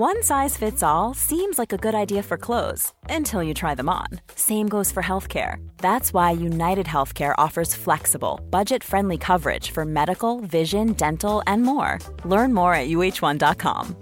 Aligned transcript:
One 0.00 0.22
size 0.22 0.56
fits 0.56 0.82
all 0.82 1.12
seems 1.12 1.58
like 1.58 1.74
a 1.74 1.76
good 1.76 1.94
idea 1.94 2.22
for 2.22 2.38
clothes 2.38 2.94
until 3.10 3.42
you 3.42 3.52
try 3.52 3.74
them 3.74 3.90
on. 3.90 4.06
Same 4.34 4.66
goes 4.66 4.90
for 4.90 5.02
healthcare. 5.02 5.56
That's 5.76 6.14
why 6.14 6.30
United 6.30 6.86
Healthcare 6.86 7.34
offers 7.36 7.74
flexible, 7.74 8.40
budget 8.48 8.82
friendly 8.82 9.18
coverage 9.18 9.72
for 9.72 9.84
medical, 9.84 10.40
vision, 10.40 10.94
dental, 10.94 11.42
and 11.46 11.64
more. 11.64 11.98
Learn 12.24 12.54
more 12.54 12.72
at 12.72 12.88
uh1.com. 12.88 13.94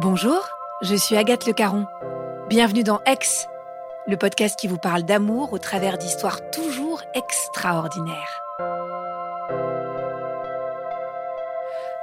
Bonjour, 0.00 0.40
je 0.82 0.96
suis 0.96 1.16
Agathe 1.16 1.46
Le 1.46 1.52
Caron. 1.52 1.86
Bienvenue 2.48 2.82
dans 2.82 2.98
Ex, 3.06 3.46
le 4.08 4.16
podcast 4.16 4.58
qui 4.58 4.66
vous 4.66 4.78
parle 4.78 5.04
d'amour 5.04 5.52
au 5.52 5.58
travers 5.58 5.98
d'histoires 5.98 6.50
toujours 6.50 7.00
extraordinaires. 7.14 8.47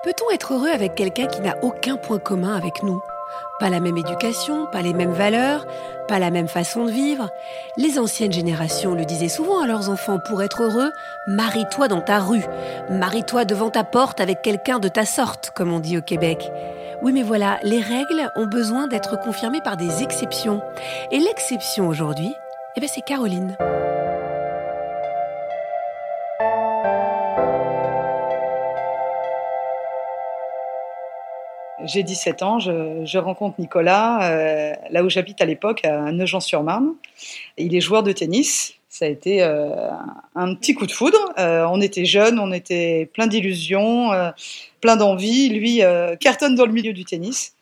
Peut-on 0.06 0.32
être 0.32 0.54
heureux 0.54 0.70
avec 0.70 0.94
quelqu'un 0.94 1.26
qui 1.26 1.42
n'a 1.42 1.56
aucun 1.64 1.98
point 1.98 2.20
commun 2.20 2.56
avec 2.56 2.84
nous? 2.84 3.02
Pas 3.60 3.72
la 3.72 3.80
même 3.80 3.98
éducation, 3.98 4.68
pas 4.68 4.84
les 4.84 4.94
mêmes 4.94 5.14
valeurs, 5.14 5.66
pas 6.08 6.20
la 6.20 6.30
même 6.30 6.48
façon 6.48 6.86
de 6.86 6.92
vivre. 6.92 7.32
Les 7.76 7.98
anciennes 7.98 8.32
générations 8.32 8.94
le 8.94 9.04
disaient 9.04 9.30
souvent 9.30 9.64
à 9.64 9.66
leurs 9.66 9.90
enfants, 9.90 10.20
pour 10.20 10.44
être 10.44 10.62
heureux, 10.62 10.92
marie-toi 11.26 11.88
dans 11.88 12.02
ta 12.02 12.20
rue, 12.20 12.46
marie-toi 12.88 13.46
devant 13.46 13.72
ta 13.72 13.84
porte 13.84 14.22
avec 14.22 14.44
quelqu'un 14.44 14.78
de 14.78 14.90
ta 14.90 15.06
sorte, 15.06 15.50
comme 15.56 15.74
on 15.74 15.80
dit 15.80 15.98
au 15.98 16.04
Québec. 16.04 16.52
Oui, 17.02 17.12
mais 17.12 17.24
voilà, 17.24 17.58
les 17.64 17.80
règles 17.82 18.30
ont 18.36 18.46
besoin 18.46 18.86
d'être 18.86 19.20
confirmées 19.20 19.62
par 19.62 19.76
des 19.76 20.04
exceptions. 20.04 20.62
Et 21.10 21.18
l'exception 21.18 21.88
aujourd'hui, 21.88 22.32
eh 22.76 22.80
ben 22.80 22.88
c'est 22.88 23.02
Caroline. 23.02 23.58
J'ai 31.86 32.04
17 32.04 32.44
ans, 32.44 32.60
je, 32.60 33.18
rencontre 33.18 33.60
Nicolas 33.60 34.30
euh, 34.30 34.74
là 34.92 35.04
où 35.04 35.10
j'habite 35.10 35.42
à 35.42 35.46
l'époque, 35.46 35.86
à 35.86 36.12
Nogent-sur-Marne. 36.12 36.94
Il 37.58 37.76
est 37.76 37.82
joueur 37.82 38.04
de 38.04 38.12
tennis. 38.12 38.76
Ça 38.90 39.06
a 39.06 39.08
été 39.10 39.44
euh, 39.44 39.70
un 40.36 40.56
petit 40.56 40.74
coup 40.74 40.86
de 40.86 40.92
foudre. 40.92 41.34
Euh, 41.38 41.66
on 41.70 41.82
était 41.82 42.06
jeunes, 42.06 42.40
on 42.40 42.52
était 42.52 43.10
plein 43.14 43.28
d'illusions, 43.28 44.12
plein 44.82 44.96
d'envie. 44.96 45.50
Lui 45.50 45.82
cartonne 46.20 46.56
dans 46.56 46.66
le 46.66 46.74
milieu 46.74 46.94
du 46.94 47.06
tennis. 47.06 47.54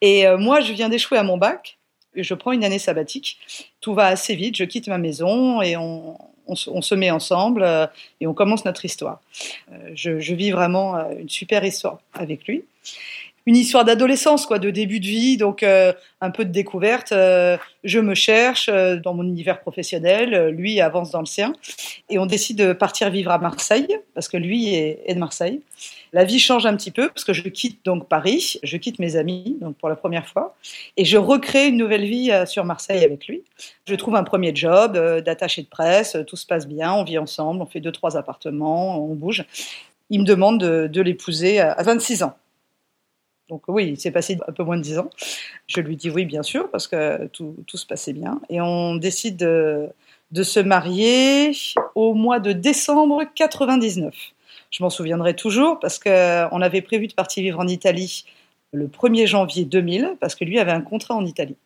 Et 0.00 0.26
moi, 0.36 0.60
je 0.60 0.72
viens 0.72 0.88
d'échouer 0.88 1.18
à 1.18 1.22
mon 1.22 1.36
bac. 1.36 1.78
Je 2.16 2.34
prends 2.34 2.52
une 2.52 2.64
année 2.64 2.80
sabbatique. 2.80 3.38
Tout 3.80 3.94
va 3.94 4.06
assez 4.06 4.34
vite. 4.34 4.56
Je 4.56 4.64
quitte 4.64 4.88
ma 4.88 4.98
maison 4.98 5.62
et 5.62 5.76
on, 5.76 6.16
se 6.56 6.94
met 6.96 7.12
ensemble 7.12 7.88
et 8.20 8.26
on 8.26 8.34
commence 8.34 8.64
notre 8.64 8.84
histoire. 8.84 9.20
je, 9.94 10.18
je 10.18 10.34
vis 10.34 10.50
vraiment 10.50 10.96
une 11.10 11.28
super 11.28 11.64
histoire 11.64 12.00
avec 12.14 12.48
lui 12.48 12.64
une 13.46 13.56
histoire 13.56 13.84
d'adolescence, 13.84 14.46
quoi, 14.46 14.58
de 14.58 14.70
début 14.70 15.00
de 15.00 15.06
vie, 15.06 15.36
donc 15.36 15.62
euh, 15.62 15.92
un 16.20 16.30
peu 16.30 16.44
de 16.44 16.52
découverte. 16.52 17.12
Euh, 17.12 17.56
je 17.84 17.98
me 17.98 18.14
cherche 18.14 18.68
euh, 18.68 18.96
dans 18.96 19.14
mon 19.14 19.22
univers 19.22 19.60
professionnel, 19.60 20.48
lui 20.48 20.80
avance 20.80 21.10
dans 21.10 21.20
le 21.20 21.26
sien, 21.26 21.52
et 22.10 22.18
on 22.18 22.26
décide 22.26 22.58
de 22.58 22.72
partir 22.72 23.10
vivre 23.10 23.30
à 23.30 23.38
Marseille 23.38 23.88
parce 24.14 24.28
que 24.28 24.36
lui 24.36 24.74
est, 24.74 25.14
de 25.14 25.18
Marseille. 25.18 25.60
La 26.12 26.24
vie 26.24 26.38
change 26.38 26.66
un 26.66 26.76
petit 26.76 26.90
peu 26.90 27.08
parce 27.08 27.24
que 27.24 27.32
je 27.32 27.48
quitte 27.48 27.84
donc 27.84 28.08
Paris, 28.08 28.58
je 28.62 28.76
quitte 28.76 28.98
mes 28.98 29.16
amis 29.16 29.56
donc 29.60 29.76
pour 29.76 29.88
la 29.88 29.96
première 29.96 30.26
fois, 30.26 30.56
et 30.96 31.04
je 31.04 31.16
recrée 31.16 31.68
une 31.68 31.76
nouvelle 31.76 32.04
vie 32.04 32.32
sur 32.46 32.64
Marseille 32.64 33.04
avec 33.04 33.26
lui. 33.26 33.42
Je 33.86 33.94
trouve 33.94 34.16
un 34.16 34.24
premier 34.24 34.54
job 34.54 34.98
d'attaché 35.24 35.62
de 35.62 35.68
presse, 35.68 36.16
tout 36.26 36.36
se 36.36 36.46
passe 36.46 36.66
bien, 36.66 36.92
on 36.92 37.04
vit 37.04 37.18
ensemble, 37.18 37.62
on 37.62 37.66
fait 37.66 37.80
deux 37.80 37.92
trois 37.92 38.16
appartements, 38.16 39.02
on 39.02 39.14
bouge. 39.14 39.44
Il 40.10 40.20
me 40.20 40.26
demande 40.26 40.58
de, 40.58 40.88
de 40.88 41.00
l'épouser 41.00 41.60
à 41.60 41.80
26 41.80 42.24
ans. 42.24 42.34
Donc 43.50 43.64
oui, 43.66 43.88
il 43.88 44.00
s'est 44.00 44.12
passé 44.12 44.38
un 44.46 44.52
peu 44.52 44.62
moins 44.62 44.76
de 44.76 44.82
dix 44.82 44.98
ans. 44.98 45.10
Je 45.66 45.80
lui 45.80 45.96
dis 45.96 46.08
oui, 46.08 46.24
bien 46.24 46.42
sûr, 46.42 46.70
parce 46.70 46.86
que 46.86 47.26
tout, 47.26 47.56
se 47.74 47.84
passait 47.84 48.12
bien. 48.12 48.40
Et 48.48 48.60
on 48.60 48.94
décide 48.94 49.36
de, 49.36 50.42
se 50.42 50.60
marier 50.60 51.52
au 51.96 52.14
mois 52.14 52.38
de 52.38 52.52
décembre 52.52 53.24
99. 53.34 54.14
Je 54.70 54.82
m'en 54.84 54.90
souviendrai 54.90 55.34
toujours 55.34 55.80
parce 55.80 55.98
qu'on 55.98 56.62
avait 56.62 56.80
prévu 56.80 57.08
de 57.08 57.12
partir 57.12 57.42
vivre 57.42 57.58
en 57.58 57.66
Italie 57.66 58.24
le 58.72 58.86
1er 58.86 59.26
janvier 59.26 59.64
2000, 59.64 60.16
parce 60.20 60.36
que 60.36 60.44
lui 60.44 60.60
avait 60.60 60.70
un 60.70 60.80
contrat 60.80 61.16
en 61.16 61.26
Italie. 61.26 61.56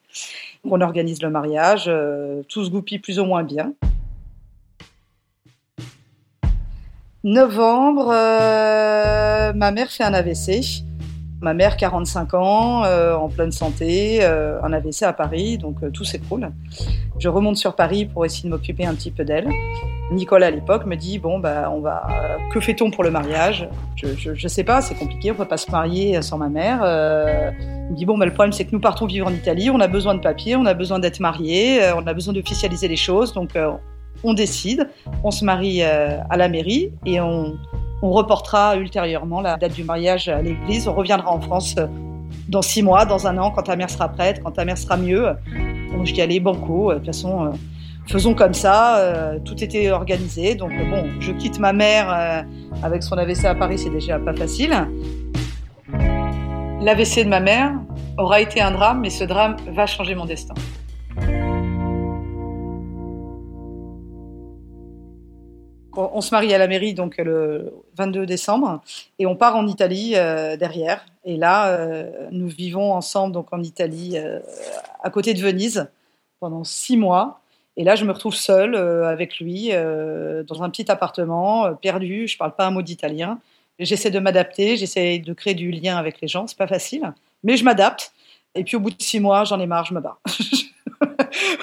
on 0.65 0.81
organise 0.81 1.21
le 1.21 1.29
mariage, 1.29 1.85
euh, 1.87 2.43
tout 2.49 2.65
se 2.65 2.71
goupille 2.71 2.99
plus 2.99 3.19
ou 3.19 3.27
moins 3.27 3.43
bien. 3.43 3.75
Novembre, 7.25 8.11
euh, 8.11 9.53
ma 9.53 9.71
mère 9.71 9.91
fait 9.91 10.05
un 10.05 10.15
AVC. 10.15 10.85
Ma 11.45 11.53
mère, 11.53 11.77
45 11.77 12.33
ans, 12.33 12.85
euh, 12.87 13.15
en 13.15 13.29
pleine 13.29 13.53
santé, 13.53 14.21
euh, 14.23 14.59
un 14.63 14.73
AVC 14.73 15.03
à 15.03 15.13
Paris, 15.13 15.59
donc 15.59 15.77
euh, 15.83 15.91
tout 15.91 16.03
s'écroule. 16.03 16.51
Je 17.19 17.29
remonte 17.29 17.59
sur 17.59 17.77
Paris 17.77 18.07
pour 18.07 18.25
essayer 18.25 18.49
de 18.49 18.55
m'occuper 18.55 18.87
un 18.87 18.95
petit 18.95 19.11
peu 19.11 19.27
d'elle. 19.27 19.51
Nicolas, 20.11 20.47
à 20.47 20.51
l'époque, 20.51 20.87
me 20.87 20.97
dit 20.97 21.19
Bon, 21.19 21.39
bah, 21.39 21.71
on 21.71 21.81
va. 21.81 22.09
que 22.51 22.61
fait-on 22.61 22.91
pour 22.91 23.05
le 23.05 23.11
mariage? 23.11 23.69
Je, 23.95 24.31
ne 24.31 24.49
sais 24.49 24.65
pas, 24.65 24.81
c'est 24.81 24.95
compliqué, 24.95 25.33
on 25.33 25.35
peut 25.35 25.45
pas 25.45 25.59
se 25.59 25.71
marier 25.71 26.23
sans 26.23 26.39
ma 26.39 26.49
mère. 26.49 26.79
il 26.79 27.93
me 27.93 27.95
dit 27.95 28.07
Bon, 28.07 28.17
bah, 28.17 28.25
le 28.25 28.33
problème, 28.33 28.53
c'est 28.53 28.65
que 28.65 28.73
nous 28.73 28.81
partons 28.81 29.05
vivre 29.05 29.27
en 29.27 29.33
Italie, 29.35 29.69
on 29.69 29.81
a 29.81 29.87
besoin 29.87 30.15
de 30.15 30.21
papiers, 30.21 30.57
on 30.57 30.65
a 30.65 30.73
besoin 30.73 30.99
d'être 30.99 31.21
mariés, 31.21 31.93
on 31.95 32.07
a 32.07 32.15
besoin 32.15 32.33
d'officialiser 32.33 32.89
les 32.89 32.97
choses, 32.97 33.35
donc 33.35 33.51
on 34.23 34.33
décide, 34.33 34.89
on 35.23 35.31
se 35.31 35.45
marie 35.45 35.83
à 35.83 36.37
la 36.39 36.49
mairie 36.49 36.91
et 37.05 37.21
on 37.21 37.59
on 38.03 38.11
reportera 38.11 38.77
ultérieurement 38.77 39.41
la 39.41 39.57
date 39.57 39.73
du 39.73 39.85
mariage 39.85 40.29
à 40.29 40.43
l'église. 40.43 40.89
On 40.89 40.95
reviendra 40.95 41.31
en 41.31 41.41
France 41.41 41.75
euh, 41.79 41.87
dans 42.49 42.63
six 42.63 42.83
mois, 42.83 43.05
dans 43.05 43.27
un 43.27 43.39
an, 43.39 43.51
quand 43.51 43.63
ta 43.63 43.77
mère 43.77 43.91
sera 43.91 44.09
prête, 44.09 44.43
quand 44.43 44.53
ta 44.53 44.65
mère 44.65 44.79
sera 44.79 44.97
mieux. 44.97 45.29
je 46.05 46.13
dis 46.13 46.21
allez, 46.21 46.41
banco. 46.41 46.91
Euh, 46.91 46.95
de 46.95 46.99
toute 46.99 47.07
façon, 47.07 47.47
euh, 47.47 47.51
faisons 48.07 48.35
comme 48.35 48.55
ça. 48.55 49.35
Tout 49.45 49.63
était 49.63 49.91
organisé. 49.91 50.55
Donc 50.55 50.73
bon, 50.91 51.07
je 51.21 51.33
quitte 51.33 51.59
ma 51.59 51.73
mère 51.73 52.45
avec 52.83 53.03
son 53.03 53.17
AVC 53.17 53.47
à 53.47 53.55
Paris, 53.55 53.79
c'est 53.79 53.91
déjà 53.91 54.19
pas 54.19 54.35
facile. 54.35 54.75
L'AVC 56.83 57.25
de 57.25 57.29
ma 57.31 57.41
mère 57.41 57.73
aura 58.19 58.43
été 58.43 58.61
un 58.61 58.73
drame, 58.73 59.01
mais 59.01 59.11
ce 59.11 59.25
drame 59.25 59.57
va 59.75 59.87
changer 59.87 60.15
mon 60.15 60.27
destin. 60.27 60.55
On 65.97 66.21
se 66.21 66.35
marie 66.35 66.53
à 66.55 66.59
la 66.59 66.67
mairie 66.67 66.95
donc 66.95 67.19
le 67.19 67.73
22 67.97 68.27
décembre 68.27 68.83
et 69.19 69.27
on 69.27 69.37
part 69.37 69.57
en 69.57 69.67
Italie 69.67 70.13
euh, 70.15 70.57
derrière. 70.57 71.05
Et 71.25 71.37
là, 71.37 71.69
euh, 71.69 72.29
nous 72.31 72.49
vivons 72.49 72.93
ensemble 72.93 73.33
donc 73.33 73.53
en 73.53 73.63
Italie, 73.63 74.13
euh, 74.17 74.41
à 75.03 75.11
côté 75.11 75.35
de 75.35 75.41
Venise, 75.41 75.89
pendant 76.41 76.65
six 76.65 76.97
mois. 76.97 77.41
Et 77.77 77.85
là, 77.85 77.97
je 77.97 78.05
me 78.05 78.13
retrouve 78.13 78.35
seule 78.35 78.77
avec 78.77 79.41
lui 79.41 79.71
dans 79.71 80.63
un 80.63 80.71
petit 80.71 80.89
appartement, 80.93 81.75
perdu. 81.75 82.29
Je 82.29 82.39
parle 82.39 82.55
pas 82.55 82.67
un 82.67 82.71
mot 82.71 82.83
d'italien. 82.83 83.41
J'essaie 83.81 84.13
de 84.13 84.21
m'adapter, 84.21 84.77
j'essaie 84.77 85.19
de 85.19 85.33
créer 85.33 85.55
du 85.55 85.73
lien 85.73 85.97
avec 85.97 86.21
les 86.21 86.29
gens. 86.29 86.47
C'est 86.47 86.57
pas 86.57 86.69
facile, 86.69 87.13
mais 87.43 87.57
je 87.57 87.65
m'adapte. 87.65 88.13
Et 88.55 88.63
puis 88.63 88.77
au 88.77 88.81
bout 88.81 88.91
de 88.91 89.03
six 89.03 89.19
mois, 89.19 89.43
j'en 89.43 89.59
ai 89.59 89.67
marre, 89.67 89.87
je 89.87 89.95
me 89.95 90.01
bats. 90.01 90.19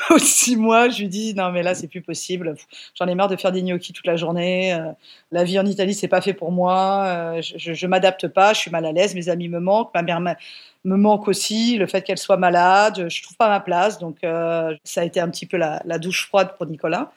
Au 0.10 0.18
six 0.18 0.56
mois, 0.56 0.90
je 0.90 1.00
lui 1.00 1.08
dis 1.08 1.34
non 1.34 1.52
mais 1.52 1.64
là 1.64 1.76
c'est 1.76 1.88
plus 1.88 2.02
possible. 2.02 2.56
J'en 2.96 3.08
ai 3.08 3.16
marre 3.16 3.28
de 3.28 3.36
faire 3.36 3.52
des 3.52 3.62
gnocchis 3.62 3.94
toute 3.94 4.08
la 4.08 4.16
journée. 4.16 4.74
Euh, 4.74 4.92
la 5.32 5.44
vie 5.44 5.60
en 5.60 5.66
Italie 5.66 5.94
c'est 5.94 6.08
pas 6.08 6.22
fait 6.22 6.34
pour 6.34 6.52
moi. 6.52 7.04
Euh, 7.06 7.42
je, 7.42 7.74
je, 7.74 7.88
m'adapte 7.88 8.28
pas. 8.28 8.54
Je 8.54 8.60
suis 8.60 8.72
mal 8.72 8.86
à 8.86 8.92
l'aise. 8.92 9.16
Mes 9.16 9.30
amis 9.30 9.48
me 9.48 9.60
manquent. 9.60 9.94
Ma 9.94 10.02
mère 10.02 10.20
me 10.20 10.36
manque 10.98 11.28
aussi. 11.28 11.78
Le 11.78 11.88
fait 11.88 12.02
qu'elle 12.02 12.18
soit 12.18 12.38
malade, 12.38 13.08
je 13.10 13.24
trouve 13.24 13.38
pas 13.38 13.50
ma 13.50 13.60
place. 13.60 14.00
Donc 14.00 14.18
euh, 14.24 14.76
ça 14.84 15.02
a 15.02 15.04
été 15.04 15.20
un 15.20 15.30
petit 15.30 15.46
peu 15.46 15.58
la, 15.58 15.82
la 15.86 16.00
douche 16.00 16.28
froide 16.28 16.56
pour 16.58 16.66
Nicolas. 16.66 17.12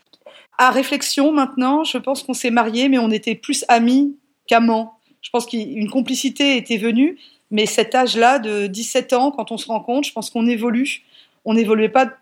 À 0.58 0.70
réflexion 0.70 1.32
maintenant, 1.32 1.84
je 1.84 1.98
pense 1.98 2.22
qu'on 2.22 2.34
s'est 2.34 2.50
mariés, 2.50 2.88
mais 2.88 2.98
on 2.98 3.10
était 3.10 3.34
plus 3.34 3.64
amis 3.68 4.16
qu'amants. 4.46 4.94
Je 5.20 5.30
pense 5.30 5.46
qu'une 5.46 5.90
complicité 5.90 6.56
était 6.56 6.76
venue, 6.76 7.18
mais 7.50 7.66
cet 7.66 7.94
âge-là 7.94 8.38
de 8.38 8.66
17 8.66 9.14
ans, 9.14 9.30
quand 9.30 9.50
on 9.50 9.56
se 9.56 9.66
rencontre, 9.66 10.06
je 10.06 10.12
pense 10.12 10.30
qu'on 10.30 10.46
évolue 10.46 11.02
on 11.44 11.54
n'évoluait 11.54 11.88
pas 11.88 12.12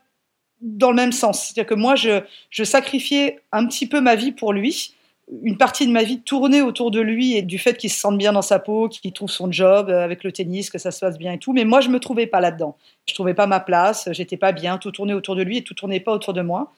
dans 0.63 0.91
le 0.91 0.97
même 0.97 1.13
sens. 1.13 1.43
C'est-à-dire 1.43 1.67
que 1.67 1.75
moi, 1.75 1.95
je, 1.97 2.65
sacrifiais 2.65 3.41
un 3.51 3.67
petit 3.67 3.87
peu 3.87 4.01
ma 4.01 4.15
vie 4.15 4.33
pour 4.33 4.53
lui. 4.53 4.95
Une 5.43 5.57
partie 5.57 5.87
de 5.87 5.93
ma 5.93 6.03
vie 6.03 6.21
tournait 6.21 6.61
autour 6.61 6.91
de 6.91 7.01
lui 7.01 7.37
et 7.37 7.43
du 7.43 7.59
fait 7.59 7.77
qu'il 7.77 7.91
se 7.91 7.99
sente 7.99 8.19
bien 8.19 8.33
dans 8.33 8.43
sa 8.43 8.59
peau, 8.59 8.89
qu'il 8.89 9.13
trouve 9.13 9.31
son 9.31 9.51
job 9.51 9.91
avec 9.91 10.25
le 10.25 10.33
tennis, 10.33 10.71
que 10.71 10.79
ça 10.79 10.91
se 10.91 11.01
passe 11.01 11.19
bien 11.19 11.33
et 11.33 11.39
tout. 11.39 11.53
Mais 11.53 11.65
moi, 11.65 11.81
je 11.81 11.89
me 11.89 11.99
trouvais 11.99 12.27
pas 12.27 12.41
là-dedans. 12.41 12.77
Je 13.07 13.15
trouvais 13.15 13.35
pas 13.35 13.47
ma 13.47 13.61
place, 13.61 14.09
j'étais 14.13 14.37
pas 14.37 14.53
bien, 14.53 14.79
tout 14.79 14.91
tournait 14.91 15.15
autour 15.15 15.37
de 15.37 15.43
lui 15.43 15.59
et 15.59 15.63
tout 15.63 15.75
tournait 15.75 16.01
pas 16.01 16.13
autour 16.13 16.33
de 16.33 16.43
moi. 16.43 16.73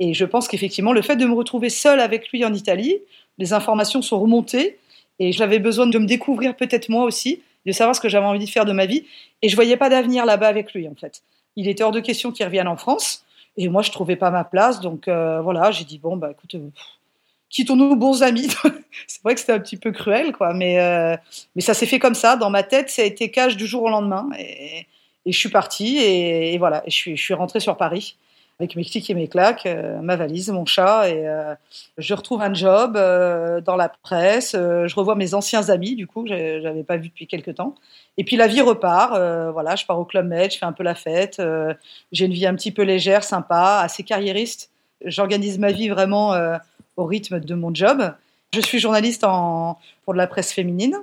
Et 0.00 0.14
je 0.14 0.24
pense 0.24 0.48
qu'effectivement, 0.48 0.92
le 0.92 1.02
fait 1.02 1.16
de 1.16 1.26
me 1.26 1.34
retrouver 1.34 1.68
seule 1.68 2.00
avec 2.00 2.30
lui 2.30 2.44
en 2.44 2.52
Italie, 2.54 2.98
les 3.38 3.52
informations 3.52 4.02
sont 4.02 4.18
remontées 4.18 4.78
et 5.18 5.32
j'avais 5.32 5.58
besoin 5.58 5.86
de 5.86 5.98
me 5.98 6.06
découvrir 6.06 6.56
peut-être 6.56 6.88
moi 6.88 7.04
aussi, 7.04 7.42
de 7.66 7.72
savoir 7.72 7.94
ce 7.94 8.00
que 8.00 8.08
j'avais 8.08 8.26
envie 8.26 8.44
de 8.44 8.50
faire 8.50 8.64
de 8.64 8.72
ma 8.72 8.86
vie. 8.86 9.04
Et 9.42 9.48
je 9.48 9.54
voyais 9.54 9.76
pas 9.76 9.90
d'avenir 9.90 10.24
là-bas 10.24 10.48
avec 10.48 10.72
lui, 10.72 10.88
en 10.88 10.94
fait 10.94 11.22
il 11.56 11.68
était 11.68 11.82
hors 11.82 11.92
de 11.92 12.00
question 12.00 12.32
qu'il 12.32 12.44
revienne 12.46 12.68
en 12.68 12.76
France. 12.76 13.24
Et 13.56 13.68
moi, 13.68 13.82
je 13.82 13.90
trouvais 13.90 14.16
pas 14.16 14.30
ma 14.30 14.44
place. 14.44 14.80
Donc 14.80 15.08
euh, 15.08 15.40
voilà, 15.40 15.70
j'ai 15.70 15.84
dit 15.84 15.98
bon, 15.98 16.16
bah 16.16 16.30
écoute, 16.30 16.54
euh, 16.54 16.70
quittons-nous 17.48 17.96
bons 17.96 18.22
amis. 18.22 18.48
c'est 19.06 19.22
vrai 19.22 19.34
que 19.34 19.40
c'était 19.40 19.52
un 19.52 19.60
petit 19.60 19.76
peu 19.76 19.92
cruel, 19.92 20.32
quoi, 20.32 20.54
mais, 20.54 20.76
mais 21.54 21.62
ça 21.62 21.74
s'est 21.74 21.86
fait 21.86 21.98
comme 21.98 22.14
ça. 22.14 22.36
Dans 22.36 22.50
ma 22.50 22.62
tête, 22.62 22.90
ça 22.90 23.02
a 23.02 23.04
été 23.04 23.30
cash 23.30 23.56
du 23.56 23.66
jour 23.66 23.82
au 23.82 23.88
lendemain. 23.90 24.28
Et, 24.38 24.86
et 25.26 25.32
je 25.32 25.38
suis 25.38 25.48
partie 25.48 25.98
et, 25.98 26.56
voilà, 26.58 26.82
je 26.86 26.92
suis, 26.92 27.16
je 27.16 27.22
suis 27.22 27.34
rentrée 27.34 27.60
sur 27.60 27.76
Paris 27.76 28.16
avec 28.60 28.76
mes 28.76 28.84
clics 28.84 29.08
et 29.08 29.14
mes 29.14 29.26
claques, 29.26 29.64
euh, 29.64 30.02
ma 30.02 30.16
valise, 30.16 30.50
mon 30.50 30.66
chat, 30.66 31.08
et 31.08 31.26
euh, 31.26 31.54
je 31.96 32.12
retrouve 32.12 32.42
un 32.42 32.52
job 32.52 32.94
euh, 32.94 33.62
dans 33.62 33.74
la 33.74 33.88
presse. 33.88 34.52
je 34.52 34.94
revois 34.94 35.14
mes 35.14 35.32
anciens 35.32 35.70
amis, 35.70 35.96
du 35.96 36.06
coup, 36.06 36.26
je 36.26 36.60
n'avais 36.62 36.82
pas 36.84 36.98
vu 36.98 37.08
depuis 37.08 37.26
quelques 37.26 37.54
temps. 37.54 37.74
Et 38.18 38.24
puis 38.24 38.36
la 38.36 38.48
vie 38.48 38.60
repart. 38.60 39.12
voilà, 39.52 39.76
je 39.76 39.86
pars 39.86 39.98
au 39.98 40.04
club 40.04 40.26
med, 40.26 40.52
je 40.52 40.58
fais 40.58 40.66
un 40.66 40.72
peu 40.72 40.82
la 40.82 40.94
fête. 40.94 41.40
J'ai 42.12 42.26
une 42.26 42.32
vie 42.32 42.46
un 42.46 42.54
petit 42.54 42.70
peu 42.70 42.82
légère, 42.82 43.24
sympa, 43.24 43.80
assez 43.82 44.02
carriériste. 44.02 44.70
J'organise 45.06 45.58
ma 45.58 45.72
vie 45.72 45.88
vraiment 45.88 46.34
au 46.98 47.04
rythme 47.06 47.40
de 47.40 47.54
mon 47.54 47.74
job. 47.74 48.12
Je 48.52 48.60
suis 48.60 48.78
journaliste 48.78 49.22
pour 49.22 50.12
de 50.12 50.18
la 50.18 50.26
presse 50.26 50.52
féminine 50.52 50.96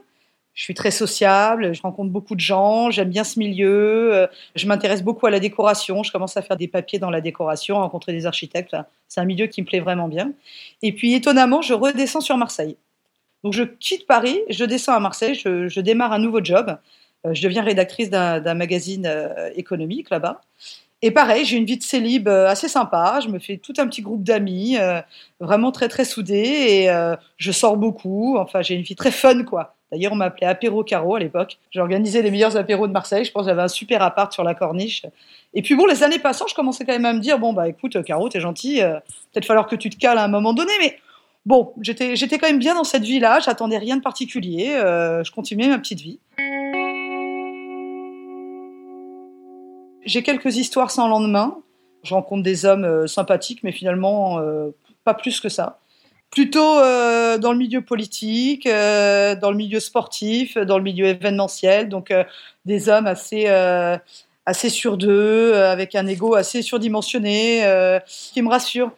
je 0.57 0.63
suis 0.63 0.74
très 0.74 0.89
sociable, 0.89 1.75
je 1.75 1.81
rencontre 1.83 2.09
beaucoup 2.09 2.33
de 2.33 2.39
gens, 2.39 2.89
j'aime 2.89 3.09
bien 3.09 3.24
ce 3.24 3.38
milieu, 3.38 4.15
euh, 4.15 4.27
je 4.56 4.65
m'intéresse 4.65 5.04
beaucoup 5.04 5.27
à 5.27 5.30
la 5.30 5.39
décoration, 5.39 6.01
je 6.01 6.12
commence 6.12 6.36
à 6.36 6.42
faire 6.42 6.57
des 6.57 6.68
papiers 6.68 6.98
dans 6.98 7.12
la 7.12 7.21
décoration, 7.21 7.77
à 7.77 7.81
rencontrer 7.81 8.12
des 8.12 8.25
architectes, 8.25 8.75
c'est 9.07 9.21
un 9.21 9.25
milieu 9.25 9.45
qui 9.45 9.62
me 9.62 9.68
plaît 9.68 9.80
vraiment 9.80 10.07
bien. 10.07 10.33
Et 10.81 10.94
puis 10.94 11.13
étonnamment, 11.13 11.62
je 11.62 11.75
redescends 11.75 12.21
sur 12.21 12.38
Marseille. 12.38 12.75
Donc 13.44 13.54
je 13.54 13.62
quitte 13.62 14.07
Paris, 14.07 14.39
je 14.50 14.65
descends 14.65 14.94
à 14.94 15.00
Marseille, 15.00 15.36
je, 15.36 15.80
démarre 15.80 16.12
un 16.12 16.18
nouveau 16.18 16.44
job, 16.44 16.75
euh, 17.27 17.36
je 17.36 17.44
deviens 17.44 17.62
rédactrice 17.62 18.10
d'un 18.10 18.53
magazine 18.56 19.06
euh, 19.06 19.51
économique 19.56 20.10
là-bas. 20.10 20.42
Et 21.03 21.12
pareil, 21.12 21.45
j'ai 21.45 21.57
une 21.57 21.65
vie 21.65 21.77
de 21.77 21.83
célib 21.83 22.27
assez 22.27 22.68
sympa. 22.68 23.19
Je 23.24 23.30
me 23.30 23.38
fais 23.38 23.57
tout 23.57 23.74
un 23.77 23.86
petit 23.86 24.01
groupe 24.01 24.24
d'amis, 24.24 24.77
vraiment 25.39 25.71
très 25.71 25.89
très 25.89 26.06
soudés, 26.06 26.88
et 26.88 26.89
je 27.38 27.51
sors 27.51 27.77
beaucoup. 27.77 28.36
Enfin, 28.39 28.63
j'ai 28.63 28.74
une 28.74 28.81
vie 28.81 28.95
très 28.95 29.12
fun, 29.12 29.44
quoi. 29.44 29.76
D'ailleurs, 29.92 30.12
on 30.12 30.16
m'appelait 30.16 30.48
Apéro 30.48 30.84
Caro 30.84 31.16
à 31.16 31.19
l'époque. 31.19 31.60
J'organisais 31.72 32.22
les 32.22 32.30
meilleurs 32.30 32.57
apéros 32.57 32.88
de 32.88 32.92
Marseille. 32.92 33.24
Je 33.24 33.31
pense 33.31 33.44
que 33.44 33.50
j'avais 33.50 33.62
un 33.62 33.68
super 33.69 34.01
appart 34.01 34.31
sur 34.34 34.44
la 34.44 34.54
corniche. 34.54 35.06
Et 35.54 35.62
puis 35.62 35.75
bon, 35.75 35.86
les 35.86 36.04
années 36.04 36.19
passant, 36.19 36.45
je 36.48 36.56
commençais 36.56 36.86
quand 36.86 36.92
même 36.92 37.06
à 37.06 37.13
me 37.13 37.19
dire 37.19 37.39
bon 37.39 37.54
bah 37.54 37.69
écoute, 37.69 38.04
Caro, 38.04 38.28
t'es 38.28 38.42
gentil. 38.42 38.81
Euh, 38.81 39.00
peut-être 39.31 39.45
falloir 39.45 39.68
que 39.68 39.75
tu 39.75 39.89
te 39.89 39.98
cales 39.98 40.18
à 40.18 40.24
un 40.24 40.28
moment 40.28 40.54
donné, 40.54 40.72
mais 40.81 40.98
bon, 41.45 41.74
j'étais 41.81 42.38
quand 42.38 42.48
même 42.48 42.60
bien 42.60 42.75
dans 42.75 42.84
cette 42.84 43.04
vie-là. 43.04 43.39
J'attendais 43.39 43.78
rien 43.78 43.95
de 43.95 44.01
particulier. 44.01 44.72
Euh, 44.72 45.24
je 45.24 45.31
continuais 45.31 45.68
ma 45.68 45.78
petite 45.78 46.01
vie. 46.01 46.19
J'ai 50.06 50.24
quelques 50.24 50.57
histoires 50.57 50.92
sans 50.92 51.07
lendemain. 51.07 51.57
Je 52.04 52.13
rencontre 52.13 52.44
des 52.44 52.66
hommes 52.66 52.86
euh, 52.86 53.07
sympathiques, 53.07 53.63
mais 53.63 53.72
finalement 53.72 54.42
pas 55.06 55.13
plus 55.13 55.39
que 55.39 55.48
ça 55.48 55.80
plutôt 56.31 56.79
euh, 56.79 57.38
dans 57.38 57.51
le 57.51 57.57
milieu 57.57 57.81
politique, 57.81 58.65
euh, 58.68 59.35
dans 59.35 59.51
le 59.51 59.57
milieu 59.57 59.79
sportif, 59.79 60.57
dans 60.57 60.77
le 60.77 60.83
milieu 60.83 61.07
événementiel, 61.07 61.89
donc 61.89 62.12
euh, 62.12 62.24
des 62.65 62.89
hommes 62.89 63.07
assez 63.07 63.47
assez 64.45 64.69
sûrs 64.69 64.97
d'eux, 64.97 65.56
avec 65.56 65.94
un 65.95 66.07
ego 66.07 66.35
assez 66.35 66.62
surdimensionné, 66.62 68.00
qui 68.09 68.41
me 68.41 68.50
rassure. 68.50 68.91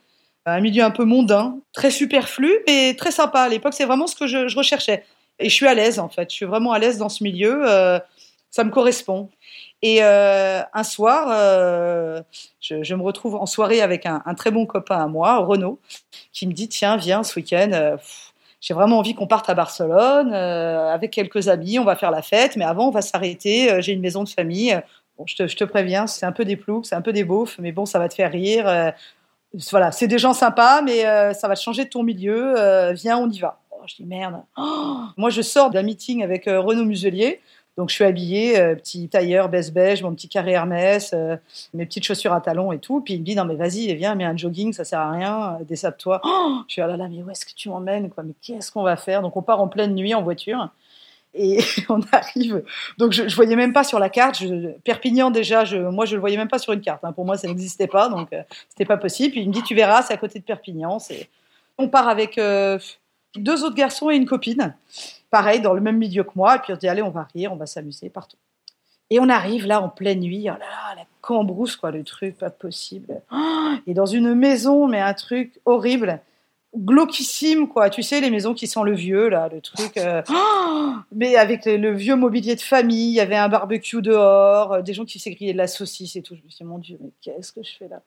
Un 0.45 0.61
milieu 0.61 0.83
un 0.83 0.91
peu 0.91 1.05
mondain, 1.05 1.57
très 1.73 1.91
superflu, 1.91 2.59
mais 2.67 2.95
très 2.95 3.11
sympa. 3.11 3.41
À 3.41 3.49
l'époque, 3.49 3.73
c'est 3.73 3.85
vraiment 3.85 4.07
ce 4.07 4.15
que 4.15 4.27
je, 4.27 4.55
recherchais. 4.55 5.05
Et 5.39 5.49
je 5.49 5.53
suis 5.53 5.67
à 5.67 5.73
l'aise, 5.73 5.97
en 5.99 6.07
fait. 6.07 6.29
Je 6.29 6.35
suis 6.35 6.45
vraiment 6.45 6.71
à 6.71 6.79
l'aise 6.79 6.97
dans 6.99 7.09
ce 7.09 7.23
milieu. 7.23 7.63
ça 8.51 8.63
me 8.63 8.69
correspond. 8.69 9.29
Et 9.81 9.99
euh, 10.01 10.61
un 10.73 10.83
soir, 10.83 11.27
euh, 11.31 12.21
je, 12.59 12.95
me 12.95 13.01
retrouve 13.01 13.35
en 13.35 13.45
soirée 13.45 13.81
avec 13.81 14.05
un, 14.05 14.21
très 14.35 14.51
bon 14.51 14.65
copain 14.65 14.97
à 14.97 15.07
moi, 15.07 15.37
Renaud, 15.37 15.79
qui 16.33 16.47
me 16.47 16.53
dit 16.53 16.67
Tiens, 16.67 16.97
viens 16.97 17.23
ce 17.23 17.39
week-end. 17.39 17.69
Euh, 17.73 17.97
j'ai 18.59 18.73
vraiment 18.73 18.97
envie 18.99 19.15
qu'on 19.15 19.27
parte 19.27 19.49
à 19.49 19.53
Barcelone 19.53 20.33
avec 20.33 21.11
quelques 21.11 21.47
amis. 21.47 21.79
On 21.79 21.85
va 21.85 21.95
faire 21.95 22.11
la 22.11 22.21
fête, 22.21 22.57
mais 22.57 22.65
avant, 22.65 22.89
on 22.89 22.91
va 22.91 23.01
s'arrêter. 23.01 23.81
J'ai 23.81 23.93
une 23.93 24.01
maison 24.01 24.25
de 24.25 24.29
famille. 24.29 24.77
Bon, 25.17 25.23
je 25.25 25.35
te, 25.37 25.47
je 25.47 25.55
te 25.55 25.63
préviens, 25.63 26.07
c'est 26.07 26.25
un 26.25 26.33
peu 26.33 26.43
des 26.43 26.57
ploucs, 26.57 26.85
c'est 26.85 26.95
un 26.95 27.01
peu 27.01 27.13
des 27.13 27.23
beaufs, 27.23 27.57
mais 27.59 27.71
bon, 27.71 27.85
ça 27.85 27.99
va 27.99 28.09
te 28.09 28.15
faire 28.15 28.31
rire. 28.31 28.93
voilà, 29.71 29.93
c'est 29.93 30.07
des 30.07 30.19
gens 30.19 30.33
sympas, 30.33 30.81
mais 30.81 31.03
ça 31.33 31.47
va 31.47 31.55
te 31.55 31.61
changer 31.61 31.85
de 31.85 31.89
ton 31.89 32.03
milieu. 32.03 32.91
viens, 32.91 33.17
on 33.17 33.29
y 33.29 33.39
va. 33.39 33.59
Oh, 33.71 33.81
je 33.87 33.95
dis 33.95 34.05
merde. 34.05 34.41
Oh 34.57 35.03
Moi, 35.15 35.29
je 35.29 35.41
sors 35.41 35.69
d'un 35.69 35.83
meeting 35.83 36.21
avec 36.21 36.43
Renaud 36.47 36.83
Muselier 36.83 37.39
donc 37.79 37.87
je 37.87 37.95
suis 37.95 38.03
habillée, 38.03 38.59
euh, 38.59 38.75
petit 38.75 39.07
tailleur 39.07 39.47
baisse 39.47 39.71
beige, 39.71 40.03
mon 40.03 40.13
petit 40.13 40.27
carré 40.27 40.51
Hermès, 40.51 41.11
euh, 41.13 41.37
mes 41.73 41.85
petites 41.85 42.03
chaussures 42.03 42.33
à 42.33 42.41
talons 42.41 42.73
et 42.73 42.77
tout. 42.77 42.99
Puis 42.99 43.13
il 43.13 43.21
me 43.21 43.25
dit 43.25 43.37
non 43.37 43.45
mais 43.45 43.55
vas-y, 43.55 43.95
viens, 43.95 44.15
mets 44.15 44.25
un 44.25 44.35
jogging, 44.35 44.73
ça 44.73 44.83
sert 44.83 44.99
à 44.99 45.11
rien, 45.11 45.57
euh, 45.61 45.63
dessape-toi. 45.63 46.19
Oh 46.25 46.57
je 46.67 46.73
suis 46.73 46.81
ah 46.81 46.87
là 46.87 46.97
là, 46.97 47.07
mais 47.07 47.23
où 47.23 47.29
est-ce 47.29 47.45
que 47.45 47.53
tu 47.55 47.69
m'emmènes 47.69 48.09
Mais 48.17 48.33
qu'est-ce 48.41 48.69
qu'on 48.73 48.83
va 48.83 48.97
faire? 48.97 49.21
Donc 49.21 49.37
on 49.37 49.41
part 49.41 49.61
en 49.61 49.69
pleine 49.69 49.95
nuit 49.95 50.13
en 50.13 50.21
voiture. 50.21 50.67
Et 51.33 51.59
on 51.89 52.01
arrive. 52.11 52.65
Donc 52.97 53.13
je, 53.13 53.29
je 53.29 53.35
voyais 53.37 53.55
même 53.55 53.71
pas 53.71 53.85
sur 53.85 53.97
la 53.97 54.09
carte. 54.09 54.43
Perpignan 54.83 55.31
déjà, 55.31 55.63
moi 55.89 56.05
je 56.05 56.15
le 56.15 56.19
voyais 56.19 56.35
même 56.35 56.49
pas 56.49 56.59
sur 56.59 56.73
une 56.73 56.81
carte. 56.81 57.05
Hein. 57.05 57.13
Pour 57.13 57.23
moi 57.23 57.37
ça 57.37 57.47
n'existait 57.47 57.87
pas, 57.87 58.09
donc 58.09 58.27
c'était 58.67 58.83
pas 58.83 58.97
possible. 58.97 59.31
Puis 59.31 59.41
il 59.43 59.47
me 59.47 59.53
dit 59.53 59.63
tu 59.63 59.73
verras, 59.73 60.01
c'est 60.01 60.13
à 60.13 60.17
côté 60.17 60.39
de 60.39 60.43
Perpignan. 60.43 60.97
On 61.77 61.87
part 61.87 62.09
avec 62.09 62.37
deux 63.37 63.63
autres 63.63 63.75
garçons 63.75 64.09
et 64.09 64.17
une 64.17 64.25
copine 64.25 64.75
pareil, 65.29 65.61
dans 65.61 65.73
le 65.73 65.81
même 65.81 65.97
milieu 65.97 66.23
que 66.23 66.31
moi. 66.35 66.55
Et 66.55 66.59
puis 66.59 66.73
on 66.73 66.75
se 66.75 66.79
dit, 66.79 66.87
allez, 66.87 67.01
on 67.01 67.09
va 67.09 67.27
rire, 67.33 67.53
on 67.53 67.55
va 67.55 67.65
s'amuser 67.65 68.09
partout. 68.09 68.37
Et 69.11 69.19
on 69.19 69.27
arrive 69.27 69.65
là 69.65 69.81
en 69.81 69.89
pleine 69.89 70.19
nuit, 70.19 70.43
oh 70.45 70.53
là 70.53 70.59
là, 70.59 70.95
la 70.95 71.05
cambrousse, 71.21 71.75
quoi, 71.75 71.91
le 71.91 72.03
truc, 72.03 72.37
pas 72.37 72.51
possible. 72.51 73.21
et 73.87 73.93
dans 73.93 74.05
une 74.05 74.35
maison, 74.35 74.87
mais 74.87 75.01
un 75.01 75.13
truc 75.13 75.59
horrible, 75.65 76.21
glauquissime, 76.77 77.67
quoi. 77.67 77.89
Tu 77.89 78.03
sais, 78.03 78.21
les 78.21 78.29
maisons 78.29 78.53
qui 78.53 78.67
sont 78.67 78.83
le 78.83 78.93
vieux, 78.93 79.29
là, 79.29 79.49
le 79.51 79.61
truc. 79.61 79.97
Euh, 79.97 80.21
mais 81.11 81.35
avec 81.35 81.65
le, 81.65 81.91
vieux 81.91 82.15
mobilier 82.15 82.55
de 82.55 82.61
famille, 82.61 83.09
il 83.09 83.15
y 83.15 83.19
avait 83.19 83.35
un 83.35 83.49
barbecue 83.49 84.01
dehors, 84.01 84.73
euh, 84.73 84.81
des 84.81 84.93
gens 84.93 85.05
qui 85.05 85.17
s'est 85.19 85.31
griller 85.31 85.53
de 85.53 85.57
la 85.57 85.67
saucisse 85.67 86.15
et 86.15 86.21
tout. 86.21 86.35
Je 86.35 86.43
me 86.43 86.49
suis 86.49 86.63
dit, 86.63 86.69
mon 86.69 86.77
Dieu, 86.77 86.97
mais 87.01 87.09
qu'est-ce 87.21 87.51
que 87.51 87.63
je 87.63 87.71
fais 87.77 87.87
là? 87.87 88.01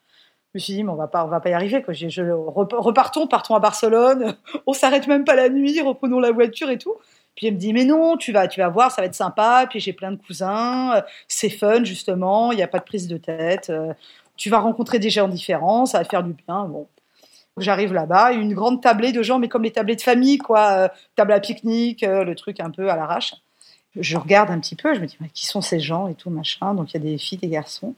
Je 0.52 0.58
me 0.58 0.60
suis 0.60 0.74
dit, 0.74 0.84
mais 0.84 0.90
on 0.90 0.96
va 0.96 1.08
pas, 1.08 1.24
on 1.24 1.28
va 1.28 1.40
pas 1.40 1.48
y 1.48 1.54
arriver. 1.54 1.82
Quoi. 1.82 1.94
Je, 1.94 2.22
repartons, 2.22 3.26
partons 3.26 3.54
à 3.54 3.58
Barcelone. 3.58 4.36
On 4.66 4.74
s'arrête 4.74 5.06
même 5.06 5.24
pas 5.24 5.34
la 5.34 5.48
nuit, 5.48 5.80
reprenons 5.80 6.20
la 6.20 6.30
voiture 6.30 6.68
et 6.68 6.76
tout. 6.76 6.94
Puis 7.34 7.46
elle 7.46 7.54
me 7.54 7.58
dit, 7.58 7.72
mais 7.72 7.86
non, 7.86 8.18
tu 8.18 8.32
vas, 8.32 8.46
tu 8.48 8.60
vas 8.60 8.68
voir, 8.68 8.90
ça 8.90 9.00
va 9.00 9.06
être 9.06 9.14
sympa. 9.14 9.66
Puis 9.70 9.80
j'ai 9.80 9.94
plein 9.94 10.12
de 10.12 10.16
cousins, 10.16 10.96
euh, 10.96 11.00
c'est 11.26 11.48
fun 11.48 11.84
justement, 11.84 12.52
il 12.52 12.56
n'y 12.56 12.62
a 12.62 12.68
pas 12.68 12.80
de 12.80 12.84
prise 12.84 13.08
de 13.08 13.16
tête. 13.16 13.70
Euh, 13.70 13.94
tu 14.36 14.50
vas 14.50 14.58
rencontrer 14.58 14.98
des 14.98 15.08
gens 15.08 15.26
différents, 15.26 15.86
ça 15.86 15.98
va 15.98 16.04
faire 16.04 16.22
du 16.22 16.34
bien. 16.34 16.66
Bon, 16.66 16.86
J'arrive 17.56 17.94
là-bas, 17.94 18.32
une 18.32 18.52
grande 18.52 18.82
tablée 18.82 19.12
de 19.12 19.22
gens, 19.22 19.38
mais 19.38 19.48
comme 19.48 19.62
les 19.62 19.72
tablés 19.72 19.96
de 19.96 20.02
famille, 20.02 20.36
quoi, 20.36 20.70
euh, 20.72 20.88
table 21.16 21.32
à 21.32 21.40
pique-nique, 21.40 22.02
le 22.02 22.34
truc 22.34 22.60
un 22.60 22.70
peu 22.70 22.90
à 22.90 22.96
l'arrache. 22.96 23.34
Je 23.96 24.16
regarde 24.18 24.50
un 24.50 24.58
petit 24.58 24.76
peu, 24.76 24.94
je 24.94 25.00
me 25.00 25.06
dis, 25.06 25.16
mais 25.20 25.28
qui 25.28 25.46
sont 25.46 25.60
ces 25.62 25.80
gens 25.80 26.08
et 26.08 26.14
tout, 26.14 26.30
machin. 26.30 26.74
Donc 26.74 26.92
il 26.92 26.94
y 26.94 27.06
a 27.06 27.10
des 27.10 27.18
filles, 27.18 27.38
des 27.38 27.48
garçons. 27.48 27.94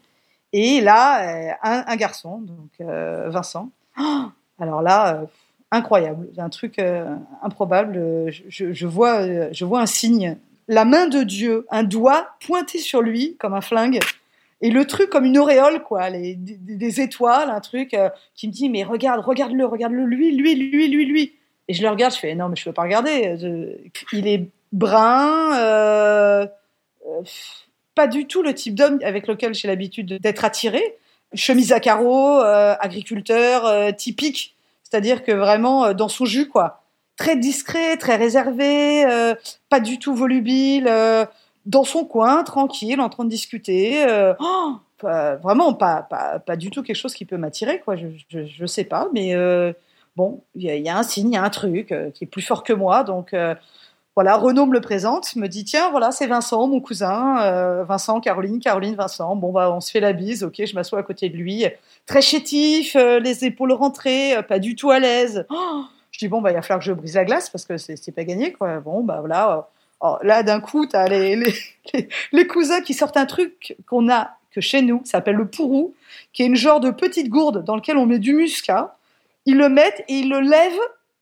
Et 0.56 0.80
là, 0.80 1.56
un, 1.62 1.96
garçon, 1.96 2.38
donc 2.38 2.70
Vincent. 2.78 3.70
alors 4.58 4.82
là, 4.82 5.26
incroyable, 5.74 6.28
un 6.38 6.48
truc 6.48 6.78
euh, 6.78 7.16
improbable. 7.42 8.30
Je, 8.48 8.86
vois, 8.86 9.20
euh, 9.22 9.48
je 9.52 9.64
vois 9.64 9.80
un 9.80 9.86
signe, 9.86 10.36
la 10.68 10.84
main 10.84 11.06
de 11.08 11.22
Dieu, 11.22 11.66
un 11.70 11.82
doigt 11.82 12.28
pointé 12.46 12.78
sur 12.78 13.02
lui 13.02 13.36
comme 13.38 13.54
un 13.54 13.60
flingue, 13.60 13.98
et 14.60 14.70
le 14.70 14.86
truc 14.86 15.10
comme 15.10 15.24
une 15.24 15.36
auréole, 15.36 15.82
quoi, 15.82 16.10
des, 16.10 17.00
étoiles, 17.00 17.50
un 17.50 17.60
truc 17.60 17.92
euh, 17.92 18.08
qui 18.34 18.48
me 18.48 18.52
dit 18.52 18.68
mais 18.68 18.84
regarde, 18.84 19.20
regarde-le, 19.20 19.66
regarde-le, 19.66 20.04
lui, 20.04 20.34
lui, 20.34 20.54
lui, 20.54 20.88
lui, 20.88 21.04
lui. 21.04 21.32
Et 21.66 21.74
je 21.74 21.82
le 21.82 21.88
regarde, 21.88 22.14
je 22.14 22.18
fais 22.18 22.34
non 22.34 22.48
mais 22.48 22.56
je 22.56 22.64
peux 22.64 22.72
pas 22.72 22.82
regarder. 22.82 23.36
il 24.12 24.26
est 24.26 24.48
brun, 24.72 26.46
pas 27.94 28.06
du 28.06 28.26
tout 28.26 28.42
le 28.42 28.54
type 28.54 28.74
d'homme 28.74 28.98
avec 29.02 29.26
lequel 29.26 29.54
j'ai 29.54 29.68
l'habitude 29.68 30.18
d'être 30.20 30.44
attiré. 30.44 30.96
Chemise 31.34 31.72
à 31.72 31.80
carreaux, 31.80 32.38
agriculteur, 32.40 33.94
typique 33.96 34.54
c'est-à-dire 34.94 35.24
que 35.24 35.32
vraiment 35.32 35.86
euh, 35.86 35.92
dans 35.92 36.08
son 36.08 36.24
jus, 36.24 36.48
quoi. 36.48 36.82
Très 37.16 37.36
discret, 37.36 37.96
très 37.96 38.14
réservé, 38.14 39.04
euh, 39.04 39.34
pas 39.68 39.80
du 39.80 39.98
tout 39.98 40.14
volubile, 40.14 40.86
euh, 40.88 41.26
dans 41.66 41.82
son 41.82 42.04
coin, 42.04 42.44
tranquille, 42.44 43.00
en 43.00 43.08
train 43.08 43.24
de 43.24 43.28
discuter. 43.28 44.06
Oh, 44.38 44.74
vraiment, 45.02 45.74
pas, 45.74 46.02
pas, 46.02 46.38
pas, 46.38 46.56
du 46.56 46.70
tout 46.70 46.84
quelque 46.84 46.96
chose 46.96 47.14
qui 47.14 47.24
peut 47.24 47.36
m'attirer, 47.36 47.80
quoi. 47.80 47.96
Je, 47.96 48.06
je, 48.30 48.66
sais 48.66 48.84
pas, 48.84 49.08
mais 49.12 49.34
bon, 50.16 50.42
il 50.54 50.62
y, 50.62 50.88
a 50.88 50.96
un 50.96 51.02
signe, 51.02 51.30
il 51.30 51.34
y 51.34 51.38
a 51.38 51.42
un 51.42 51.50
truc 51.50 51.94
qui 52.14 52.24
est 52.24 52.28
plus 52.28 52.42
fort 52.42 52.62
que 52.62 52.72
moi, 52.72 53.02
donc 53.02 53.34
voilà, 54.16 54.36
Renaud 54.36 54.66
me 54.66 54.72
le 54.72 54.80
présente, 54.80 55.34
me 55.36 55.48
dit 55.48 55.64
tiens, 55.64 55.90
voilà, 55.90 56.12
c'est 56.12 56.26
Vincent, 56.26 56.68
mon 56.68 56.80
cousin, 56.80 57.82
Vincent, 57.82 58.20
Caroline, 58.20 58.60
Caroline, 58.60 58.94
Vincent. 58.94 59.34
Bon 59.34 59.50
bah, 59.50 59.72
on 59.72 59.80
se 59.80 59.90
fait 59.90 60.00
la 60.00 60.12
bise, 60.12 60.44
ok, 60.44 60.62
je 60.64 60.74
m'assois 60.74 61.00
à 61.00 61.02
côté 61.02 61.28
de 61.28 61.36
lui 61.36 61.66
très 62.06 62.22
chétif, 62.22 62.96
euh, 62.96 63.18
les 63.18 63.44
épaules 63.44 63.72
rentrées, 63.72 64.36
euh, 64.36 64.42
pas 64.42 64.58
du 64.58 64.76
tout 64.76 64.90
à 64.90 64.98
l'aise. 64.98 65.46
Oh, 65.50 65.84
je 66.10 66.18
dis 66.18 66.28
bon 66.28 66.40
bah 66.40 66.50
il 66.50 66.54
va 66.54 66.62
falloir 66.62 66.80
que 66.80 66.84
je 66.84 66.92
brise 66.92 67.14
la 67.14 67.24
glace 67.24 67.50
parce 67.50 67.64
que 67.64 67.76
c'est 67.76 68.14
pas 68.14 68.24
gagné 68.24 68.52
quoi. 68.52 68.80
Bon 68.80 69.02
bah 69.02 69.18
voilà. 69.20 69.68
Oh, 70.00 70.16
là 70.22 70.42
d'un 70.42 70.60
coup 70.60 70.86
t'as 70.86 71.08
les, 71.08 71.36
les, 71.36 72.08
les, 72.32 72.46
cousins 72.46 72.82
qui 72.82 72.94
sortent 72.94 73.16
un 73.16 73.26
truc 73.26 73.76
qu'on 73.88 74.10
a 74.10 74.32
que 74.52 74.60
chez 74.60 74.82
nous, 74.82 75.00
ça 75.04 75.12
s'appelle 75.12 75.36
le 75.36 75.48
pourrou, 75.48 75.94
qui 76.32 76.42
est 76.42 76.46
une 76.46 76.56
genre 76.56 76.78
de 76.78 76.90
petite 76.90 77.28
gourde 77.28 77.64
dans 77.64 77.74
lequel 77.74 77.96
on 77.96 78.06
met 78.06 78.18
du 78.18 78.34
muscat. 78.34 78.96
Ils 79.46 79.56
le 79.56 79.68
mettent 79.68 80.04
et 80.08 80.14
ils 80.14 80.28
le 80.28 80.40
lèvent 80.40 80.72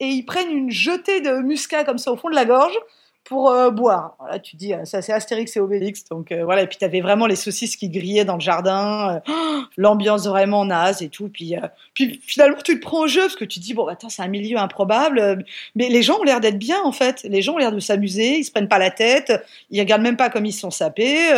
et 0.03 0.09
ils 0.09 0.25
prennent 0.25 0.51
une 0.51 0.71
jetée 0.71 1.21
de 1.21 1.39
muscat 1.43 1.85
comme 1.85 1.99
ça 1.99 2.11
au 2.11 2.17
fond 2.17 2.29
de 2.29 2.35
la 2.35 2.45
gorge 2.45 2.77
pour 3.23 3.53
euh, 3.53 3.71
boire. 3.71 4.17
Tu 4.43 4.57
dis, 4.57 4.75
euh, 4.75 4.85
ça 4.85 5.01
c'est 5.01 5.13
Astérix 5.13 5.57
et 5.57 5.61
Obélix. 5.61 6.05
Donc 6.11 6.33
euh, 6.33 6.45
voilà, 6.45 6.63
et 6.63 6.67
puis 6.67 6.77
tu 6.77 6.85
avais 6.85 7.01
vraiment 7.01 7.29
les 7.29 7.37
saucisses 7.37 7.77
qui 7.77 7.89
grillaient 7.89 8.25
dans 8.25 8.35
le 8.35 8.41
jardin, 8.41 9.23
l'ambiance 9.77 10.27
vraiment 10.27 10.65
naze 10.65 11.03
et 11.03 11.09
tout. 11.09 11.29
Puis, 11.29 11.55
puis 11.95 12.21
finalement, 12.27 12.57
tu 12.65 12.81
te 12.81 12.85
prends 12.85 13.03
au 13.03 13.07
jeu 13.07 13.21
parce 13.21 13.37
que 13.37 13.45
tu 13.45 13.61
dis, 13.61 13.75
bon, 13.75 13.87
attends, 13.87 14.09
c'est 14.09 14.23
un 14.23 14.29
milieu 14.29 14.59
improbable. 14.59 15.45
Mais 15.77 15.89
les 15.89 16.03
gens 16.03 16.19
ont 16.19 16.25
l'air 16.25 16.41
d'être 16.41 16.59
bien 16.59 16.83
en 16.83 16.93
fait. 16.93 17.23
Les 17.23 17.41
gens 17.41 17.55
ont 17.55 17.59
l'air 17.59 17.71
de 17.71 17.79
s'amuser, 17.79 18.39
ils 18.39 18.45
se 18.45 18.51
prennent 18.51 18.69
pas 18.69 18.81
la 18.81 18.91
tête, 18.91 19.33
ils 19.71 19.79
regardent 19.79 20.03
même 20.03 20.17
pas 20.17 20.31
comme 20.31 20.47
ils 20.47 20.53
sont 20.53 20.73
sapés, 20.73 21.31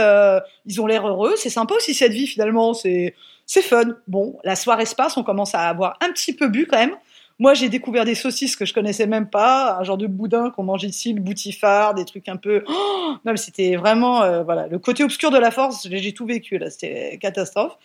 ils 0.65 0.81
ont 0.81 0.87
l'air 0.87 1.07
heureux. 1.07 1.35
C'est 1.37 1.51
sympa 1.51 1.75
aussi 1.75 1.93
cette 1.93 2.13
vie 2.13 2.27
finalement, 2.27 2.73
c'est 2.73 3.15
c'est 3.45 3.61
fun. 3.61 3.85
Bon, 4.09 4.39
la 4.43 4.57
soirée 4.57 4.87
se 4.87 4.95
passe, 4.95 5.19
on 5.19 5.23
commence 5.23 5.55
à 5.55 5.69
avoir 5.69 5.99
un 6.01 6.11
petit 6.13 6.33
peu 6.33 6.49
bu 6.49 6.67
quand 6.67 6.79
même. 6.79 6.97
Moi, 7.41 7.55
j'ai 7.55 7.69
découvert 7.69 8.05
des 8.05 8.15
saucisses 8.15 8.55
que 8.55 8.65
je 8.65 8.73
connaissais 8.73 9.07
même 9.07 9.29
pas, 9.29 9.79
un 9.81 9.83
genre 9.83 9.99
de 9.99 10.07
boudin 10.07 10.51
qu'on 10.51 10.63
mange 10.63 10.85
ici, 10.85 11.13
le 11.13 11.21
boutifard, 11.21 11.95
des 11.95 12.05
trucs 12.05 12.29
un 12.29 12.37
peu. 12.37 12.63
Oh 12.69 13.17
non, 13.25 13.33
mais 13.33 13.37
c'était 13.37 13.77
vraiment, 13.77 14.23
euh, 14.23 14.43
voilà, 14.43 14.67
le 14.69 14.79
côté 14.79 15.03
obscur 15.03 15.31
de 15.31 15.39
la 15.39 15.51
force. 15.51 15.89
J'ai 15.91 16.13
tout 16.13 16.27
vécu 16.27 16.59
là, 16.59 16.71
c'était 16.71 17.19
catastrophe. 17.21 17.77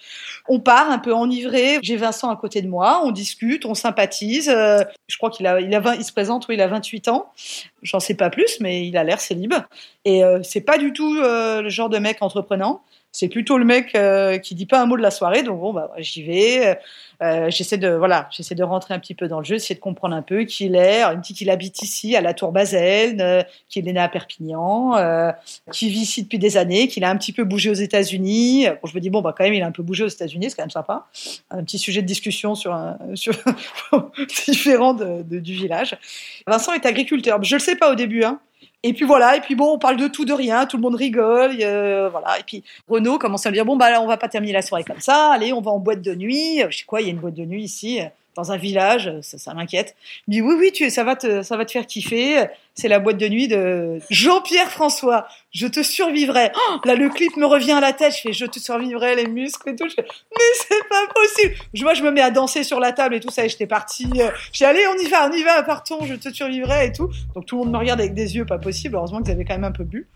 On 0.48 0.60
part 0.60 0.92
un 0.92 1.00
peu 1.00 1.14
enivré. 1.14 1.80
J'ai 1.82 1.96
Vincent 1.96 2.30
à 2.30 2.36
côté 2.36 2.62
de 2.62 2.68
moi, 2.68 3.02
on 3.04 3.12
discute, 3.12 3.66
on 3.66 3.74
sympathise. 3.74 4.50
Euh, 4.50 4.84
je 5.08 5.18
crois 5.18 5.32
qu'il 5.32 5.48
a, 5.48 5.60
il 5.60 5.74
a 5.74 5.80
20, 5.80 5.96
il 5.96 6.04
se 6.04 6.12
présente, 6.12 6.48
oui, 6.48 6.56
il 6.56 6.62
a 6.62 6.68
28 6.68 7.08
ans. 7.08 7.32
J'en 7.82 8.00
sais 8.00 8.16
pas 8.16 8.30
plus, 8.30 8.60
mais 8.60 8.86
il 8.88 8.98
a 8.98 9.04
l'air 9.04 9.20
célib. 9.20 9.54
Et 10.06 10.24
euh, 10.24 10.42
c'est 10.44 10.62
pas 10.62 10.78
du 10.78 10.94
tout 10.94 11.16
le 11.16 11.70
genre 11.70 11.90
de 11.90 11.98
mec 11.98 12.18
entreprenant 12.22 12.84
c'est 13.12 13.28
plutôt 13.28 13.58
le 13.58 13.66
mec 13.66 13.96
euh, 13.96 14.38
qui 14.38 14.56
dit 14.56 14.66
pas 14.66 14.82
un 14.82 14.86
mot 14.86 14.98
de 14.98 15.02
la 15.02 15.12
soirée. 15.12 15.44
Donc 15.44 15.60
bon, 15.60 15.74
bah, 15.74 15.92
j'y 15.98 16.24
vais. 16.24 16.78
Euh, 17.22 17.50
j'essaie 17.50 17.78
de 17.78 17.90
voilà, 17.90 18.30
j'essaie 18.32 18.56
de 18.56 18.64
rentrer 18.64 18.94
un 18.94 19.00
petit 19.00 19.14
peu 19.14 19.28
dans 19.28 19.40
le 19.40 19.46
jeu, 19.46 19.56
essayer 19.56 19.76
de 19.76 19.82
comprendre 19.82 20.16
un 20.16 20.22
peu 20.22 20.44
qui 20.44 20.66
il 20.66 20.76
est. 20.76 21.04
Dit 21.18 21.34
qu'il 21.34 21.50
habite 21.50 21.82
ici, 21.82 22.16
à 22.16 22.22
la 22.22 22.34
Tour 22.34 22.52
Basel, 22.52 23.18
euh, 23.20 23.44
qu'il 23.68 23.88
est 23.90 23.94
né 23.94 24.00
à 24.00 24.08
Perpignan, 24.08 24.96
euh, 24.96 25.32
qu'il 25.72 25.90
vit 25.90 26.02
ici 26.02 26.24
depuis 26.24 26.40
des 26.40 26.56
années, 26.56 26.88
qu'il 26.88 27.04
a 27.04 27.10
un 27.10 27.18
petit 27.18 27.34
peu 27.34 27.44
bougé 27.44 27.70
aux 27.70 27.74
États-Unis. 27.74 28.68
Bon, 28.82 28.88
je 28.88 28.96
me 28.96 29.02
dis 29.02 29.10
bon, 29.10 29.22
bah 29.22 29.34
quand 29.38 29.44
même, 29.44 29.54
il 29.54 29.62
a 29.64 29.68
un 29.68 29.72
peu 29.72 29.84
bougé 29.84 30.06
aux 30.06 30.10
États-Unis, 30.10 30.50
c'est 30.50 30.56
quand 30.56 30.64
même 30.64 30.70
sympa. 30.70 31.08
Un 31.52 31.64
petit 31.64 31.78
sujet 31.78 32.02
de 32.02 32.08
discussion 32.08 32.56
sur 32.56 32.74
un 32.74 32.98
sur 33.16 33.34
différent 34.46 34.94
de, 34.94 35.40
du 35.40 35.54
village. 35.54 35.98
Vincent 36.48 36.74
est 36.74 36.86
agriculteur. 36.86 37.44
Je 37.44 37.56
le 37.56 37.60
sais 37.60 37.76
pas 37.76 37.92
au 37.92 37.96
début, 37.96 38.24
hein. 38.24 38.40
Et 38.84 38.94
puis 38.94 39.06
voilà, 39.06 39.36
et 39.36 39.42
puis 39.42 39.56
bon, 39.56 39.74
on 39.74 39.78
parle 39.78 39.98
de 39.98 40.08
tout, 40.08 40.24
de 40.24 40.32
rien, 40.32 40.66
tout 40.66 40.78
le 40.78 40.82
monde 40.82 40.96
rigole, 40.96 41.58
euh, 41.62 42.08
voilà. 42.10 42.40
Et 42.40 42.44
puis 42.44 42.64
Renaud 42.88 43.20
commence 43.20 43.46
à 43.46 43.50
me 43.50 43.56
dire 43.56 43.66
bon 43.66 43.76
bah 43.76 43.92
là, 43.92 44.02
on 44.02 44.08
va 44.08 44.16
pas 44.16 44.30
terminer 44.30 44.54
la 44.54 44.62
soirée 44.62 44.86
comme 44.86 45.02
ça, 45.02 45.34
allez, 45.34 45.52
on 45.52 45.60
va 45.60 45.72
en 45.72 45.80
boîte 45.80 46.02
de 46.02 46.16
nuit. 46.16 46.62
Je 46.70 46.78
sais 46.78 46.86
quoi, 46.86 47.02
il 47.02 47.08
y 47.08 47.10
a 47.10 47.12
une 47.12 47.20
boîte 47.20 47.34
de 47.34 47.44
nuit 47.44 47.64
ici 47.64 48.00
dans 48.40 48.52
un 48.52 48.58
village, 48.58 49.12
ça, 49.22 49.54
m'inquiète. 49.54 49.96
Il 50.28 50.32
me 50.32 50.34
dit 50.34 50.42
oui 50.42 50.56
oui, 50.60 50.72
tu, 50.72 50.90
ça 50.90 51.04
va 51.04 51.16
te 51.16 51.42
ça 51.42 51.58
va 51.58 51.66
te 51.66 51.72
faire 51.72 51.86
kiffer 51.86 52.48
c'est 52.80 52.88
la 52.88 53.00
boîte 53.00 53.18
de 53.18 53.28
nuit 53.28 53.48
de 53.48 54.00
Jean-Pierre 54.10 54.70
François. 54.70 55.28
Je 55.52 55.68
te 55.68 55.84
survivrai. 55.84 56.52
Là, 56.86 56.96
le 56.96 57.10
clip 57.10 57.36
me 57.36 57.46
revient 57.46 57.74
à 57.74 57.80
la 57.82 57.92
tête. 57.92 58.14
Je 58.16 58.22
fais, 58.22 58.34
je 58.34 58.46
te 58.46 58.60
survivrai, 58.60 59.16
les 59.16 59.28
muscles 59.28 59.70
et 59.70 59.76
tout. 59.76 59.90
Je 59.90 59.96
fais, 59.96 60.06
mais 60.32 60.46
c'est 60.54 60.88
pas 60.88 61.06
possible. 61.14 61.56
Je, 61.74 61.84
moi, 61.84 61.94
je 61.94 62.04
me 62.04 62.12
mets 62.12 62.22
à 62.22 62.32
danser 62.32 62.64
sur 62.64 62.80
la 62.80 62.94
table 62.94 63.16
et 63.16 63.20
tout 63.20 63.32
ça. 63.32 63.46
Et 63.46 63.50
j'étais 63.50 63.68
partie. 63.68 64.10
J'ai 64.54 64.66
allez, 64.66 64.86
on 64.96 65.02
y 65.02 65.10
va, 65.10 65.28
on 65.30 65.34
y 65.34 65.44
va, 65.44 65.62
partons, 65.64 66.06
je 66.06 66.16
te 66.16 66.32
survivrai 66.32 66.88
et 66.88 66.92
tout. 66.92 67.10
Donc 67.36 67.46
tout 67.46 67.58
le 67.58 67.64
monde 67.64 67.74
me 67.74 67.78
regarde 67.78 68.00
avec 68.00 68.14
des 68.14 68.36
yeux 68.36 68.46
pas 68.46 68.60
possible. 68.60 68.96
Heureusement 68.96 69.22
qu'ils 69.22 69.32
avaient 69.32 69.46
quand 69.46 69.56
même 69.56 69.66
un 69.66 69.72
peu 69.72 69.84
bu. 69.84 70.08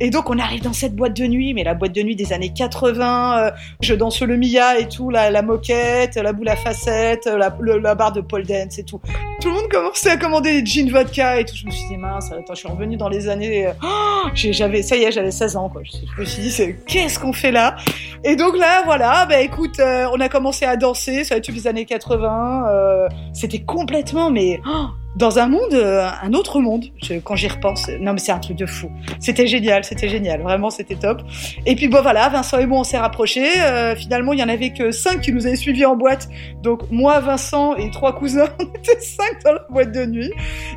Et 0.00 0.10
donc 0.10 0.30
on 0.30 0.38
arrive 0.38 0.62
dans 0.62 0.72
cette 0.72 0.96
boîte 0.96 1.14
de 1.14 1.26
nuit, 1.26 1.54
mais 1.54 1.64
la 1.64 1.74
boîte 1.74 1.92
de 1.92 2.02
nuit 2.02 2.16
des 2.16 2.32
années 2.32 2.52
80. 2.52 3.38
Euh, 3.38 3.50
je 3.80 3.94
danse 3.94 4.20
le 4.22 4.36
Mia 4.36 4.78
et 4.78 4.88
tout, 4.88 5.10
la, 5.10 5.42
moquette, 5.42 6.16
la 6.16 6.32
boule 6.32 6.48
à 6.48 6.56
facettes, 6.56 7.26
la, 7.26 7.50
la 7.72 7.94
barre 7.94 8.12
de 8.12 8.20
pole 8.20 8.44
dance 8.44 8.78
et 8.78 8.84
tout. 8.84 9.00
Tout 9.40 9.48
le 9.48 9.54
monde 9.54 9.68
commençait 9.70 10.10
à 10.10 10.16
commander 10.16 10.60
des 10.60 10.66
jeans 10.66 10.90
vodka 10.90 11.40
et 11.40 11.44
tout. 11.44 11.54
Je 11.54 11.66
me 11.66 11.70
suis 11.70 11.88
dit 11.88 11.96
mince, 11.96 12.32
attends, 12.32 12.54
je 12.54 12.60
suis 12.60 12.68
revenue 12.68 12.96
dans 12.96 13.08
les 13.08 13.28
années. 13.28 13.70
Oh, 13.84 14.28
j'avais, 14.34 14.82
ça 14.82 14.96
y 14.96 15.04
est, 15.04 15.12
j'avais 15.12 15.30
16 15.30 15.56
ans. 15.56 15.68
Quoi. 15.68 15.82
Je 15.84 16.20
me 16.20 16.24
suis 16.24 16.42
dit, 16.42 16.74
qu'est-ce 16.86 17.18
qu'on 17.18 17.32
fait 17.32 17.52
là? 17.52 17.76
Et 18.24 18.36
donc 18.36 18.56
là, 18.56 18.82
voilà, 18.84 19.26
bah 19.26 19.40
écoute, 19.40 19.78
euh, 19.80 20.06
on 20.12 20.20
a 20.20 20.28
commencé 20.28 20.64
à 20.64 20.76
danser. 20.76 21.24
Ça 21.24 21.34
a 21.34 21.38
été 21.38 21.52
les 21.52 21.66
années 21.66 21.84
80. 21.84 22.66
Euh, 22.68 23.08
c'était 23.32 23.60
complètement, 23.60 24.30
mais 24.30 24.60
oh, 24.66 24.86
dans 25.18 25.40
un 25.40 25.48
monde, 25.48 25.74
euh, 25.74 26.08
un 26.22 26.32
autre 26.32 26.60
monde. 26.60 26.84
quand 27.24 27.34
j'y 27.34 27.48
repense, 27.48 27.88
non 28.00 28.12
mais 28.12 28.20
c'est 28.20 28.30
un 28.30 28.38
truc 28.38 28.56
de 28.56 28.66
fou. 28.66 28.90
C'était 29.18 29.48
génial, 29.48 29.82
c'était 29.82 30.08
génial, 30.08 30.42
vraiment 30.42 30.70
c'était 30.70 30.94
top. 30.94 31.22
Et 31.66 31.74
puis 31.74 31.88
bon 31.88 32.00
voilà, 32.02 32.28
Vincent 32.28 32.58
et 32.58 32.66
moi 32.66 32.78
on 32.78 32.84
s'est 32.84 32.98
rapprochés. 32.98 33.48
Euh, 33.58 33.96
finalement 33.96 34.32
il 34.32 34.38
y 34.38 34.42
en 34.44 34.48
avait 34.48 34.70
que 34.70 34.92
cinq 34.92 35.22
qui 35.22 35.32
nous 35.32 35.46
avaient 35.46 35.56
suivis 35.56 35.84
en 35.84 35.96
boîte. 35.96 36.28
Donc 36.62 36.82
moi, 36.90 37.18
Vincent 37.18 37.74
et 37.74 37.90
trois 37.90 38.14
cousins, 38.14 38.48
on 38.60 38.64
était 38.64 39.00
cinq 39.00 39.42
dans 39.44 39.54
la 39.54 39.66
boîte 39.68 39.92
de 39.92 40.06
nuit. 40.06 40.32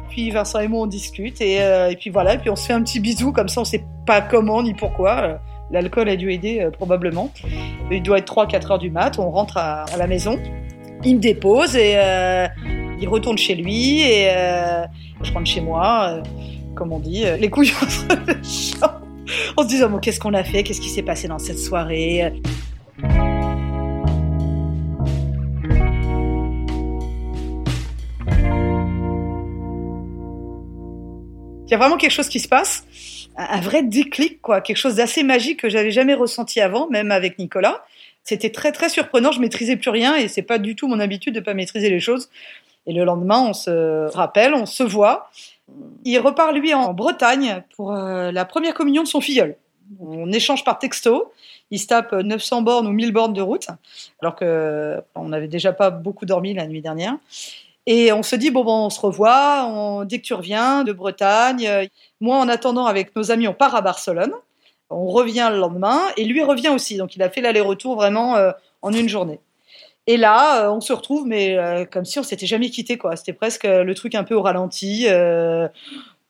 Puis 0.09 0.31
Vincent 0.31 0.59
et 0.59 0.67
moi 0.67 0.81
on 0.81 0.87
discute 0.87 1.39
et, 1.39 1.61
euh, 1.61 1.91
et 1.91 1.95
puis 1.95 2.09
voilà, 2.09 2.33
et 2.33 2.37
puis 2.39 2.49
on 2.49 2.55
se 2.55 2.65
fait 2.65 2.73
un 2.73 2.81
petit 2.81 2.99
bisou 2.99 3.31
comme 3.31 3.47
ça, 3.47 3.61
on 3.61 3.65
sait 3.65 3.85
pas 4.07 4.21
comment 4.21 4.63
ni 4.63 4.73
pourquoi. 4.73 5.39
L'alcool 5.69 6.09
a 6.09 6.17
dû 6.17 6.33
aider 6.33 6.67
probablement. 6.73 7.31
Il 7.91 8.03
doit 8.03 8.17
être 8.17 8.33
3-4 8.33 8.73
heures 8.73 8.79
du 8.79 8.89
mat, 8.89 9.19
on 9.19 9.29
rentre 9.29 9.55
à 9.55 9.85
la 9.97 10.05
maison. 10.07 10.37
Il 11.03 11.15
me 11.15 11.19
dépose 11.19 11.75
et 11.75 11.97
il 13.01 13.09
retourne 13.09 13.37
chez 13.37 13.55
lui 13.55 14.01
et 14.01 14.29
euh, 14.29 14.85
je 15.23 15.33
rentre 15.33 15.49
chez 15.49 15.61
moi, 15.61 16.07
euh, 16.09 16.23
comme 16.75 16.93
on 16.93 16.99
dit, 16.99 17.25
euh, 17.25 17.35
les 17.37 17.49
couilles 17.49 17.73
entre 17.81 18.07
les 18.27 18.33
en 19.57 19.63
se 19.63 19.67
disant 19.67 19.89
bon, 19.89 19.97
qu'est-ce 19.99 20.19
qu'on 20.19 20.33
a 20.33 20.43
fait, 20.43 20.63
qu'est-ce 20.63 20.81
qui 20.81 20.89
s'est 20.89 21.01
passé 21.01 21.27
dans 21.27 21.39
cette 21.39 21.57
soirée? 21.57 22.31
Il 31.67 31.71
y 31.71 31.73
a 31.73 31.77
vraiment 31.77 31.97
quelque 31.97 32.11
chose 32.11 32.27
qui 32.27 32.39
se 32.39 32.49
passe, 32.49 32.85
un 33.37 33.61
vrai 33.61 33.81
déclic, 33.81 34.41
quoi, 34.41 34.61
quelque 34.61 34.77
chose 34.77 34.95
d'assez 34.95 35.23
magique 35.23 35.61
que 35.61 35.69
j'avais 35.69 35.91
jamais 35.91 36.13
ressenti 36.13 36.59
avant, 36.59 36.89
même 36.89 37.11
avec 37.11 37.39
Nicolas. 37.39 37.83
C'était 38.23 38.51
très 38.51 38.71
très 38.71 38.89
surprenant, 38.89 39.31
je 39.31 39.39
maîtrisais 39.39 39.77
plus 39.77 39.89
rien 39.89 40.15
et 40.15 40.27
c'est 40.27 40.41
pas 40.41 40.59
du 40.59 40.75
tout 40.75 40.87
mon 40.87 40.99
habitude 40.99 41.35
de 41.35 41.39
pas 41.39 41.53
maîtriser 41.53 41.89
les 41.89 41.99
choses. 41.99 42.29
Et 42.87 42.93
le 42.93 43.03
lendemain, 43.03 43.39
on 43.47 43.53
se 43.53 44.11
rappelle, 44.13 44.53
on 44.53 44.65
se 44.65 44.83
voit. 44.83 45.29
Il 46.03 46.17
repart, 46.19 46.53
lui, 46.53 46.73
en 46.73 46.93
Bretagne 46.93 47.63
pour 47.75 47.93
euh, 47.93 48.31
la 48.31 48.45
première 48.45 48.73
communion 48.73 49.03
de 49.03 49.07
son 49.07 49.21
filleul. 49.21 49.55
On 49.99 50.31
échange 50.31 50.63
par 50.63 50.79
texto. 50.79 51.31
Il 51.69 51.79
se 51.79 51.87
tape 51.87 52.13
900 52.13 52.63
bornes 52.63 52.87
ou 52.87 52.91
1000 52.91 53.11
bornes 53.11 53.33
de 53.33 53.41
route, 53.41 53.67
alors 54.21 54.35
que 54.35 55.01
on 55.15 55.29
n'avait 55.29 55.47
déjà 55.47 55.71
pas 55.71 55.89
beaucoup 55.89 56.25
dormi 56.25 56.53
la 56.53 56.67
nuit 56.67 56.81
dernière. 56.81 57.17
Et 57.87 58.11
on 58.11 58.23
se 58.23 58.35
dit, 58.35 58.51
bon, 58.51 58.65
on 58.67 58.89
se 58.89 58.99
revoit, 58.99 59.65
on, 59.67 60.03
dès 60.03 60.19
que 60.19 60.23
tu 60.23 60.33
reviens 60.33 60.83
de 60.83 60.91
Bretagne. 60.91 61.87
Moi, 62.19 62.37
en 62.37 62.47
attendant, 62.47 62.85
avec 62.85 63.15
nos 63.15 63.31
amis, 63.31 63.47
on 63.47 63.53
part 63.53 63.75
à 63.75 63.81
Barcelone. 63.81 64.33
On 64.91 65.07
revient 65.07 65.49
le 65.51 65.57
lendemain, 65.57 66.01
et 66.17 66.25
lui 66.25 66.43
revient 66.43 66.69
aussi. 66.69 66.97
Donc, 66.97 67.15
il 67.15 67.23
a 67.23 67.29
fait 67.29 67.41
l'aller-retour 67.41 67.95
vraiment 67.95 68.35
euh, 68.35 68.51
en 68.81 68.91
une 68.91 69.09
journée. 69.09 69.39
Et 70.07 70.17
là, 70.17 70.65
euh, 70.65 70.71
on 70.71 70.81
se 70.81 70.93
retrouve, 70.93 71.25
mais 71.25 71.57
euh, 71.57 71.85
comme 71.85 72.05
si 72.05 72.19
on 72.19 72.23
s'était 72.23 72.45
jamais 72.45 72.69
quitté, 72.69 72.97
quoi. 72.97 73.15
C'était 73.15 73.33
presque 73.33 73.63
le 73.63 73.93
truc 73.95 74.15
un 74.15 74.23
peu 74.23 74.35
au 74.35 74.41
ralenti. 74.41 75.07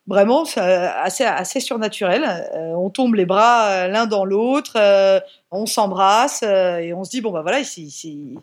vraiment, 0.07 0.43
assez, 0.55 1.23
assez 1.23 1.59
surnaturel. 1.59 2.49
on 2.75 2.89
tombe 2.89 3.15
les 3.15 3.25
bras 3.25 3.87
l'un 3.87 4.07
dans 4.07 4.25
l'autre, 4.25 4.77
on 5.51 5.65
s'embrasse 5.65 6.43
et 6.43 6.93
on 6.93 7.03
se 7.03 7.11
dit 7.11 7.21
bon 7.21 7.31
bah 7.31 7.43
voilà, 7.43 7.59
il 7.59 8.39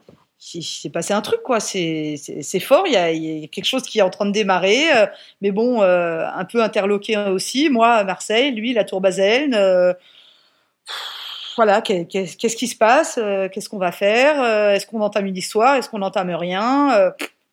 s'est 0.63 0.91
passé 0.91 1.13
un 1.15 1.21
truc 1.21 1.43
quoi. 1.43 1.61
C'est 1.61 2.61
fort. 2.61 2.85
Il 2.87 2.93
y, 2.93 3.45
a, 3.45 3.47
quelque 3.49 3.65
chose 3.65 3.83
qui 3.83 3.99
est 3.99 4.03
en 4.03 4.11
train 4.11 4.27
de 4.27 4.33
démarrer, 4.33 4.85
mais 5.41 5.51
bon, 5.51 5.83
un 5.83 6.45
peu 6.45 6.63
interloqué 6.63 7.17
aussi. 7.17 7.71
Moi, 7.71 7.89
à 7.89 8.05
Marseille, 8.05 8.53
lui, 8.53 8.73
la 8.73 8.85
Tour 8.85 9.01
Basel 9.01 9.97
voilà, 11.59 11.83
qu'est-ce 11.83 12.57
qui 12.57 12.69
se 12.69 12.77
passe 12.77 13.19
euh, 13.21 13.49
Qu'est-ce 13.49 13.69
qu'on 13.69 13.79
va 13.79 13.91
faire 13.91 14.41
euh, 14.41 14.75
Est-ce 14.75 14.87
qu'on 14.87 15.01
entame 15.01 15.27
une 15.27 15.37
histoire 15.37 15.75
Est-ce 15.75 15.91
qu'on 15.91 15.99
n'entame 15.99 16.31
rien 16.31 16.97
euh, 16.97 17.11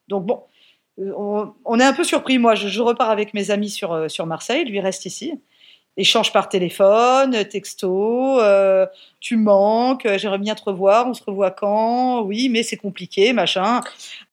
Donc 0.10 0.28
bon, 0.28 0.44
on, 1.00 1.80
est 1.80 1.84
un 1.84 1.92
peu 1.94 2.04
surpris. 2.04 2.38
Moi, 2.38 2.54
je, 2.54 2.82
repars 2.84 3.10
avec 3.10 3.34
mes 3.34 3.50
amis 3.50 3.72
sur, 3.72 4.10
sur 4.12 4.28
Marseille, 4.28 4.64
lui 4.64 4.80
reste 4.80 5.08
ici. 5.08 5.42
Échange 5.98 6.34
par 6.34 6.50
téléphone, 6.50 7.46
texto, 7.46 8.40
tu 9.22 9.38
manques, 9.38 10.08
j'aimerais 10.18 10.38
bien 10.38 10.54
te 10.54 10.64
revoir, 10.64 11.08
on 11.08 11.14
se 11.14 11.24
revoit 11.24 11.52
quand 11.52 12.22
Oui, 12.22 12.50
mais 12.50 12.64
c'est 12.64 12.78
compliqué, 12.78 13.34
machin. 13.34 13.82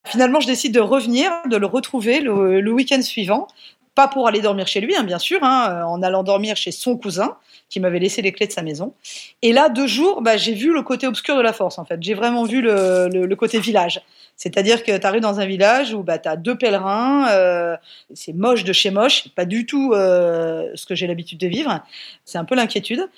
Finalement, 0.04 0.40
je 0.40 0.47
décide 0.47 0.75
de 0.75 0.81
revenir, 0.81 1.31
de 1.49 1.57
le 1.57 1.66
retrouver 1.66 2.21
le, 2.21 2.73
week-end 2.73 3.00
suivant. 3.02 3.47
Pas 3.95 4.09
pour 4.09 4.26
aller 4.26 4.40
dormir 4.40 4.66
chez 4.66 4.81
lui, 4.81 4.97
hein, 4.97 5.02
bien 5.02 5.19
sûr, 5.19 5.38
hein, 5.42 5.85
en 5.87 6.02
allant 6.02 6.23
dormir 6.23 6.57
chez 6.57 6.73
son 6.73 6.97
cousin, 6.97 7.37
qui 7.69 7.78
m'avait 7.78 7.99
laissé 7.99 8.23
les 8.23 8.33
clés 8.33 8.47
de 8.47 8.52
sa 8.52 8.62
maison. 8.62 8.95
Et 9.42 9.52
là, 9.52 9.69
deux 9.69 9.87
jours, 9.87 10.23
bah, 10.23 10.37
j'ai 10.37 10.54
vu 10.54 10.73
le 10.73 10.83
côté 10.83 11.07
obscur 11.07 11.37
de 11.37 11.42
la 11.42 11.52
force, 11.52 11.78
en 11.78 11.85
fait. 11.85 12.02
J'ai 12.02 12.14
vraiment 12.14 12.45
vu 12.45 12.62
le, 12.62 13.35
côté 13.35 13.61
village. 13.61 14.02
C'est-à-dire 14.42 14.82
que 14.82 14.99
tu 14.99 15.06
arrives 15.06 15.20
dans 15.20 15.38
un 15.38 15.46
village 15.46 15.94
où 15.94 16.02
bah, 16.02 16.18
tu 16.18 16.28
as 16.28 16.34
deux 16.34 16.58
pèlerins, 16.58 17.28
euh, 17.30 17.76
c'est 18.12 18.32
moche 18.32 18.64
de 18.64 18.72
chez 18.72 18.90
moche, 18.90 19.28
pas 19.37 19.44
du 19.44 19.66
tout 19.66 19.92
euh, 19.94 20.68
ce 20.75 20.84
que 20.84 20.96
j'ai 20.96 21.06
l'habitude 21.06 21.38
de 21.38 21.46
vivre, 21.46 21.80
c'est 22.25 22.38
un 22.38 22.44
peu 22.44 22.56
l'inquiétude. 22.56 23.08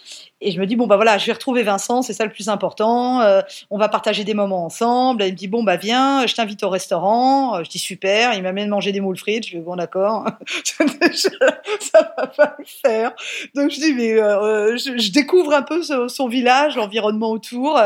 Et 0.42 0.50
je 0.50 0.60
me 0.60 0.66
dis 0.66 0.76
bon 0.76 0.86
bah 0.86 0.96
voilà, 0.96 1.16
je 1.16 1.24
vais 1.24 1.32
retrouver 1.32 1.62
Vincent, 1.62 2.02
c'est 2.02 2.12
ça 2.12 2.26
le 2.26 2.30
plus 2.30 2.50
important. 2.50 3.22
Euh, 3.22 3.40
on 3.70 3.78
va 3.78 3.88
partager 3.88 4.24
des 4.24 4.34
moments 4.34 4.66
ensemble. 4.66 5.22
il 5.22 5.32
me 5.32 5.36
dit 5.36 5.48
bon 5.48 5.62
bah 5.62 5.76
viens, 5.76 6.26
je 6.26 6.34
t'invite 6.34 6.62
au 6.62 6.68
restaurant. 6.68 7.64
Je 7.64 7.70
dis 7.70 7.78
super. 7.78 8.34
Il 8.34 8.42
m'amène 8.42 8.68
manger 8.68 8.92
des 8.92 9.00
moules 9.00 9.16
frites. 9.16 9.46
Je 9.46 9.56
dis 9.56 9.62
bon 9.62 9.76
d'accord, 9.76 10.26
ça 10.64 12.12
va 12.18 12.26
pas 12.26 12.56
le 12.58 12.64
faire. 12.66 13.12
Donc 13.54 13.70
je 13.70 13.80
dis 13.80 13.94
mais 13.94 14.16
je, 14.16 15.10
découvre 15.12 15.54
un 15.54 15.62
peu 15.62 15.82
son, 15.82 16.28
village, 16.28 16.76
l'environnement 16.76 17.30
autour. 17.30 17.80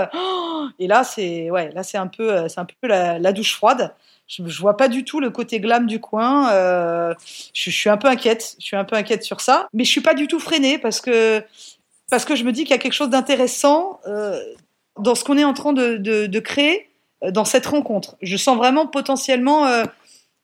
Et 0.81 0.89
là 0.89 1.05
c'est 1.05 1.53
ouais, 1.53 1.71
un 1.95 2.07
peu 2.09 2.35
un 2.35 2.65
peu 2.65 2.89
la 2.89 3.28
douche 3.33 3.55
froide 3.55 3.95
je, 4.29 4.47
je 4.47 4.61
vois 4.61 4.77
pas 4.77 4.89
du 4.89 5.05
tout 5.05 5.21
le 5.21 5.31
côté 5.31 5.59
glam 5.59 5.87
du 5.87 6.01
coin. 6.01 6.53
Euh, 6.53 7.15
je, 7.55 7.71
suis 7.71 7.89
un 7.89 7.97
peu 7.97 8.09
inquiète. 8.09 8.57
Je 8.61 8.65
suis 8.65 8.77
un 8.77 8.85
peu 8.85 8.95
inquiète 8.95 9.25
sur 9.25 9.41
ça, 9.41 9.69
mais 9.73 9.85
je 9.85 9.91
suis 9.91 10.03
pas 10.03 10.15
du 10.15 10.29
tout 10.29 10.39
freinée 10.39 10.79
parce 10.79 11.01
que 11.01 11.43
parce 12.11 12.25
que 12.25 12.37
je 12.37 12.45
me 12.45 12.53
dis 12.53 12.63
qu'il 12.63 12.71
y 12.71 12.75
a 12.75 12.79
quelque 12.79 12.93
chose 12.93 13.11
d'intéressant 13.11 14.01
euh, 14.07 14.39
dans 14.99 15.15
ce 15.15 15.25
qu'on 15.25 15.37
est 15.37 15.45
en 15.45 15.53
train 15.53 15.73
de, 15.73 16.39
créer 16.39 16.89
euh, 17.25 17.31
dans 17.31 17.45
cette 17.45 17.67
rencontre. 17.67 18.17
Je 18.23 18.37
sens 18.37 18.57
vraiment 18.57 18.87
potentiellement 18.87 19.67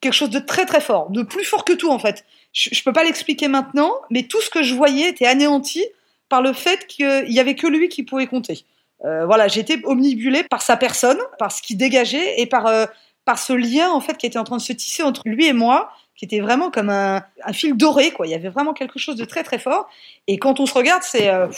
quelque 0.01 0.13
chose 0.13 0.31
de 0.31 0.41
très 0.41 0.67
très 0.67 0.81
fort, 0.81 1.11
de 1.11 1.23
plus 1.23 1.45
fort 1.45 1.65
que 1.65 1.73
tout 1.73 1.91
en 1.91 1.99
fait. 1.99 2.25
Je, 2.53 2.71
je 2.73 2.83
peux 2.83 2.93
pas 2.93 3.05
l'expliquer 3.05 3.49
maintenant, 3.49 3.93
mais 4.11 4.25
tout 4.25 4.41
ce 4.41 4.51
que 4.51 4.63
je 4.63 4.75
voyais 4.75 5.09
était 5.09 5.27
anéanti 5.27 5.85
par 6.29 6.43
le 6.43 6.53
fait 6.53 6.87
qu'il 6.87 7.33
y 7.33 7.41
avait 7.41 7.55
que 7.55 7.67
lui 7.67 7.89
qui 7.89 8.03
pouvait 8.03 8.27
compter. 8.27 8.65
Euh, 9.05 9.27
voilà, 9.27 9.49
j'étais 9.49 9.81
omnibulée 9.85 10.45
par 10.45 10.63
sa 10.63 10.77
personne, 10.77 11.19
par 11.39 11.53
ce 11.53 11.63
qu'il 11.63 11.77
dégageait 11.77 12.41
et 12.41 12.47
par 12.47 12.67
euh, 12.67 12.87
par 13.25 13.39
ce 13.39 13.53
lien 13.53 13.91
en 13.91 14.01
fait 14.01 14.17
qui 14.17 14.27
était 14.27 14.39
en 14.39 14.45
train 14.45 14.57
de 14.57 14.63
se 14.63 14.73
tisser 14.73 15.03
entre 15.03 15.23
lui 15.25 15.47
et 15.47 15.53
moi, 15.53 15.91
qui 16.17 16.25
était 16.25 16.41
vraiment 16.41 16.71
comme 16.71 16.91
un, 16.91 17.23
un 17.45 17.53
fil 17.53 17.77
doré 17.77 18.13
quoi. 18.13 18.27
Il 18.27 18.31
y 18.31 18.35
avait 18.35 18.49
vraiment 18.49 18.73
quelque 18.73 18.99
chose 18.99 19.17
de 19.17 19.25
très 19.25 19.43
très 19.43 19.59
fort. 19.59 19.89
Et 20.27 20.39
quand 20.39 20.61
on 20.61 20.67
se 20.67 20.75
regarde, 20.75 21.03
c'est 21.03 21.29
euh, 21.29 21.49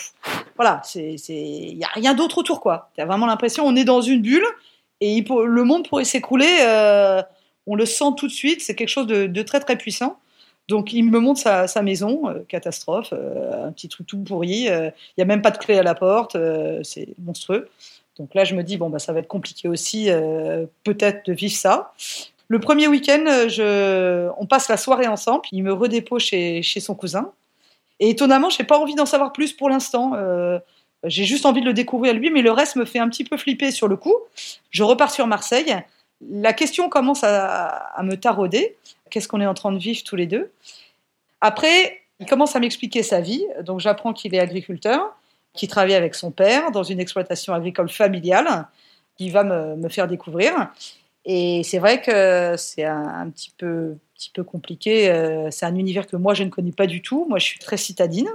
voilà, 0.57 0.81
c'est 0.85 1.16
c'est 1.19 1.35
il 1.35 1.76
y 1.76 1.85
a 1.85 1.88
rien 1.88 2.14
d'autre 2.14 2.38
autour 2.38 2.61
quoi. 2.61 2.90
Tu 2.95 3.00
as 3.00 3.07
vraiment 3.07 3.26
l'impression 3.26 3.64
on 3.66 3.76
est 3.76 3.85
dans 3.85 4.00
une 4.00 4.23
bulle 4.23 4.47
et 5.00 5.23
le 5.23 5.64
monde 5.64 5.88
pourrait 5.88 6.05
s'écrouler. 6.05 6.59
Euh, 6.61 7.23
on 7.66 7.75
le 7.75 7.85
sent 7.85 8.12
tout 8.16 8.28
de 8.28 8.33
suite. 8.33 8.62
C'est 8.62 8.75
quelque 8.75 8.88
chose 8.88 9.07
de, 9.07 9.26
de, 9.26 9.43
très 9.43 9.61
très 9.61 9.76
puissant. 9.76 10.19
Donc 10.68 10.92
il 10.92 11.04
me 11.04 11.20
montre 11.20 11.40
sa, 11.40 11.82
maison, 11.82 12.28
euh, 12.28 12.40
catastrophe, 12.49 13.11
euh, 13.12 13.66
un 13.66 13.73
petit 13.73 13.88
truc 13.88 14.06
tout 14.06 14.18
pourri. 14.18 14.68
Euh, 14.68 14.90
il 15.16 15.20
y 15.20 15.23
a 15.23 15.26
même 15.26 15.42
pas 15.42 15.52
de 15.52 15.58
clé 15.58 15.78
à 15.78 15.82
la 15.82 15.94
porte, 15.94 16.37
c'est 16.82 17.08
monstrueux. 17.18 17.68
Donc 18.18 18.35
là, 18.35 18.44
je 18.44 18.54
me 18.54 18.62
dis, 18.62 18.76
bon, 18.76 18.88
bah, 18.88 18.99
ça 18.99 19.12
va 19.12 19.20
être 19.20 19.28
compliqué 19.28 19.68
aussi, 19.68 20.11
euh, 20.11 20.66
peut-être, 20.85 21.26
de 21.26 21.35
vivre 21.35 21.54
ça. 21.54 21.92
Le 22.49 22.61
premier 22.61 22.88
week-end, 22.88 23.25
je... 23.49 24.30
on 24.38 24.46
passe 24.46 24.68
la 24.68 24.76
soirée 24.76 25.06
ensemble. 25.06 25.42
Il 25.52 25.62
me 25.62 25.73
redépose 25.73 26.23
chez, 26.23 26.62
chez 26.62 26.80
son 26.80 26.94
cousin. 26.94 27.32
Et 28.00 28.11
étonnamment, 28.11 28.50
j'ai 28.50 28.64
pas 28.64 28.78
envie 28.78 28.94
d'en 28.94 29.06
savoir 29.06 29.32
plus 29.32 29.52
pour 29.52 29.68
l'instant. 29.68 30.12
Euh, 30.14 30.58
j'ai 31.04 31.25
juste 31.25 31.44
envie 31.44 31.61
de 31.61 31.66
le 31.66 31.73
découvrir 31.73 32.14
lui, 32.14 32.30
mais 32.30 32.42
le 32.42 32.52
reste 32.52 32.76
me 32.76 32.85
fait 32.85 32.99
un 32.99 33.08
petit 33.08 33.25
peu 33.25 33.37
flipper 33.37 33.70
sur 33.70 33.88
le 33.88 33.96
coup. 33.96 34.14
Je 34.70 34.82
repars 34.82 35.11
sur 35.11 35.26
Marseille. 35.26 35.76
La 36.30 36.52
question 36.52 36.88
commence 36.88 37.25
à 37.25 38.00
me 38.02 38.16
tarauder. 38.16 38.76
Qu'est-ce 39.11 39.29
qu'on 39.29 39.41
est 39.41 39.47
en 39.47 39.55
train 39.55 39.73
de 39.73 39.79
vivre 39.79 40.03
tous 40.05 40.17
les 40.17 40.27
deux 40.27 40.51
Après, 41.41 42.01
il 42.21 42.27
commence 42.27 42.57
à 42.57 42.61
m'expliquer 42.61 43.03
sa 43.03 43.21
vie. 43.21 43.45
Donc 43.63 43.81
j'apprends 43.81 44.13
qu'il 44.13 44.35
est 44.35 44.41
agriculteur 44.41 45.17
qui 45.53 45.69
travaille 45.69 45.95
avec 45.95 46.15
son 46.15 46.31
père 46.31 46.71
dans 46.71 46.83
une 46.83 47.01
exploitation 47.01 47.55
agricole 47.55 47.89
familiale, 47.89 48.69
qui 49.17 49.31
va 49.31 49.43
me, 49.43 49.77
me 49.77 49.89
faire 49.89 50.07
découvrir. 50.07 50.71
Et 51.25 51.63
c'est 51.65 51.79
vrai 51.79 52.01
que 52.01 52.55
c'est 52.57 52.85
un, 52.85 53.09
un, 53.09 53.31
petit 53.31 53.53
peu, 53.57 53.97
petit 54.15 54.31
peu 54.31 54.45
compliqué. 54.45 55.11
Euh, 55.11 55.51
c'est 55.51 55.67
un 55.67 55.75
univers 55.75 56.07
que 56.07 56.17
moi, 56.17 56.35
je 56.35 56.45
ne 56.45 56.51
connais 56.51 56.73
pas 56.73 56.87
du 56.87 57.03
tout. 57.03 57.27
Moi, 57.29 57.39
je 57.39 57.47
suis 57.47 57.59
très 57.59 57.77
citadine. 57.77 58.29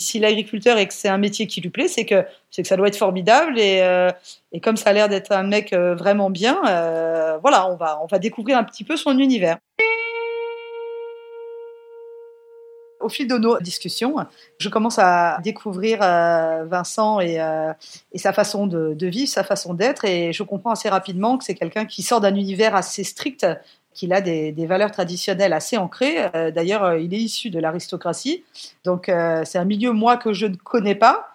Si 0.00 0.18
l'agriculteur 0.18 0.76
et 0.78 0.88
que 0.88 0.94
c'est 0.94 1.08
un 1.08 1.18
métier 1.18 1.46
qui 1.46 1.60
lui 1.60 1.70
plaît, 1.70 1.88
c'est 1.88 2.04
que, 2.04 2.24
c'est 2.50 2.62
que 2.62 2.68
ça 2.68 2.76
doit 2.76 2.88
être 2.88 2.96
formidable. 2.96 3.58
Et, 3.58 3.80
euh, 3.82 4.10
et 4.52 4.60
comme 4.60 4.76
ça 4.76 4.90
a 4.90 4.92
l'air 4.92 5.08
d'être 5.08 5.32
un 5.32 5.44
mec 5.44 5.72
euh, 5.72 5.94
vraiment 5.94 6.30
bien, 6.30 6.60
euh, 6.66 7.38
voilà, 7.40 7.70
on 7.70 7.76
va, 7.76 8.00
on 8.02 8.06
va 8.06 8.18
découvrir 8.18 8.58
un 8.58 8.64
petit 8.64 8.84
peu 8.84 8.96
son 8.96 9.18
univers. 9.18 9.58
au 13.00 13.10
fil 13.10 13.28
de 13.28 13.36
nos 13.36 13.60
discussions, 13.60 14.16
je 14.56 14.70
commence 14.70 14.98
à 14.98 15.38
découvrir 15.44 15.98
Vincent 15.98 17.20
et, 17.20 17.34
et, 18.12 18.18
sa 18.18 18.32
façon 18.32 18.66
de, 18.66 19.06
vivre, 19.06 19.28
sa 19.28 19.44
façon 19.44 19.74
d'être, 19.74 20.06
et 20.06 20.32
je 20.32 20.42
comprends 20.42 20.70
assez 20.70 20.88
rapidement 20.88 21.36
que 21.36 21.44
c'est 21.44 21.54
quelqu'un 21.54 21.84
qui 21.84 22.02
sort 22.02 22.22
d'un 22.22 22.34
univers 22.34 22.74
assez 22.74 23.04
strict, 23.04 23.46
qu'il 23.94 24.12
a 24.12 24.20
des, 24.20 24.66
valeurs 24.66 24.90
traditionnelles 24.90 25.52
assez 25.52 25.76
ancrées. 25.76 26.16
Euh, 26.34 26.50
D'ailleurs, 26.50 26.96
il 26.96 27.14
est 27.14 27.18
issu 27.18 27.50
de 27.50 27.58
l'aristocratie, 27.58 28.44
donc 28.84 29.08
euh, 29.08 29.42
c'est 29.44 29.58
un 29.58 29.64
milieu 29.64 29.92
moi 29.92 30.16
que 30.16 30.32
je 30.32 30.46
ne 30.46 30.56
connais 30.56 30.94
pas. 30.94 31.28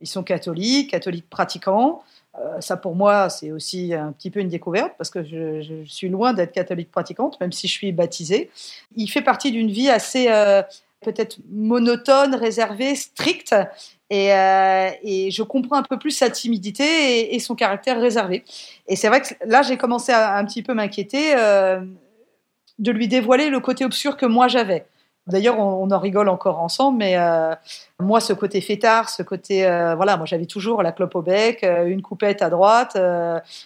Ils 0.00 0.08
sont 0.08 0.22
catholiques, 0.22 0.90
catholiques 0.90 1.28
pratiquants. 1.30 2.02
Euh, 2.38 2.60
ça 2.60 2.76
pour 2.76 2.94
moi, 2.94 3.30
c'est 3.30 3.50
aussi 3.50 3.94
un 3.94 4.12
petit 4.12 4.30
peu 4.30 4.40
une 4.40 4.48
découverte 4.48 4.92
parce 4.98 5.08
que 5.10 5.24
je, 5.24 5.84
suis 5.86 6.08
loin 6.08 6.34
d'être 6.34 6.52
catholique 6.52 6.90
pratiquante, 6.90 7.40
même 7.40 7.52
si 7.52 7.66
je 7.66 7.72
suis 7.72 7.92
baptisée. 7.92 8.50
Il 8.96 9.08
fait 9.08 9.22
partie 9.22 9.52
d'une 9.52 9.70
vie 9.70 9.88
assez 9.88 10.26
euh, 10.28 10.62
peut-être 11.00 11.38
monotone, 11.50 12.34
réservé, 12.34 12.94
strict. 12.94 13.54
Et, 14.10 14.32
euh, 14.32 14.90
je 15.02 15.42
comprends 15.42 15.76
un 15.76 15.82
peu 15.82 15.98
plus 15.98 16.10
sa 16.10 16.30
timidité 16.30 17.34
et, 17.34 17.38
son 17.38 17.54
caractère 17.54 18.00
réservé. 18.00 18.44
Et 18.86 18.96
c'est 18.96 19.08
vrai 19.08 19.20
que 19.22 19.34
là, 19.44 19.62
j'ai 19.62 19.76
commencé 19.76 20.12
à, 20.12 20.36
un 20.36 20.44
petit 20.44 20.62
peu 20.62 20.74
m'inquiéter 20.74 21.34
euh, 21.36 21.80
de 22.78 22.92
lui 22.92 23.08
dévoiler 23.08 23.50
le 23.50 23.60
côté 23.60 23.84
obscur 23.84 24.16
que 24.16 24.26
moi 24.26 24.48
j'avais. 24.48 24.86
D'ailleurs, 25.26 25.58
on, 25.58 25.90
en 25.90 25.98
rigole 25.98 26.28
encore 26.28 26.60
ensemble, 26.60 26.98
mais 26.98 27.18
euh, 27.18 27.52
moi, 27.98 28.20
ce 28.20 28.32
côté 28.32 28.60
fêtard, 28.60 29.08
ce 29.08 29.24
côté, 29.24 29.66
euh, 29.66 29.96
voilà, 29.96 30.16
moi 30.16 30.24
j'avais 30.24 30.46
toujours 30.46 30.84
la 30.84 30.92
clope 30.92 31.16
au 31.16 31.22
bec, 31.22 31.64
euh, 31.64 31.86
une 31.86 32.00
coupette 32.00 32.42
à 32.42 32.50
droite. 32.50 32.96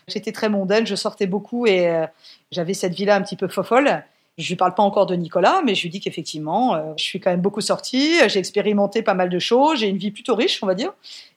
J'étais 0.09 0.33
très 0.33 0.49
mondaine, 0.49 0.87
je 0.87 0.94
sortais 0.94 1.27
beaucoup 1.27 1.66
et 1.66 2.07
j'avais 2.51 2.75
cette 2.75 2.94
vie-là 2.94 3.16
un 3.16 3.23
petit 3.23 3.37
peu 3.37 3.46
fofolle. 3.49 4.03
Je 4.40 4.48
lui 4.48 4.57
parle 4.57 4.74
pas 4.74 4.83
encore 4.83 5.07
de 5.07 5.14
Nicolas, 5.14 5.61
mais 5.64 5.74
je 5.74 5.83
lui 5.83 5.90
dis 5.90 6.00
qu'effectivement, 6.00 6.74
euh, 6.74 6.92
je 6.96 7.05
suis 7.05 7.20
quand 7.20 7.31
même 7.31 7.42
beaucoup 7.42 7.61
sortie, 7.61 8.14
j'ai 8.29 8.38
expérimenté 8.38 9.03
pas 9.03 9.14
mal 9.14 9.29
de 9.29 9.38
choses, 9.38 9.81
j'ai 9.81 9.88
une 9.88 9.98
vie 9.98 10.11
plutôt 10.11 10.35
riche, 10.35 10.62
on 10.62 10.66
va 10.66 10.74
dire. 10.74 10.92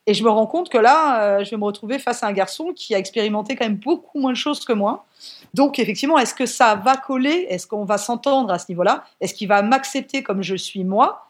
Et 0.06 0.14
je 0.14 0.24
me 0.24 0.30
rends 0.30 0.46
compte 0.46 0.70
que 0.70 0.78
là, 0.78 1.22
euh, 1.22 1.44
je 1.44 1.50
vais 1.50 1.56
me 1.56 1.64
retrouver 1.64 1.98
face 1.98 2.22
à 2.22 2.26
un 2.26 2.32
garçon 2.32 2.72
qui 2.74 2.94
a 2.94 2.98
expérimenté 2.98 3.56
quand 3.56 3.64
même 3.64 3.76
beaucoup 3.76 4.18
moins 4.18 4.32
de 4.32 4.36
choses 4.36 4.64
que 4.64 4.72
moi. 4.72 5.04
Donc, 5.52 5.78
effectivement, 5.78 6.18
est-ce 6.18 6.34
que 6.34 6.46
ça 6.46 6.74
va 6.76 6.96
coller? 6.96 7.46
Est-ce 7.50 7.66
qu'on 7.66 7.84
va 7.84 7.98
s'entendre 7.98 8.50
à 8.50 8.58
ce 8.58 8.66
niveau-là? 8.70 9.04
Est-ce 9.20 9.34
qu'il 9.34 9.48
va 9.48 9.62
m'accepter 9.62 10.22
comme 10.22 10.42
je 10.42 10.56
suis 10.56 10.84
moi? 10.84 11.28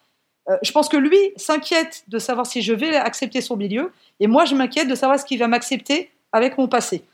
Euh, 0.49 0.57
Je 0.63 0.71
pense 0.73 0.89
que 0.89 0.97
lui 0.97 1.19
s'inquiète 1.37 2.05
de 2.09 2.19
savoir 2.19 2.47
si 2.47 2.63
je 2.63 2.73
vais 2.73 2.95
accepter 2.95 3.41
son 3.41 3.57
milieu, 3.57 3.93
et 4.21 4.27
moi, 4.27 4.45
je 4.45 4.55
m'inquiète 4.55 4.89
de 4.89 4.95
savoir 4.95 5.19
ce 5.19 5.25
qu'il 5.25 5.39
va 5.39 5.49
m'accepter 5.49 6.11
avec 6.33 6.57
mon 6.59 6.69
passé. 6.69 7.05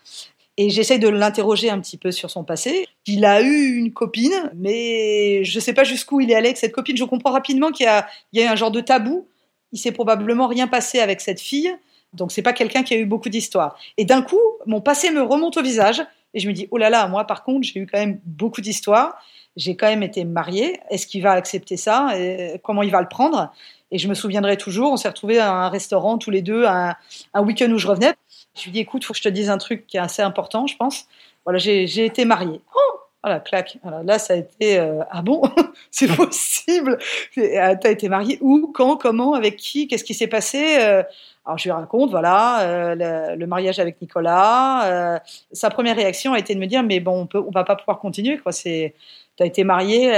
Et 0.63 0.69
j'essaye 0.69 0.99
de 0.99 1.09
l'interroger 1.09 1.71
un 1.71 1.81
petit 1.81 1.97
peu 1.97 2.13
sur 2.13 2.29
son 2.29 2.45
passé. 2.45 2.87
Il 3.07 3.25
a 3.25 3.41
eu 3.41 3.77
une 3.77 3.95
copine, 3.95 4.53
mais 4.55 5.43
je 5.43 5.57
ne 5.57 5.61
sais 5.63 5.73
pas 5.73 5.85
jusqu'où 5.85 6.21
il 6.21 6.31
est 6.31 6.35
allé 6.35 6.49
avec 6.49 6.59
cette 6.59 6.73
copine. 6.73 6.99
Je 6.99 7.05
comprends 7.05 7.31
rapidement 7.31 7.71
qu'il 7.71 7.87
y 7.87 7.89
a, 7.89 8.07
il 8.35 8.43
un 8.43 8.57
genre 8.57 8.71
de 8.71 8.83
tabou. 8.83 9.27
Il 9.73 9.79
s'est 9.79 9.91
probablement 9.91 10.49
rien 10.49 10.67
passé 10.67 11.01
avec 11.01 11.23
cette 11.23 11.41
fille. 11.41 11.75
Donc 12.13 12.31
c'est 12.31 12.43
pas 12.43 12.53
quelqu'un 12.53 12.83
qui 12.83 12.93
a 12.93 12.99
eu 12.99 13.07
beaucoup 13.07 13.31
d'histoires. 13.31 13.79
Et 13.97 14.05
d'un 14.05 14.21
coup, 14.21 14.37
mon 14.67 14.83
passé 14.83 15.11
me 15.11 15.23
remonte 15.23 15.57
au 15.57 15.63
visage 15.63 16.03
et 16.35 16.41
je 16.41 16.47
me 16.47 16.53
dis 16.53 16.69
oh 16.73 16.77
là 16.77 16.91
là, 16.91 17.09
moi 17.09 17.27
par 17.27 17.43
contre, 17.43 17.67
j'ai 17.67 17.81
eu 17.81 17.87
quand 17.87 17.99
même 17.99 18.21
beaucoup 18.27 18.61
d'histoires. 18.61 19.17
J'ai 19.57 19.77
quand 19.77 19.87
même 19.87 20.03
été 20.03 20.27
mariée. 20.27 20.79
Est-ce 20.91 21.07
qu'il 21.07 21.23
va 21.23 21.33
accepter 21.33 21.79
ça? 21.79 22.11
Et 22.19 22.61
Comment 22.63 22.83
il 22.83 22.91
va 22.91 23.01
le 23.01 23.09
prendre? 23.09 23.51
Et 23.93 23.97
je 23.97 24.09
me 24.09 24.15
souviendrai 24.15 24.59
toujours. 24.59 24.93
On 24.93 24.99
s'est 24.99 25.09
retrouvés 25.09 25.39
à 25.39 25.51
un 25.51 25.71
restaurant 25.71 26.19
tous 26.19 26.31
les 26.31 26.43
deux, 26.43 26.67
un, 26.67 26.97
un 27.33 27.43
week-end 27.43 27.71
où 27.71 27.79
je 27.79 27.87
revenais. 27.87 28.13
Je 28.57 28.65
lui 28.65 28.73
dis, 28.73 28.81
écoute, 28.81 29.05
faut 29.05 29.13
que 29.13 29.19
je 29.19 29.23
te 29.23 29.29
dise 29.29 29.51
un 29.51 29.59
truc 29.59 29.87
qui 29.87 29.97
est 29.97 30.01
assez 30.01 30.23
important, 30.23 30.67
je 30.67 30.77
pense. 30.77 31.07
Voilà, 31.45 31.59
j'ai 31.59 32.05
été 32.05 32.25
mariée. 32.25 32.61
Oh 32.75 33.01
voilà. 33.23 33.43
Voilà, 33.83 34.03
là, 34.03 34.19
ça 34.19 34.35
a 34.35 34.37
été 34.37 34.79
euh, 34.79 35.03
ah 35.11 35.23
bon, 35.23 35.43
c'est 35.91 36.09
possible. 36.15 36.99
Euh, 37.37 37.75
T'as 37.81 37.91
été 37.91 38.09
mariée 38.09 38.39
où, 38.41 38.71
quand, 38.75 38.97
comment, 38.97 39.35
avec 39.35 39.57
qui, 39.57 39.89
qu'est-ce 39.89 40.05
qui 40.05 40.15
s'est 40.15 40.27
passé 40.27 40.79
euh, 40.81 41.03
Alors 41.45 41.59
je 41.59 41.65
lui 41.65 41.71
raconte, 41.71 42.11
voilà, 42.11 42.95
le, 42.95 43.47
mariage 43.47 43.79
avec 43.79 44.01
Nicolas. 44.01 45.21
Sa 45.53 45.71
première 45.71 45.97
réaction 45.97 46.33
a 46.33 46.39
été 46.39 46.55
de 46.55 46.61
me 46.61 46.67
dire, 46.67 46.83
mais 46.83 47.01
bon, 47.01 47.23
on 47.23 47.27
peut, 47.27 47.43
on 47.47 47.51
va 47.51 47.65
pas 47.65 47.77
pouvoir 47.77 47.99
continuer, 47.99 48.39
quoi. 48.39 48.53
T'as 48.53 49.47
été 49.47 49.65
mariée, 49.65 50.13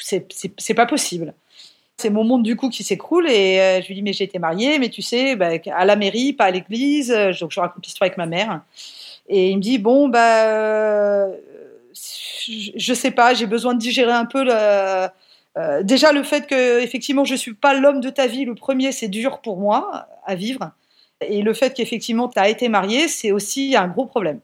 c'est 0.00 0.74
pas 0.74 0.86
possible. 0.86 1.34
C'est 2.00 2.10
mon 2.10 2.22
monde 2.22 2.44
du 2.44 2.54
coup 2.54 2.68
qui 2.68 2.84
s'écroule 2.84 3.28
et 3.28 3.60
euh, 3.60 3.82
je 3.82 3.88
lui 3.88 3.96
dis 3.96 4.02
mais 4.02 4.12
j'ai 4.12 4.22
été 4.24 4.38
mariée, 4.38 4.78
mais 4.78 4.88
tu 4.88 5.02
sais, 5.02 5.34
bah, 5.34 5.50
à 5.74 5.84
la 5.84 5.96
mairie, 5.96 6.32
pas 6.32 6.44
à 6.44 6.50
l'église. 6.52 7.10
Donc 7.40 7.50
je 7.50 7.58
raconte 7.58 7.84
l'histoire 7.84 8.06
avec 8.06 8.16
ma 8.16 8.26
mère. 8.26 8.62
Et 9.28 9.50
il 9.50 9.56
me 9.56 9.62
dit 9.62 9.78
bon 9.78 10.08
bah 10.08 10.44
euh, 10.46 11.36
je 12.76 12.94
sais 12.94 13.10
pas, 13.10 13.34
j'ai 13.34 13.46
besoin 13.46 13.74
de 13.74 13.80
digérer 13.80 14.12
un 14.12 14.26
peu 14.26 14.44
euh, 14.48 15.08
déjà 15.82 16.12
le 16.12 16.22
fait 16.22 16.46
que 16.46 16.80
effectivement 16.80 17.24
je 17.24 17.34
suis 17.34 17.54
pas 17.54 17.74
l'homme 17.74 18.00
de 18.00 18.10
ta 18.10 18.28
vie. 18.28 18.44
Le 18.44 18.54
premier 18.54 18.92
c'est 18.92 19.08
dur 19.08 19.40
pour 19.40 19.58
moi 19.58 20.06
à 20.24 20.34
vivre 20.36 20.70
et 21.20 21.42
le 21.42 21.52
fait 21.52 21.74
qu'effectivement 21.74 22.28
tu 22.28 22.38
as 22.38 22.48
été 22.48 22.68
mariée 22.68 23.08
c'est 23.08 23.32
aussi 23.32 23.74
un 23.76 23.88
gros 23.88 24.06
problème. 24.06 24.40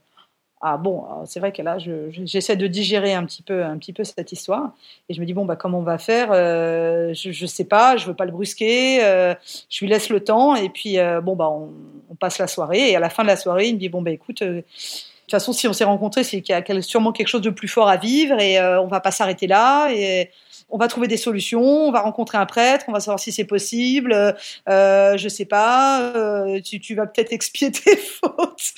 Ah 0.66 0.78
bon, 0.78 1.04
c'est 1.26 1.40
vrai 1.40 1.52
que 1.52 1.60
là, 1.60 1.76
j'essaie 2.24 2.56
de 2.56 2.66
digérer 2.66 3.12
un 3.12 3.26
petit 3.26 3.42
peu, 3.42 3.62
un 3.62 3.76
petit 3.76 3.92
peu 3.92 4.02
cette 4.02 4.32
histoire, 4.32 4.72
et 5.10 5.14
je 5.14 5.20
me 5.20 5.26
dis 5.26 5.34
bon 5.34 5.44
bah 5.44 5.56
comment 5.56 5.80
on 5.80 5.82
va 5.82 5.98
faire 5.98 6.28
euh, 6.32 7.12
je, 7.12 7.32
je 7.32 7.44
sais 7.44 7.66
pas, 7.66 7.98
je 7.98 8.06
veux 8.06 8.14
pas 8.14 8.24
le 8.24 8.32
brusquer, 8.32 9.04
euh, 9.04 9.34
je 9.68 9.84
lui 9.84 9.90
laisse 9.90 10.08
le 10.08 10.24
temps, 10.24 10.56
et 10.56 10.70
puis 10.70 10.98
euh, 10.98 11.20
bon 11.20 11.36
bah 11.36 11.50
on, 11.50 11.68
on, 12.10 12.14
passe 12.14 12.38
la 12.38 12.46
soirée, 12.46 12.92
et 12.92 12.96
à 12.96 13.00
la 13.00 13.10
fin 13.10 13.24
de 13.24 13.28
la 13.28 13.36
soirée, 13.36 13.68
il 13.68 13.74
me 13.74 13.78
dit 13.78 13.90
bon 13.90 14.00
bah 14.00 14.10
écoute. 14.10 14.42
de 14.42 14.62
toute 14.62 15.30
façon, 15.30 15.52
si 15.52 15.68
on 15.68 15.74
s'est 15.74 15.84
rencontrés, 15.84 16.24
c'est 16.24 16.40
qu'il 16.40 16.54
y 16.56 16.72
a 16.72 16.82
sûrement 16.82 17.12
quelque 17.12 17.28
chose 17.28 17.42
de 17.42 17.50
plus 17.50 17.68
fort 17.68 17.88
à 17.88 17.98
vivre 17.98 18.40
et 18.40 18.58
on 18.60 18.86
va 18.86 19.00
pas 19.00 19.10
s'arrêter 19.10 19.46
là. 19.46 19.90
Et 19.92 20.30
on 20.68 20.78
va 20.78 20.88
trouver 20.88 21.08
des 21.08 21.16
solutions, 21.16 21.62
on 21.62 21.92
va 21.92 22.00
rencontrer 22.00 22.38
un 22.38 22.46
prêtre, 22.46 22.86
on 22.88 22.92
va 22.92 23.00
savoir 23.00 23.20
si 23.20 23.32
c'est 23.32 23.44
possible. 23.44 24.34
Euh, 24.68 25.16
je 25.16 25.28
sais 25.28 25.44
pas, 25.44 26.00
euh, 26.00 26.60
tu, 26.60 26.94
vas 26.94 27.06
peut-être 27.06 27.32
expier 27.32 27.70
tes 27.70 27.96
fautes. 27.96 28.74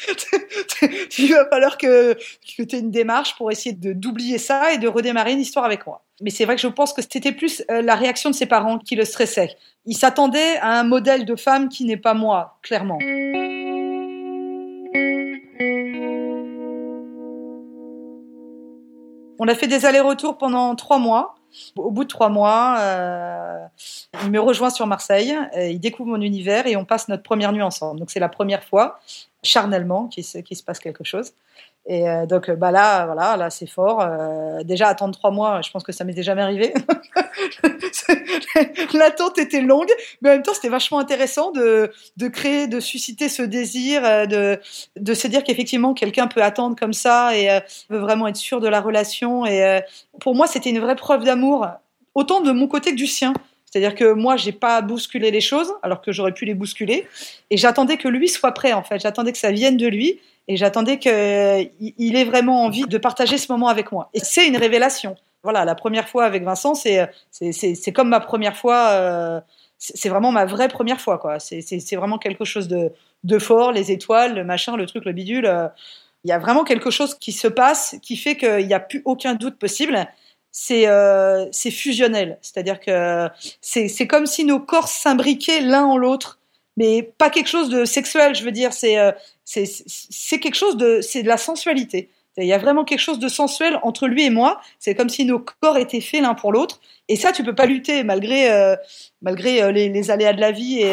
Il 1.19 1.33
va 1.33 1.49
falloir 1.49 1.79
que, 1.79 2.17
tu 2.45 2.63
aies 2.63 2.79
une 2.79 2.91
démarche 2.91 3.37
pour 3.37 3.51
essayer 3.51 3.75
de 3.75 3.93
d'oublier 3.93 4.39
ça 4.39 4.73
et 4.73 4.79
de 4.79 4.89
redémarrer 4.89 5.33
une 5.33 5.41
histoire 5.41 5.65
avec 5.65 5.87
moi. 5.87 6.03
Mais 6.21 6.31
c'est 6.31 6.45
vrai 6.45 6.57
que 6.57 6.63
je 6.63 6.69
pense 6.69 6.93
que 6.93 7.03
c'était 7.03 7.33
plus 7.33 7.63
euh, 7.71 7.83
la 7.83 7.95
réaction 7.95 8.31
de 8.31 8.35
ses 8.35 8.47
parents 8.47 8.79
qui 8.79 8.97
le 8.97 9.05
stressait. 9.05 9.57
Ils 9.85 9.97
s'attendaient 9.97 10.57
à 10.59 10.79
un 10.81 10.85
modèle 10.85 11.25
de 11.25 11.37
femme 11.37 11.69
qui 11.69 11.85
n'est 11.85 11.97
pas 11.97 12.15
moi, 12.15 12.59
clairement. 12.63 12.99
On 19.39 19.49
a 19.49 19.55
fait 19.55 19.67
des 19.67 19.85
allers-retours 19.85 20.39
pendant 20.39 20.75
trois 20.75 20.99
mois. 20.99 21.36
Au 21.77 21.91
bout 21.91 22.05
de 22.05 22.09
trois 22.09 22.29
mois, 22.29 22.77
euh, 22.79 23.67
il 24.25 24.31
me 24.31 24.41
rejoint 24.41 24.71
sur 24.71 24.87
Marseille, 24.87 25.37
il 25.57 25.81
découvre 25.81 26.11
mon 26.11 26.21
univers 26.21 26.67
et 26.67 26.77
on 26.77 26.85
passe 26.85 27.09
notre 27.09 27.23
première 27.23 27.53
nuit 27.53 27.63
ensemble. 27.63 27.99
Donc 28.01 28.11
c'est 28.11 28.21
la 28.21 28.29
première 28.29 28.63
fois, 28.63 28.99
charnellement, 29.43 30.09
qu'il 30.09 30.25
se, 30.25 30.39
se 30.39 30.63
passe 30.63 30.79
quelque 30.79 31.05
chose. 31.05 31.33
Et 31.89 32.09
euh, 32.09 32.27
donc 32.27 32.51
bah 32.51 32.73
là, 32.73 33.07
voilà, 33.07 33.37
là 33.37 33.49
c'est 33.49 33.69
fort. 33.69 34.01
Euh, 34.01 34.65
déjà 34.65 34.89
attendre 34.89 35.17
trois 35.17 35.31
mois, 35.31 35.63
je 35.63 35.71
pense 35.71 35.85
que 35.85 35.93
ça 35.93 36.03
m'était 36.03 36.25
jamais 36.25 36.43
arrivé. 36.43 36.75
L'attente 38.93 39.39
était 39.39 39.61
longue, 39.61 39.93
mais 40.21 40.31
en 40.31 40.33
même 40.33 40.43
temps 40.43 40.53
c'était 40.53 40.69
vachement 40.69 40.99
intéressant 40.99 41.53
de, 41.53 41.93
de 42.17 42.29
créer, 42.29 42.67
de 42.67 42.81
susciter 42.81 43.29
ce 43.29 43.43
désir, 43.43 44.05
euh, 44.05 44.27
de, 44.27 44.59
de 44.97 45.15
se 45.15 45.29
dire 45.29 45.45
qu'effectivement 45.45 45.95
quelqu'un 45.95 46.27
peut 46.27 46.43
attendre 46.43 46.75
comme 46.77 46.93
ça 46.93 47.37
et 47.37 47.61
veut 47.89 47.99
vraiment 47.99 48.27
être 48.27 48.37
sûr 48.37 48.61
de 48.61 48.67
la 48.67 48.81
relation. 48.81 49.47
Et 49.47 49.81
pour 50.21 50.35
moi 50.35 50.49
c'était 50.49 50.71
une 50.71 50.81
vraie 50.81 50.97
preuve 50.97 51.23
d'amour, 51.23 51.69
autant 52.17 52.41
de 52.41 52.51
mon 52.51 52.67
côté 52.67 52.91
que 52.91 52.97
du 52.97 53.07
sien. 53.07 53.33
C'est-à-dire 53.77 53.95
que 53.95 54.15
moi, 54.15 54.39
j'ai 54.39 54.53
pas 54.53 54.81
bousculé 54.81 55.31
les 55.31 55.43
choses, 55.43 55.71
alors 55.83 56.01
que 56.01 56.11
j'aurais 56.11 56.33
pu 56.33 56.47
les 56.47 56.55
bousculer. 56.55 57.07
Et 57.51 57.59
j'attendais 57.59 57.99
que 57.99 58.09
lui 58.09 58.27
soit 58.27 58.53
prêt, 58.53 58.73
en 58.73 58.83
fait. 58.83 59.01
J'attendais 59.01 59.33
que 59.33 59.39
ça 59.39 59.53
vienne 59.53 59.77
de 59.77 59.87
lui. 59.87 60.19
Et 60.49 60.57
j'attendais 60.57 60.99
qu'il 60.99 61.11
ait 62.17 62.25
vraiment 62.25 62.65
envie 62.65 62.87
de 62.87 62.97
partager 62.97 63.37
ce 63.37 63.53
moment 63.53 63.69
avec 63.69 63.93
moi. 63.93 64.09
Et 64.15 64.21
c'est 64.21 64.49
une 64.49 64.57
révélation. 64.57 65.15
Voilà, 65.43 65.67
la 65.67 65.75
première 65.75 66.09
fois 66.09 66.25
avec 66.25 66.43
Vincent, 66.43 66.75
c'est 66.75 67.93
comme 67.95 68.09
ma 68.09 68.21
première 68.21 68.57
fois. 68.57 68.93
Euh, 68.93 69.41
c'est 69.77 70.09
vraiment 70.09 70.33
ma 70.33 70.47
vraie 70.47 70.69
première 70.69 70.99
fois, 70.99 71.19
quoi. 71.19 71.39
C'est 71.39 71.97
vraiment 71.97 72.17
quelque 72.17 72.47
chose 72.47 72.69
de, 72.69 72.93
de 73.25 73.39
fort, 73.39 73.73
les 73.73 73.93
étoiles, 73.93 74.35
le 74.37 74.45
machin, 74.45 74.77
le 74.77 74.87
truc, 74.87 75.05
le 75.05 75.13
bidule. 75.13 75.45
Euh, 75.45 75.69
il 76.25 76.31
y 76.31 76.33
a 76.33 76.39
vraiment 76.39 76.65
quelque 76.65 76.89
chose 76.91 77.15
qui 77.15 77.33
se 77.33 77.47
passe 77.47 77.97
qui 78.01 78.17
fait 78.17 78.39
qu'il 78.39 78.67
n'y 78.67 78.75
a 78.75 78.81
plus 78.81 79.03
aucun 79.05 79.35
doute 79.35 79.59
possible. 79.59 80.09
C'est 80.59 80.89
euh, 80.89 81.53
fusionnel, 81.53 82.39
c'est-à-dire 82.41 82.81
que 82.81 83.29
c'est 83.61 84.07
comme 84.07 84.25
si 84.25 84.43
nos 84.47 84.59
corps 84.59 84.89
s'imbriquaient 84.89 85.61
l'un 85.61 85.85
en 85.85 85.99
l'autre 85.99 86.39
mais 86.79 87.03
pas 87.03 87.29
quelque 87.29 87.49
chose 87.49 87.69
de 87.69 87.85
sexuel, 87.85 88.35
je 88.35 88.43
veux 88.43 88.53
dire, 88.53 88.73
c'est 88.73 88.99
euh, 88.99 89.13
c'est 89.45 90.41
quelque 90.41 90.55
chose 90.55 90.79
de 90.79 91.01
c'est 91.03 91.23
de 91.23 91.29
la 91.29 91.37
sensualité. 91.37 92.09
Il 92.39 92.47
y 92.47 92.55
a 92.55 92.59
vraiment 92.59 92.85
quelque 92.85 93.01
chose 93.01 93.19
de 93.19 93.29
sensuel 93.29 93.79
entre 93.83 94.07
lui 94.07 94.25
et 94.25 94.31
moi. 94.31 94.59
C'est 94.79 94.95
comme 94.95 95.11
si 95.11 95.27
nos 95.27 95.39
corps 95.61 95.77
étaient 95.77 96.01
faits 96.01 96.23
l'un 96.23 96.35
pour 96.35 96.53
l'autre. 96.53 96.81
Et 97.09 97.17
ça, 97.17 97.33
tu 97.33 97.45
peux 97.45 97.55
pas 97.55 97.67
lutter 97.67 98.03
malgré 98.03 98.51
euh, 98.51 98.77
malgré 99.21 99.71
les, 99.73 100.11
aléas 100.11 100.33
de 100.33 100.41
la 100.41 100.53
vie 100.53 100.81
et, 100.81 100.93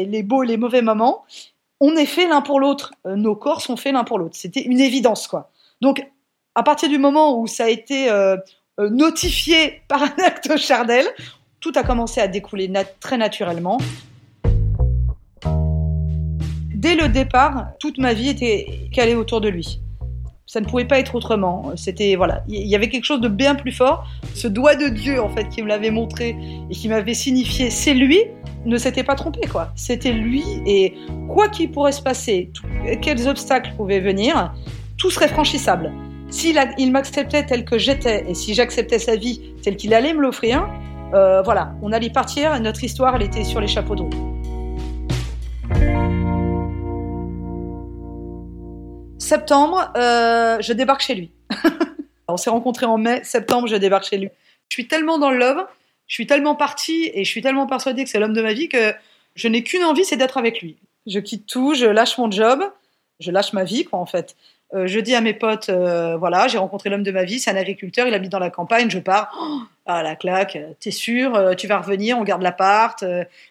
et, 0.00 0.04
les 0.04 0.22
beaux 0.22 0.42
et 0.42 0.46
les 0.46 0.58
mauvais 0.58 0.82
moments. 0.82 1.24
On 1.80 1.96
est 1.96 2.06
fait 2.06 2.28
l'un 2.28 2.42
pour 2.42 2.60
l'autre. 2.60 2.92
nos 3.06 3.36
corps 3.36 3.62
sont 3.62 3.78
faits 3.78 3.94
l'un 3.94 4.04
pour 4.04 4.18
l'autre. 4.18 4.36
C'était 4.36 4.62
une 4.62 4.80
évidence, 4.80 5.28
quoi. 5.28 5.50
Donc, 5.80 6.06
à 6.54 6.62
partir 6.62 6.90
du 6.90 6.98
moment 6.98 7.40
où 7.40 7.46
ça 7.46 7.64
a 7.64 7.68
été 7.68 8.10
notifié 8.78 9.82
par 9.88 10.02
un 10.02 10.14
acte 10.24 10.56
chardel, 10.56 11.04
tout 11.60 11.72
a 11.74 11.82
commencé 11.82 12.20
à 12.20 12.28
découler 12.28 12.72
très 13.00 13.16
naturellement 13.16 13.78
dès 16.78 16.94
le 16.94 17.08
départ, 17.08 17.66
toute 17.80 17.98
ma 17.98 18.12
vie 18.12 18.28
était 18.28 18.88
calée 18.92 19.16
autour 19.16 19.40
de 19.40 19.48
lui. 19.48 19.80
Ça 20.46 20.60
ne 20.60 20.66
pouvait 20.66 20.84
pas 20.84 20.98
être 20.98 21.14
autrement. 21.16 21.72
C'était 21.76 22.14
voilà, 22.14 22.44
il 22.48 22.66
y 22.66 22.76
avait 22.76 22.88
quelque 22.88 23.04
chose 23.04 23.20
de 23.20 23.28
bien 23.28 23.54
plus 23.56 23.72
fort. 23.72 24.06
Ce 24.34 24.46
doigt 24.46 24.76
de 24.76 24.88
Dieu 24.88 25.20
en 25.20 25.28
fait 25.28 25.48
qui 25.48 25.60
me 25.62 25.68
l'avait 25.68 25.90
montré 25.90 26.36
et 26.70 26.74
qui 26.74 26.88
m'avait 26.88 27.14
signifié 27.14 27.68
c'est 27.70 27.94
lui 27.94 28.18
ne 28.64 28.78
s'était 28.78 29.02
pas 29.02 29.16
trompé 29.16 29.46
quoi. 29.48 29.72
C'était 29.74 30.12
lui 30.12 30.44
et 30.66 30.94
quoi 31.28 31.48
qu'il 31.48 31.70
pourrait 31.70 31.92
se 31.92 32.02
passer, 32.02 32.50
quels 33.02 33.28
obstacles 33.28 33.72
pouvaient 33.76 34.00
venir, 34.00 34.54
tout 34.96 35.10
serait 35.10 35.28
franchissable. 35.28 35.92
S'il 36.30 36.60
il 36.76 36.92
m'acceptait 36.92 37.46
tel 37.46 37.64
que 37.64 37.78
j'étais 37.78 38.28
et 38.28 38.34
si 38.34 38.52
j'acceptais 38.52 38.98
sa 38.98 39.16
vie 39.16 39.54
telle 39.62 39.76
qu'il 39.76 39.94
allait 39.94 40.12
me 40.12 40.20
l'offrir, 40.20 40.68
euh, 41.14 41.40
voilà, 41.40 41.74
on 41.80 41.90
allait 41.90 42.10
partir. 42.10 42.54
Et 42.54 42.60
notre 42.60 42.84
histoire, 42.84 43.16
elle 43.16 43.22
était 43.22 43.44
sur 43.44 43.60
les 43.60 43.66
chapeaux 43.66 43.96
de 43.96 44.02
roue. 44.02 44.28
Septembre, 49.18 49.90
euh, 49.96 50.58
je 50.60 50.72
débarque 50.74 51.00
chez 51.00 51.14
lui. 51.14 51.30
On 52.28 52.36
s'est 52.36 52.50
rencontrés 52.50 52.86
en 52.86 52.98
mai, 52.98 53.24
septembre, 53.24 53.66
je 53.66 53.76
débarque 53.76 54.04
chez 54.04 54.18
lui. 54.18 54.28
Je 54.68 54.74
suis 54.74 54.86
tellement 54.86 55.18
dans 55.18 55.30
le 55.30 55.38
love, 55.38 55.66
je 56.06 56.14
suis 56.14 56.26
tellement 56.26 56.54
partie 56.54 57.10
et 57.14 57.24
je 57.24 57.30
suis 57.30 57.40
tellement 57.40 57.66
persuadée 57.66 58.04
que 58.04 58.10
c'est 58.10 58.18
l'homme 58.18 58.34
de 58.34 58.42
ma 58.42 58.52
vie 58.52 58.68
que 58.68 58.92
je 59.34 59.48
n'ai 59.48 59.62
qu'une 59.62 59.82
envie, 59.82 60.04
c'est 60.04 60.18
d'être 60.18 60.36
avec 60.36 60.60
lui. 60.60 60.76
Je 61.06 61.20
quitte 61.20 61.46
tout, 61.46 61.72
je 61.72 61.86
lâche 61.86 62.18
mon 62.18 62.30
job, 62.30 62.62
je 63.18 63.30
lâche 63.30 63.54
ma 63.54 63.64
vie, 63.64 63.84
quoi, 63.84 63.98
en 63.98 64.06
fait. 64.06 64.36
Euh, 64.74 64.86
je 64.86 65.00
dis 65.00 65.14
à 65.14 65.22
mes 65.22 65.32
potes, 65.32 65.70
euh, 65.70 66.16
voilà, 66.18 66.46
j'ai 66.46 66.58
rencontré 66.58 66.90
l'homme 66.90 67.02
de 67.02 67.10
ma 67.10 67.24
vie, 67.24 67.38
c'est 67.38 67.50
un 67.50 67.56
agriculteur, 67.56 68.06
il 68.06 68.12
habite 68.12 68.30
dans 68.30 68.38
la 68.38 68.50
campagne, 68.50 68.90
je 68.90 68.98
pars. 68.98 69.34
Oh, 69.40 69.60
ah 69.86 70.02
la 70.02 70.14
claque, 70.14 70.58
t'es 70.78 70.90
sûr, 70.90 71.34
euh, 71.34 71.54
tu 71.54 71.66
vas 71.66 71.78
revenir, 71.78 72.18
on 72.18 72.22
garde 72.22 72.42
l'appart, 72.42 73.02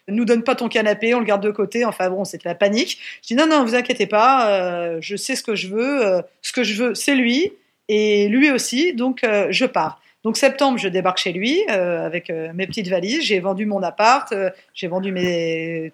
nous 0.07 0.25
donne 0.25 0.43
pas 0.43 0.53
ton 0.53 0.69
canapé, 0.69 1.15
on 1.15 1.19
le 1.19 1.25
garde 1.25 1.41
de 1.41 1.49
côté. 1.49 1.85
Enfin 1.85 2.09
bon, 2.11 2.23
c'était 2.23 2.47
la 2.47 2.55
panique. 2.55 2.99
Je 3.23 3.27
dis 3.29 3.35
non 3.35 3.47
non, 3.47 3.63
vous 3.63 3.73
inquiétez 3.73 4.05
pas, 4.05 4.99
je 4.99 5.15
sais 5.15 5.35
ce 5.35 5.41
que 5.41 5.55
je 5.55 5.69
veux, 5.69 6.21
ce 6.43 6.53
que 6.53 6.63
je 6.63 6.83
veux, 6.83 6.95
c'est 6.95 7.15
lui 7.15 7.51
et 7.87 8.27
lui 8.27 8.51
aussi, 8.51 8.93
donc 8.93 9.21
je 9.49 9.65
pars. 9.65 9.99
Donc 10.23 10.37
septembre, 10.37 10.77
je 10.77 10.87
débarque 10.87 11.17
chez 11.17 11.31
lui 11.31 11.63
avec 11.67 12.29
mes 12.29 12.67
petites 12.67 12.89
valises. 12.89 13.23
J'ai 13.23 13.39
vendu 13.39 13.65
mon 13.65 13.81
appart, 13.81 14.31
j'ai 14.75 14.87
vendu 14.87 15.11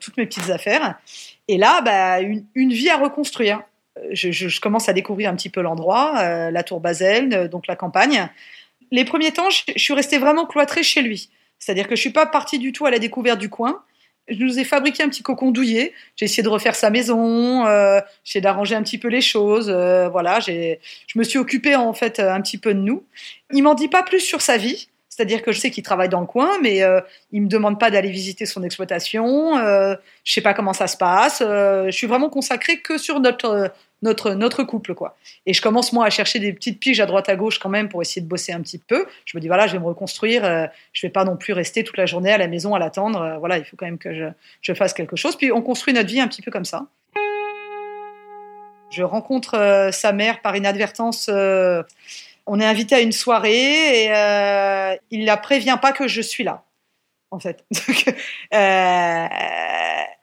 toutes 0.01 0.17
mes 0.17 0.25
petites 0.25 0.49
affaires. 0.49 0.99
Et 1.47 1.57
là, 1.57 1.81
bah, 1.81 2.19
une 2.19 2.73
vie 2.73 2.89
à 2.89 2.97
reconstruire 2.97 3.61
je, 4.11 4.59
commence 4.59 4.89
à 4.89 4.93
découvrir 4.93 5.29
un 5.29 5.35
petit 5.35 5.49
peu 5.49 5.61
l'endroit, 5.61 6.17
euh, 6.19 6.51
la 6.51 6.63
tour 6.63 6.79
Basel, 6.79 7.33
euh, 7.33 7.47
donc 7.47 7.67
la 7.67 7.75
campagne. 7.75 8.29
Les 8.91 9.05
premiers 9.05 9.31
temps, 9.31 9.49
je, 9.49 9.73
suis 9.77 9.93
restée 9.93 10.17
vraiment 10.17 10.45
cloîtrée 10.45 10.83
chez 10.83 11.01
lui. 11.01 11.29
C'est-à-dire 11.59 11.87
que 11.87 11.95
je 11.95 12.01
suis 12.01 12.11
pas 12.11 12.25
partie 12.25 12.59
du 12.59 12.71
tout 12.71 12.85
à 12.85 12.91
la 12.91 12.99
découverte 12.99 13.39
du 13.39 13.49
coin. 13.49 13.83
Je 14.27 14.41
nous 14.41 14.57
ai 14.57 14.63
fabriqué 14.63 15.03
un 15.03 15.09
petit 15.09 15.23
cocon 15.23 15.51
douillet. 15.51 15.93
J'ai 16.15 16.25
essayé 16.25 16.43
de 16.43 16.49
refaire 16.49 16.75
sa 16.75 16.89
maison, 16.89 17.65
euh, 17.65 17.99
j'ai 18.23 18.41
d'arranger 18.41 18.75
un 18.75 18.83
petit 18.83 18.97
peu 18.97 19.09
les 19.09 19.21
choses. 19.21 19.69
voilà, 19.69 20.39
je 20.39 20.77
me 21.15 21.23
suis 21.23 21.39
occupée 21.39 21.75
en 21.75 21.93
fait 21.93 22.19
un 22.19 22.41
petit 22.41 22.57
peu 22.57 22.73
de 22.73 22.79
nous. 22.79 23.03
Il 23.51 23.63
m'en 23.63 23.75
dit 23.75 23.89
pas 23.89 24.03
plus 24.03 24.21
sur 24.21 24.41
sa 24.41 24.57
vie. 24.57 24.87
C'est-à-dire 25.15 25.43
que 25.43 25.51
je 25.51 25.59
sais 25.59 25.69
qu'il 25.69 25.83
travaille 25.83 26.09
dans 26.09 26.21
le 26.21 26.25
coin, 26.25 26.57
mais 26.63 26.81
euh, 26.81 26.99
il 27.31 27.43
me 27.43 27.47
demande 27.47 27.79
pas 27.79 27.91
d'aller 27.91 28.09
visiter 28.09 28.47
son 28.47 28.63
exploitation. 28.63 29.55
Euh, 29.57 29.95
je 30.23 30.33
sais 30.33 30.41
pas 30.41 30.55
comment 30.55 30.73
ça 30.73 30.87
se 30.87 30.97
passe. 30.97 31.43
Euh, 31.45 31.85
je 31.85 31.91
suis 31.91 32.07
vraiment 32.07 32.31
consacrée 32.31 32.79
que 32.79 32.97
sur 32.97 33.19
notre 33.19 33.71
notre 34.01 34.31
notre 34.31 34.63
couple, 34.63 34.95
quoi. 34.95 35.15
Et 35.45 35.53
je 35.53 35.61
commence 35.61 35.93
moi 35.93 36.07
à 36.07 36.09
chercher 36.09 36.39
des 36.39 36.51
petites 36.51 36.79
piges 36.79 36.99
à 36.99 37.05
droite 37.05 37.29
à 37.29 37.35
gauche 37.35 37.59
quand 37.59 37.69
même 37.69 37.89
pour 37.89 38.01
essayer 38.01 38.23
de 38.23 38.27
bosser 38.27 38.53
un 38.53 38.61
petit 38.61 38.79
peu. 38.79 39.05
Je 39.25 39.37
me 39.37 39.41
dis 39.41 39.47
voilà, 39.47 39.67
je 39.67 39.73
vais 39.73 39.79
me 39.79 39.85
reconstruire. 39.85 40.69
Je 40.93 41.05
vais 41.05 41.11
pas 41.11 41.25
non 41.25 41.37
plus 41.37 41.53
rester 41.53 41.83
toute 41.83 41.97
la 41.97 42.07
journée 42.07 42.31
à 42.31 42.39
la 42.39 42.47
maison 42.47 42.73
à 42.73 42.79
l'attendre. 42.79 43.37
Voilà, 43.37 43.59
il 43.59 43.65
faut 43.65 43.77
quand 43.77 43.85
même 43.85 43.99
que 43.99 44.15
je, 44.15 44.25
je 44.61 44.73
fasse 44.73 44.93
quelque 44.93 45.15
chose. 45.15 45.35
Puis 45.35 45.51
on 45.51 45.61
construit 45.61 45.93
notre 45.93 46.09
vie 46.09 46.21
un 46.21 46.27
petit 46.27 46.41
peu 46.41 46.49
comme 46.49 46.65
ça. 46.65 46.87
Je 48.89 49.03
rencontre 49.03 49.89
sa 49.91 50.11
mère 50.11 50.41
par 50.41 50.55
inadvertance 50.55 51.29
on 52.45 52.59
est 52.59 52.65
invité 52.65 52.95
à 52.95 52.99
une 52.99 53.11
soirée 53.11 54.03
et 54.03 54.11
euh, 54.11 54.95
il 55.11 55.25
la 55.25 55.37
prévient 55.37 55.77
pas 55.81 55.91
que 55.91 56.07
je 56.07 56.21
suis 56.21 56.43
là, 56.43 56.63
en 57.31 57.39
fait. 57.39 57.65
Euh, 58.53 59.27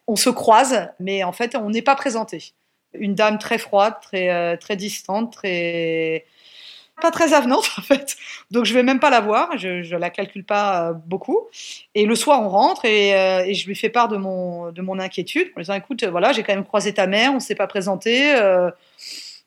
on 0.07 0.15
se 0.15 0.31
croise, 0.31 0.89
mais 1.01 1.25
en 1.25 1.33
fait, 1.33 1.57
on 1.57 1.71
n'est 1.71 1.83
pas 1.83 1.97
présenté. 1.97 2.53
Une 2.95 3.17
dame 3.17 3.39
très 3.39 3.59
froide, 3.59 3.95
très 4.01 4.31
euh, 4.31 4.57
très 4.57 4.77
distante, 4.77 5.33
très 5.33 6.27
pas 7.01 7.11
très 7.11 7.33
avenante 7.33 7.69
en 7.79 7.83
fait. 7.83 8.17
Donc 8.53 8.67
je 8.67 8.75
vais 8.75 8.85
même 8.85 9.01
pas 9.01 9.11
la 9.11 9.21
voir, 9.21 9.59
je, 9.59 9.83
je 9.83 9.97
la 9.97 10.11
calcule 10.11 10.45
pas 10.45 10.93
beaucoup. 10.93 11.41
Et 11.97 12.07
le 12.07 12.15
soir 12.15 12.41
on 12.41 12.49
rentre 12.49 12.85
et, 12.85 13.53
je 13.53 13.67
lui 13.67 13.75
fais 13.75 13.89
part 13.89 14.09
de 14.09 14.17
mon 14.17 14.71
de 14.71 14.83
mon 14.83 14.99
inquiétude 15.01 15.49
en 15.55 15.57
lui 15.57 15.65
disant 15.65 15.75
écoute 15.75 16.05
voilà 16.05 16.33
j'ai 16.33 16.45
quand 16.45 16.55
même 16.55 16.65
croisé 16.65 16.95
ta 16.95 17.07
mère, 17.09 17.33
on 17.35 17.41
s'est 17.41 17.57
pas 17.57 17.67
présenté 17.67 18.33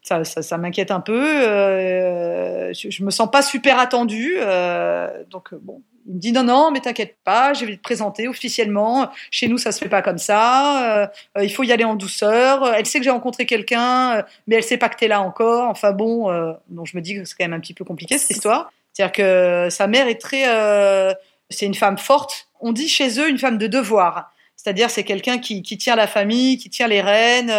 ça, 0.04 0.26
ça, 0.26 0.58
m'inquiète 0.58 0.92
un 0.92 1.00
peu. 1.00 1.48
Euh, 1.48 2.74
je, 2.74 2.90
je, 2.90 3.04
me 3.04 3.10
sens 3.10 3.32
pas 3.32 3.42
super 3.42 3.80
attendue. 3.80 4.36
Euh, 4.38 5.24
donc 5.30 5.54
bon, 5.54 5.82
il 6.06 6.16
me 6.16 6.20
dit 6.20 6.34
non 6.34 6.44
non, 6.44 6.72
mais 6.72 6.82
t'inquiète 6.82 7.16
pas, 7.24 7.54
je 7.54 7.66
vais 7.66 7.78
te 7.78 7.82
présenter 7.82 8.28
officiellement. 8.28 9.10
Chez 9.32 9.48
nous, 9.48 9.58
ça 9.58 9.72
se 9.72 9.80
fait 9.80 9.90
pas 9.90 10.02
comme 10.02 10.18
ça. 10.18 11.04
Euh, 11.04 11.08
il 11.42 11.50
faut 11.50 11.64
y 11.64 11.72
aller 11.72 11.86
en 11.86 11.96
douceur. 11.96 12.68
Elle 12.76 12.86
sait 12.86 13.00
que 13.00 13.06
j'ai 13.06 13.12
rencontré 13.12 13.46
quelqu'un, 13.46 14.26
mais 14.46 14.58
elle 14.58 14.64
sait 14.64 14.78
pas 14.78 14.90
que 14.90 14.98
t'es 14.98 15.08
là 15.08 15.22
encore. 15.22 15.70
Enfin 15.70 15.94
bon, 15.94 16.30
donc 16.68 16.86
je 16.86 16.98
me 16.98 17.02
dis 17.02 17.16
que 17.16 17.24
c'est 17.24 17.36
quand 17.38 17.46
même 17.46 17.54
un 17.54 17.62
petit 17.62 17.74
peu 17.74 17.86
compliqué 17.86 18.18
cette 18.18 18.32
histoire. 18.32 18.74
C'est-à-dire 18.92 19.14
que 19.14 19.70
sa 19.72 19.88
mère 19.88 20.10
est 20.10 20.20
très, 20.20 20.44
c'est 21.50 21.66
une 21.66 21.76
femme 21.76 21.98
forte. 21.98 22.50
On 22.60 22.74
dit 22.74 22.90
chez 22.90 23.22
eux 23.22 23.30
une 23.30 23.40
femme 23.40 23.58
de 23.58 23.68
devoir. 23.68 24.34
C'est-à-dire 24.58 24.90
c'est 24.90 25.04
quelqu'un 25.06 25.38
qui, 25.38 25.62
qui 25.62 25.78
tient 25.78 25.96
la 25.96 26.08
famille, 26.08 26.58
qui 26.58 26.70
tient 26.70 26.88
les 26.88 27.02
rênes. 27.02 27.54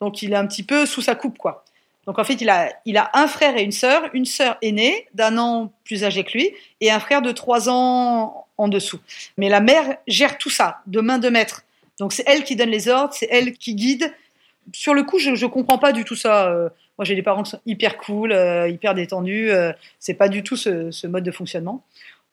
donc 0.00 0.22
il 0.22 0.32
est 0.32 0.36
un 0.36 0.46
petit 0.46 0.62
peu 0.62 0.86
sous 0.86 1.02
sa 1.02 1.14
coupe 1.14 1.36
quoi. 1.36 1.64
Donc 2.06 2.18
en 2.18 2.24
fait, 2.24 2.40
il 2.40 2.50
a, 2.50 2.72
il 2.84 2.96
a 2.96 3.10
un 3.14 3.28
frère 3.28 3.56
et 3.56 3.62
une 3.62 3.72
sœur, 3.72 4.02
une 4.12 4.24
sœur 4.24 4.56
aînée 4.62 5.08
d'un 5.14 5.38
an 5.38 5.72
plus 5.84 6.04
âgée 6.04 6.24
que 6.24 6.32
lui 6.32 6.50
et 6.80 6.90
un 6.90 6.98
frère 6.98 7.22
de 7.22 7.30
trois 7.30 7.68
ans 7.68 8.46
en 8.58 8.68
dessous. 8.68 8.98
Mais 9.36 9.48
la 9.48 9.60
mère 9.60 9.96
gère 10.08 10.38
tout 10.38 10.50
ça 10.50 10.80
de 10.86 11.00
main 11.00 11.18
de 11.18 11.28
maître. 11.28 11.62
Donc 11.98 12.12
c'est 12.12 12.24
elle 12.26 12.44
qui 12.44 12.56
donne 12.56 12.70
les 12.70 12.88
ordres, 12.88 13.14
c'est 13.14 13.28
elle 13.30 13.52
qui 13.52 13.74
guide. 13.74 14.12
Sur 14.72 14.94
le 14.94 15.04
coup, 15.04 15.18
je 15.18 15.30
ne 15.30 15.46
comprends 15.46 15.78
pas 15.78 15.92
du 15.92 16.04
tout 16.04 16.16
ça. 16.16 16.48
Euh, 16.48 16.68
moi, 16.98 17.04
j'ai 17.04 17.14
des 17.14 17.22
parents 17.22 17.42
qui 17.42 17.50
sont 17.50 17.60
hyper 17.66 17.96
cool, 17.96 18.32
euh, 18.32 18.68
hyper 18.68 18.94
détendus. 18.94 19.50
Euh, 19.50 19.72
c'est 19.98 20.14
pas 20.14 20.28
du 20.28 20.42
tout 20.42 20.56
ce, 20.56 20.90
ce, 20.90 21.06
mode 21.06 21.24
de 21.24 21.30
fonctionnement. 21.30 21.82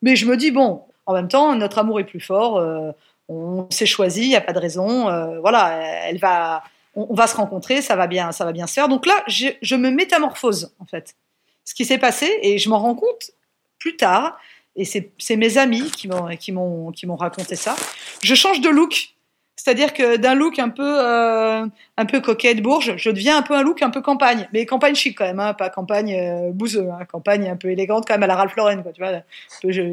Mais 0.02 0.16
je 0.16 0.26
me 0.26 0.36
dis 0.36 0.50
bon, 0.50 0.82
en 1.06 1.14
même 1.14 1.28
temps, 1.28 1.54
notre 1.56 1.78
amour 1.78 2.00
est 2.00 2.04
plus 2.04 2.20
fort. 2.20 2.58
Euh, 2.58 2.92
on 3.28 3.66
s'est 3.70 3.86
choisi, 3.86 4.22
il 4.22 4.28
n'y 4.28 4.36
a 4.36 4.40
pas 4.40 4.52
de 4.52 4.58
raison. 4.58 5.04
voilà, 5.40 6.08
elle 6.08 6.18
va 6.18 6.64
on, 6.94 7.14
va 7.14 7.26
se 7.26 7.36
rencontrer, 7.36 7.82
ça 7.82 7.96
va 7.96 8.06
bien, 8.06 8.32
ça 8.32 8.44
va 8.44 8.52
bien 8.52 8.66
se 8.66 8.74
faire. 8.74 8.88
Donc 8.88 9.06
là, 9.06 9.22
je, 9.26 9.74
me 9.74 9.90
métamorphose 9.90 10.74
en 10.78 10.86
fait. 10.86 11.16
Ce 11.64 11.74
qui 11.74 11.84
s'est 11.84 11.98
passé 11.98 12.28
et 12.42 12.58
je 12.58 12.68
m'en 12.68 12.78
rends 12.78 12.94
compte 12.94 13.32
plus 13.78 13.96
tard. 13.96 14.38
Et 14.76 14.84
c'est 14.84 15.36
mes 15.36 15.58
amis 15.58 15.90
qui 15.90 16.08
m'ont 16.52 17.16
raconté 17.16 17.56
ça. 17.56 17.76
Je 18.22 18.34
change 18.34 18.60
de 18.60 18.68
look 18.68 19.14
c'est-à-dire 19.62 19.92
que 19.92 20.16
d'un 20.16 20.34
look 20.34 20.58
un 20.58 20.70
peu 20.70 21.04
euh, 21.04 21.66
un 22.00 22.06
peu 22.06 22.20
coquette 22.20 22.62
bourge, 22.62 22.94
je 22.96 23.10
deviens 23.10 23.36
un 23.36 23.42
peu 23.42 23.54
un 23.54 23.62
look 23.62 23.82
un 23.82 23.90
peu 23.90 24.00
campagne, 24.00 24.48
mais 24.54 24.64
campagne 24.64 24.94
chic 24.94 25.18
quand 25.18 25.26
même, 25.26 25.38
hein, 25.38 25.52
pas 25.52 25.68
campagne 25.68 26.14
euh, 26.14 26.50
bouseux, 26.50 26.88
hein, 26.90 27.04
campagne 27.04 27.48
un 27.48 27.56
peu 27.56 27.68
élégante 27.70 28.04
quand 28.06 28.14
même 28.14 28.22
à 28.22 28.26
la 28.26 28.36
Ralph 28.36 28.56
Lauren, 28.56 28.82
quoi, 28.82 28.92
tu 28.92 29.02
vois, 29.02 29.20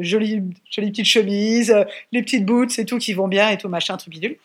jolie 0.02 0.42
jolie 0.70 0.90
petite 0.90 1.04
chemise, 1.04 1.70
euh, 1.70 1.84
les 2.12 2.22
petites 2.22 2.46
boots, 2.46 2.70
c'est 2.70 2.86
tout 2.86 2.96
qui 2.96 3.12
vont 3.12 3.28
bien 3.28 3.50
et 3.50 3.58
tout 3.58 3.68
machin, 3.68 3.98
truc 3.98 4.10
bidule. 4.10 4.36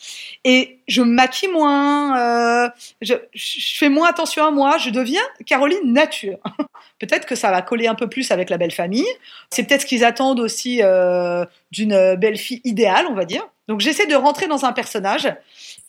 Et 0.44 0.80
je 0.90 1.02
me 1.02 1.14
maquille 1.14 1.50
moins, 1.50 2.66
euh, 2.66 2.70
je, 3.02 3.14
je 3.34 3.78
fais 3.78 3.90
moins 3.90 4.10
attention 4.10 4.46
à 4.46 4.52
moi, 4.52 4.78
je 4.78 4.90
deviens 4.90 5.24
Caroline 5.46 5.94
nature. 5.94 6.40
peut-être 7.00 7.26
que 7.26 7.36
ça 7.36 7.52
va 7.52 7.62
coller 7.62 7.88
un 7.88 7.96
peu 7.96 8.08
plus 8.08 8.32
avec 8.32 8.50
la 8.50 8.58
belle 8.58 8.72
famille. 8.72 9.08
C'est 9.50 9.64
peut-être 9.64 9.82
ce 9.82 9.86
qu'ils 9.86 10.06
attendent 10.06 10.40
aussi 10.40 10.82
euh, 10.82 11.46
d'une 11.72 12.16
belle 12.16 12.38
fille 12.38 12.62
idéale, 12.64 13.06
on 13.10 13.14
va 13.14 13.26
dire. 13.26 13.48
Donc 13.68 13.80
j'essaie 13.80 14.08
de 14.08 14.16
rentrer 14.16 14.48
dans 14.48 14.66
un 14.66 14.74
personnage. 14.74 15.34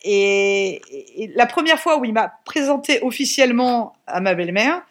Et, 0.07 1.31
la 1.35 1.47
première 1.47 1.79
fois 1.79 1.97
où 1.97 2.05
il 2.05 2.13
m'a 2.13 2.31
présenté 2.45 3.01
officiellement 3.01 3.93
à 4.05 4.21
ma 4.21 4.35
belle-mère, 4.35 4.83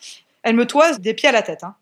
elle 0.42 0.56
me 0.56 0.66
toise 0.66 1.00
des 1.00 1.14
pieds 1.14 1.28
à 1.28 1.32
la 1.32 1.42
tête. 1.42 1.62
Hein. 1.62 1.76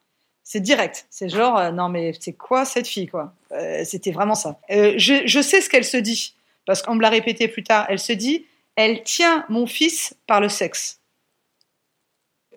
C'est 0.45 0.61
direct. 0.61 1.07
C'est 1.09 1.31
genre, 1.31 1.57
euh, 1.59 1.71
non 1.71 1.89
mais 1.89 2.13
c'est 2.21 2.35
quoi 2.35 2.65
cette 2.67 2.87
fille 2.87 3.07
quoi? 3.07 3.33
Euh, 3.53 3.83
C'était 3.85 4.13
vraiment 4.13 4.35
ça. 4.35 4.61
Euh, 4.71 4.95
je, 4.99 5.27
je, 5.27 5.41
sais 5.41 5.63
ce 5.63 5.71
qu'elle 5.71 5.85
se 5.85 5.97
dit, 5.97 6.35
parce 6.67 6.83
qu'on 6.83 6.95
me 6.95 7.01
l'a 7.01 7.09
répété 7.09 7.49
plus 7.49 7.63
tard. 7.63 7.87
Elle 7.89 7.99
se 7.99 8.13
dit, 8.13 8.45
elle 8.77 9.03
tient 9.03 9.47
mon 9.49 9.67
fils 9.67 10.15
par 10.27 10.41
le 10.41 10.51
sexe. 10.51 11.01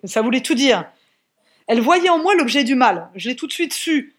Ça 0.04 0.20
voulait 0.20 0.42
tout 0.42 0.54
dire. 0.54 0.84
Elle 1.68 1.80
voyait 1.80 2.10
en 2.10 2.18
moi 2.18 2.34
l'objet 2.34 2.64
du 2.64 2.74
mal. 2.74 3.08
Je 3.14 3.30
l'ai 3.30 3.36
tout 3.36 3.46
de 3.46 3.52
suite 3.52 3.72
su. 3.72 4.14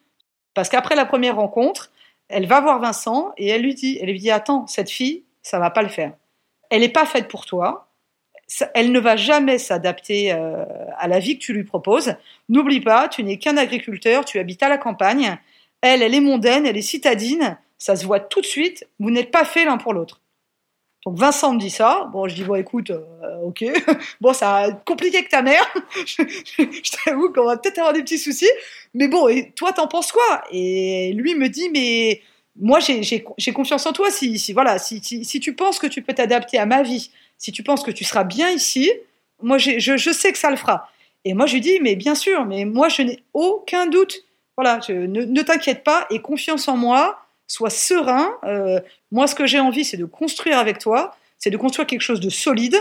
Parce 0.56 0.70
qu'après 0.70 0.96
la 0.96 1.06
première 1.06 1.36
rencontre, 1.36 1.92
elle 2.30 2.48
va 2.48 2.62
voir 2.62 2.80
Vincent 2.80 3.32
et 3.38 3.48
elle 3.48 3.62
lui 3.62 3.76
dit, 3.76 4.00
elle 4.02 4.10
lui 4.10 4.20
dit, 4.20 4.32
attends, 4.32 4.66
cette 4.66 4.90
fille, 4.90 5.24
ça 5.44 5.60
va 5.60 5.70
pas 5.70 5.84
le 5.84 5.90
faire. 5.90 6.14
Elle 6.70 6.82
n'est 6.82 6.90
pas 6.90 7.06
faite 7.06 7.28
pour 7.28 7.46
toi. 7.46 7.90
Elle 8.74 8.92
ne 8.92 9.00
va 9.00 9.18
jamais 9.18 9.58
s'adapter 9.58 10.32
euh, 10.32 10.64
à 10.98 11.08
la 11.08 11.20
vie 11.20 11.38
que 11.38 11.44
tu 11.44 11.54
lui 11.54 11.66
proposes. 11.66 12.16
N'oublie 12.48 12.80
pas, 12.80 13.10
tu 13.10 13.24
n'es 13.24 13.38
qu'un 13.38 13.58
agriculteur, 13.58 14.24
tu 14.24 14.40
habites 14.40 14.64
à 14.64 14.70
la 14.70 14.78
campagne. 14.78 15.38
Elle, 15.82 16.02
elle 16.02 16.16
est 16.16 16.22
mondaine, 16.22 16.66
elle 16.66 16.78
est 16.78 16.82
citadine. 16.82 17.58
Ça 17.78 17.96
se 17.96 18.06
voit 18.06 18.22
tout 18.22 18.42
de 18.42 18.46
suite. 18.46 18.88
Vous 19.00 19.12
n'êtes 19.12 19.32
pas 19.32 19.46
fait 19.46 19.66
l'un 19.66 19.78
pour 19.78 19.94
l'autre. 19.94 20.22
Donc 21.06 21.18
Vincent 21.18 21.54
me 21.54 21.60
dit 21.60 21.70
ça. 21.70 22.10
Bon, 22.12 22.28
je 22.28 22.36
dis 22.36 22.44
bon, 22.44 22.56
écoute, 22.56 22.90
euh, 22.90 23.42
ok. 23.44 23.64
bon, 24.22 24.34
ça 24.34 24.56
a 24.58 24.72
compliqué 24.72 25.24
que 25.24 25.30
ta 25.30 25.42
mère. 25.42 25.66
je, 26.06 27.06
t'avoue 27.06 27.32
qu'on 27.32 27.46
va 27.46 27.58
peut-être 27.58 27.80
avoir 27.80 27.94
des 27.94 28.02
petits 28.02 28.18
soucis. 28.18 28.50
Mais 28.94 29.08
bon, 29.08 29.28
et 29.28 29.52
toi, 29.56 29.72
t'en 29.72 29.88
penses 29.88 30.12
quoi? 30.12 30.44
Et 30.52 31.14
lui 31.14 31.36
me 31.36 31.48
dit, 31.48 31.70
mais 31.70 32.22
moi, 32.60 32.80
j'ai 32.80 33.54
confiance 33.54 33.86
en 33.86 33.94
toi. 33.94 34.10
Si, 34.12 34.54
voilà, 34.54 34.80
si, 34.80 35.02
tu 35.02 35.54
penses 35.54 35.80
que 35.80 35.88
tu 35.88 36.02
peux 36.02 36.14
t'adapter 36.14 36.58
à 36.58 36.66
ma 36.66 36.84
vie, 36.84 37.12
si 37.38 37.52
tu 37.52 37.64
penses 37.64 37.84
que 37.84 37.92
tu 37.92 38.04
seras 38.04 38.24
bien 38.24 38.50
ici, 38.50 38.92
moi, 39.42 39.58
je, 39.58 40.12
sais 40.12 40.32
que 40.32 40.38
ça 40.38 40.50
le 40.50 40.58
fera. 40.58 40.90
Et 41.26 41.34
moi, 41.34 41.46
je 41.46 41.54
lui 41.54 41.62
dis, 41.62 41.80
mais 41.82 41.96
bien 41.96 42.16
sûr, 42.16 42.46
mais 42.46 42.66
moi, 42.66 42.90
je 42.90 43.02
n'ai 43.02 43.24
aucun 43.34 43.88
doute. 43.88 44.24
Voilà, 44.56 44.80
ne 44.90 45.42
t'inquiète 45.42 45.84
pas 45.84 46.08
et 46.10 46.22
confiance 46.22 46.68
en 46.68 46.78
moi 46.78 47.20
sois 47.48 47.70
serein. 47.70 48.32
Euh, 48.44 48.80
moi, 49.12 49.28
ce 49.28 49.36
que 49.36 49.46
j'ai 49.46 49.60
envie, 49.60 49.86
c'est 49.86 49.98
de 49.98 50.06
construire 50.06 50.58
avec 50.58 50.80
toi, 50.80 51.16
c'est 51.38 51.50
de 51.50 51.58
construire 51.58 51.88
quelque 51.88 52.02
chose 52.02 52.20
de 52.20 52.30
solide. 52.30 52.78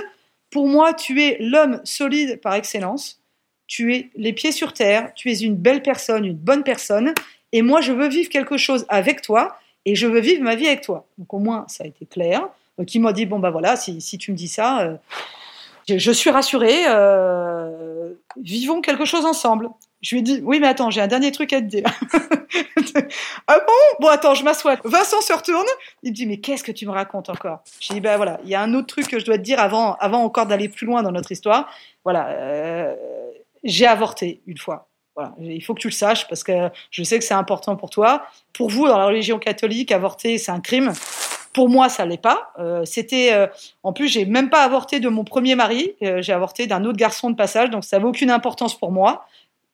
Pour 0.51 0.69
moi, 0.69 0.95
tu 0.95 1.23
es 1.23 1.37
l'homme 1.41 1.81
solide 1.85 2.41
par 2.41 2.55
excellence. 2.55 3.21
Tu 3.67 3.95
es 3.95 4.11
les 4.15 4.33
pieds 4.33 4.53
sur 4.53 4.73
terre, 4.73 5.12
tu 5.15 5.31
es 5.31 5.39
une 5.39 5.57
belle 5.57 5.83
personne, 5.83 6.25
une 6.25 6.37
bonne 6.37 6.62
personne. 6.62 7.15
Et 7.53 7.62
moi, 7.62 7.81
je 7.81 7.93
veux 7.93 8.09
vivre 8.09 8.29
quelque 8.29 8.57
chose 8.57 8.87
avec 8.89 9.23
toi 9.23 9.59
et 9.87 9.94
je 9.94 10.07
veux 10.07 10.20
vivre 10.20 10.42
ma 10.42 10.57
vie 10.57 10.66
avec 10.66 10.83
toi. 10.83 11.07
Donc 11.16 11.33
au 11.33 11.38
moins, 11.38 11.64
ça 11.68 11.85
a 11.85 11.87
été 11.87 12.05
clair. 12.05 12.46
Donc 12.77 12.94
il 12.94 13.01
m'a 13.01 13.12
dit, 13.12 13.25
bon, 13.25 13.38
bah 13.38 13.51
voilà, 13.51 13.77
si, 13.77 14.18
tu 14.18 14.33
me 14.33 14.37
dis 14.37 14.49
ça, 14.49 14.81
euh, 14.81 14.96
je, 15.88 16.11
suis 16.11 16.29
rassurée, 16.29 16.85
euh, 16.88 18.12
vivons 18.37 18.83
quelque 18.83 19.05
chose 19.05 19.25
ensemble. 19.25 19.70
Je 20.03 20.14
lui 20.14 20.20
ai 20.20 20.22
dit, 20.22 20.40
oui, 20.44 20.61
mais 20.61 20.66
attends, 20.66 20.90
j'ai 20.90 21.01
un 21.01 21.07
dernier 21.07 21.33
truc 21.33 21.53
à 21.53 21.61
te 21.61 21.66
dire. 21.66 21.85
ah 23.46 23.59
bon? 23.59 23.96
Bon, 24.01 24.09
attends, 24.09 24.35
je 24.35 24.44
m'assois. 24.44 24.77
Vincent 24.85 25.20
se 25.20 25.33
retourne. 25.33 25.66
Il 26.03 26.11
me 26.11 26.14
dit, 26.14 26.27
mais 26.27 26.38
qu'est-ce 26.38 26.64
que 26.64 26.72
tu 26.72 26.85
me 26.85 26.90
racontes 26.90 27.31
encore? 27.31 27.61
Je 27.81 27.94
dis, 27.94 28.01
ben 28.01 28.16
voilà, 28.16 28.40
il 28.44 28.51
y 28.51 28.55
a 28.55 28.61
un 28.61 28.75
autre 28.75 28.88
truc 28.88 29.09
que 29.09 29.18
je 29.18 29.25
dois 29.25 29.38
te 29.38 29.42
dire 29.42 29.59
avant, 29.59 29.94
avant 29.94 30.22
encore 30.22 30.46
d'aller 30.46 30.68
plus 30.68 30.87
loin 30.87 31.03
dans 31.03 31.12
notre 31.12 31.33
histoire. 31.33 31.72
Voilà, 32.05 32.29
euh, 32.29 32.94
j'ai 33.64 33.87
avorté 33.87 34.40
une 34.46 34.59
fois. 34.59 34.88
Voilà, 35.16 35.35
il 35.40 35.64
faut 35.64 35.74
que 35.74 35.81
tu 35.81 35.88
le 35.88 35.92
saches 35.92 36.29
parce 36.29 36.44
que 36.44 36.70
je 36.90 37.02
sais 37.02 37.18
que 37.18 37.24
c'est 37.24 37.35
important 37.35 37.74
pour 37.74 37.90
toi. 37.90 38.26
Pour 38.52 38.70
vous, 38.70 38.87
dans 38.87 38.98
la 38.98 39.07
religion 39.07 39.38
catholique, 39.38 39.90
avorter, 39.90 40.38
c'est 40.38 40.52
un 40.52 40.61
crime. 40.61 40.92
Pour 41.55 41.70
moi, 41.70 41.88
ça 41.88 42.05
l'est 42.05 42.20
pas. 42.20 42.52
Euh, 42.59 42.85
c'était, 42.85 43.33
euh, 43.33 43.46
en 43.83 43.94
plus, 43.94 44.09
j'ai 44.09 44.26
même 44.26 44.50
pas 44.50 44.62
avorté 44.62 45.00
de 45.00 45.09
mon 45.09 45.24
premier 45.24 45.55
mari. 45.55 45.94
Euh, 46.02 46.20
j'ai 46.20 46.35
avorté 46.35 46.66
d'un 46.66 46.85
autre 46.85 46.98
garçon 46.98 47.31
de 47.31 47.37
passage, 47.37 47.70
donc 47.70 47.85
ça 47.85 47.96
n'avait 47.96 48.09
aucune 48.09 48.31
importance 48.31 48.79
pour 48.79 48.92
moi 48.92 49.26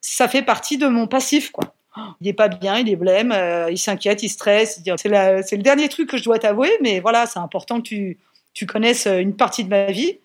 ça 0.03 0.29
fait 0.29 0.43
partie 0.43 0.77
de 0.77 0.89
mon 0.89 1.07
passif, 1.07 1.51
quoi. 1.51 1.73
Il 2.21 2.29
est 2.29 2.33
pas 2.33 2.49
bien, 2.49 2.79
il 2.79 2.89
est 2.89 2.97
blême, 2.97 3.33
euh, 3.33 3.71
il 3.71 3.79
s'inquiète, 3.79 4.23
il 4.23 4.29
stresse. 4.29 4.83
C'est 4.97 5.09
le 5.09 5.63
dernier 5.63 5.89
truc 5.89 6.09
que 6.11 6.17
je 6.17 6.25
dois 6.25 6.39
t'avouer, 6.39 6.71
mais 6.81 7.01
voilà, 7.01 7.27
c'est 7.27 7.39
important 7.39 7.79
que 7.79 7.83
tu, 7.83 8.19
tu 8.55 8.67
connaisses 8.67 9.07
euh, 9.07 9.19
une 9.19 9.37
partie 9.37 9.63
de 9.65 9.69
ma 9.69 9.87
vie. 9.87 10.19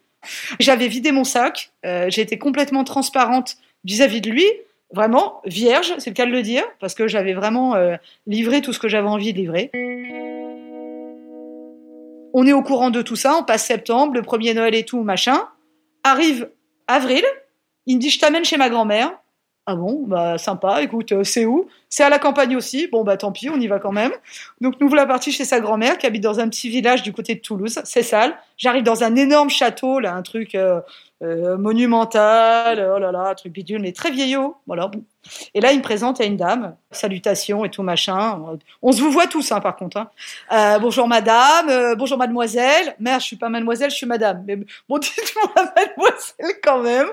J'avais 0.59 0.87
vidé 0.87 1.11
mon 1.11 1.23
sac, 1.23 1.71
euh, 1.85 2.07
j'ai 2.09 2.21
été 2.21 2.37
complètement 2.37 2.83
transparente 2.83 3.57
vis-à-vis 3.83 4.21
de 4.21 4.31
lui, 4.31 4.45
vraiment 4.93 5.41
vierge, 5.45 5.93
c'est 5.97 6.09
le 6.09 6.15
cas 6.15 6.25
de 6.25 6.31
le 6.31 6.41
dire, 6.41 6.63
parce 6.79 6.95
que 6.95 7.07
j'avais 7.07 7.33
vraiment 7.33 7.75
livré 8.25 8.61
tout 8.61 8.73
ce 8.73 8.79
que 8.79 8.87
j'avais 8.87 9.07
envie 9.07 9.33
de 9.33 9.37
livrer. 9.37 9.71
On 12.33 12.45
est 12.45 12.53
au 12.53 12.61
courant 12.61 12.89
de 12.89 13.01
tout 13.01 13.15
ça, 13.15 13.35
on 13.35 13.43
passe 13.43 13.65
septembre, 13.65 14.13
le 14.13 14.21
premier 14.21 14.53
Noël 14.53 14.75
et 14.75 14.83
tout, 14.85 15.01
machin. 15.01 15.47
Arrive 16.03 16.49
avril, 16.87 17.23
il 17.85 17.95
me 17.97 18.01
dit 18.01 18.09
je 18.09 18.19
t'amène 18.19 18.45
chez 18.45 18.57
ma 18.57 18.69
grand-mère. 18.69 19.11
Ah 19.65 19.75
bon, 19.75 20.03
bah 20.07 20.37
sympa, 20.37 20.81
écoute, 20.81 21.11
euh, 21.11 21.25
c'est 21.25 21.45
où? 21.45 21.67
C'est 21.89 22.03
à 22.03 22.09
la 22.09 22.19
campagne 22.19 22.55
aussi, 22.55 22.87
bon 22.87 23.03
bah 23.03 23.17
tant 23.17 23.33
pis, 23.33 23.49
on 23.49 23.59
y 23.59 23.67
va 23.67 23.79
quand 23.79 23.91
même. 23.91 24.13
Donc 24.61 24.75
nous 24.79 24.87
voilà 24.87 25.05
partis 25.05 25.33
chez 25.33 25.43
sa 25.43 25.59
grand-mère 25.59 25.97
qui 25.97 26.05
habite 26.05 26.23
dans 26.23 26.39
un 26.39 26.47
petit 26.47 26.69
village 26.69 27.03
du 27.03 27.11
côté 27.11 27.35
de 27.35 27.41
Toulouse, 27.41 27.81
c'est 27.83 28.03
sale. 28.03 28.37
J'arrive 28.57 28.83
dans 28.83 29.03
un 29.03 29.15
énorme 29.15 29.49
château, 29.49 29.99
là, 29.99 30.15
un 30.15 30.21
truc 30.21 30.55
euh, 30.55 30.81
euh, 31.23 31.57
monumental, 31.57 32.91
oh 32.95 32.99
là 32.99 33.11
là, 33.11 33.29
un 33.29 33.35
truc 33.35 33.51
bidule, 33.51 33.81
mais 33.81 33.91
très 33.91 34.11
vieillot, 34.11 34.57
voilà. 34.67 34.91
Et 35.53 35.61
là, 35.61 35.71
il 35.71 35.79
me 35.79 35.83
présente 35.83 36.21
à 36.21 36.25
une 36.25 36.37
dame, 36.37 36.75
salutations 36.91 37.65
et 37.65 37.69
tout 37.69 37.81
machin. 37.81 38.39
On 38.81 38.91
se 38.91 39.01
vous 39.01 39.11
voit 39.11 39.27
tous, 39.27 39.51
hein, 39.51 39.59
par 39.59 39.75
contre. 39.75 39.97
Hein. 39.97 40.09
Euh, 40.51 40.79
bonjour 40.79 41.07
madame, 41.07 41.69
euh, 41.69 41.95
bonjour 41.95 42.17
mademoiselle. 42.17 42.95
Merde, 42.99 43.21
je 43.21 43.25
suis 43.25 43.35
pas 43.35 43.49
mademoiselle, 43.49 43.89
je 43.89 43.95
suis 43.95 44.05
madame. 44.05 44.43
Mais 44.47 44.57
bon, 44.87 44.97
dites-moi 44.99 45.51
mademoiselle 45.75 46.59
quand 46.63 46.79
même. 46.79 47.07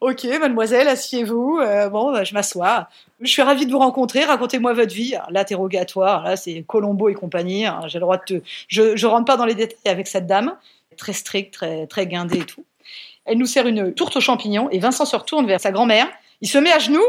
Ok, 0.00 0.24
mademoiselle, 0.40 0.88
asseyez-vous. 0.88 1.60
Euh, 1.60 1.88
bon, 1.90 2.12
bah, 2.12 2.24
je 2.24 2.32
m'assois. 2.34 2.88
Je 3.20 3.30
suis 3.30 3.42
ravie 3.42 3.66
de 3.66 3.70
vous 3.70 3.78
rencontrer. 3.78 4.24
Racontez-moi 4.24 4.72
votre 4.72 4.94
vie. 4.94 5.14
L'interrogatoire, 5.30 6.24
là, 6.24 6.36
c'est 6.36 6.62
Colombo 6.66 7.08
et 7.08 7.14
compagnie. 7.14 7.66
J'ai 7.86 7.98
le 7.98 8.04
droit 8.04 8.16
de 8.16 8.24
te... 8.24 8.44
Je, 8.68 8.96
je 8.96 9.06
rentre 9.06 9.26
pas 9.26 9.36
dans 9.36 9.44
les 9.44 9.54
détails 9.54 9.92
avec 9.92 10.06
cette 10.06 10.26
dame. 10.26 10.56
Très 10.96 11.12
stricte, 11.12 11.54
très, 11.54 11.86
très 11.86 12.06
guindée 12.06 12.40
et 12.40 12.44
tout. 12.44 12.64
Elle 13.26 13.38
nous 13.38 13.46
sert 13.46 13.66
une 13.66 13.92
tourte 13.94 14.16
aux 14.16 14.20
champignons 14.20 14.68
et 14.70 14.78
Vincent 14.78 15.04
se 15.04 15.16
retourne 15.16 15.46
vers 15.46 15.60
sa 15.60 15.70
grand-mère. 15.70 16.08
Il 16.40 16.48
se 16.48 16.58
met 16.58 16.72
à 16.72 16.78
genoux 16.78 17.04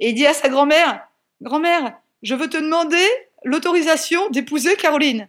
et 0.00 0.10
il 0.10 0.14
dit 0.14 0.26
à 0.26 0.34
sa 0.34 0.48
grand-mère 0.48 1.06
Grand-mère, 1.42 1.92
je 2.22 2.34
veux 2.34 2.48
te 2.48 2.56
demander 2.56 3.04
l'autorisation 3.44 4.30
d'épouser 4.30 4.76
Caroline. 4.76 5.28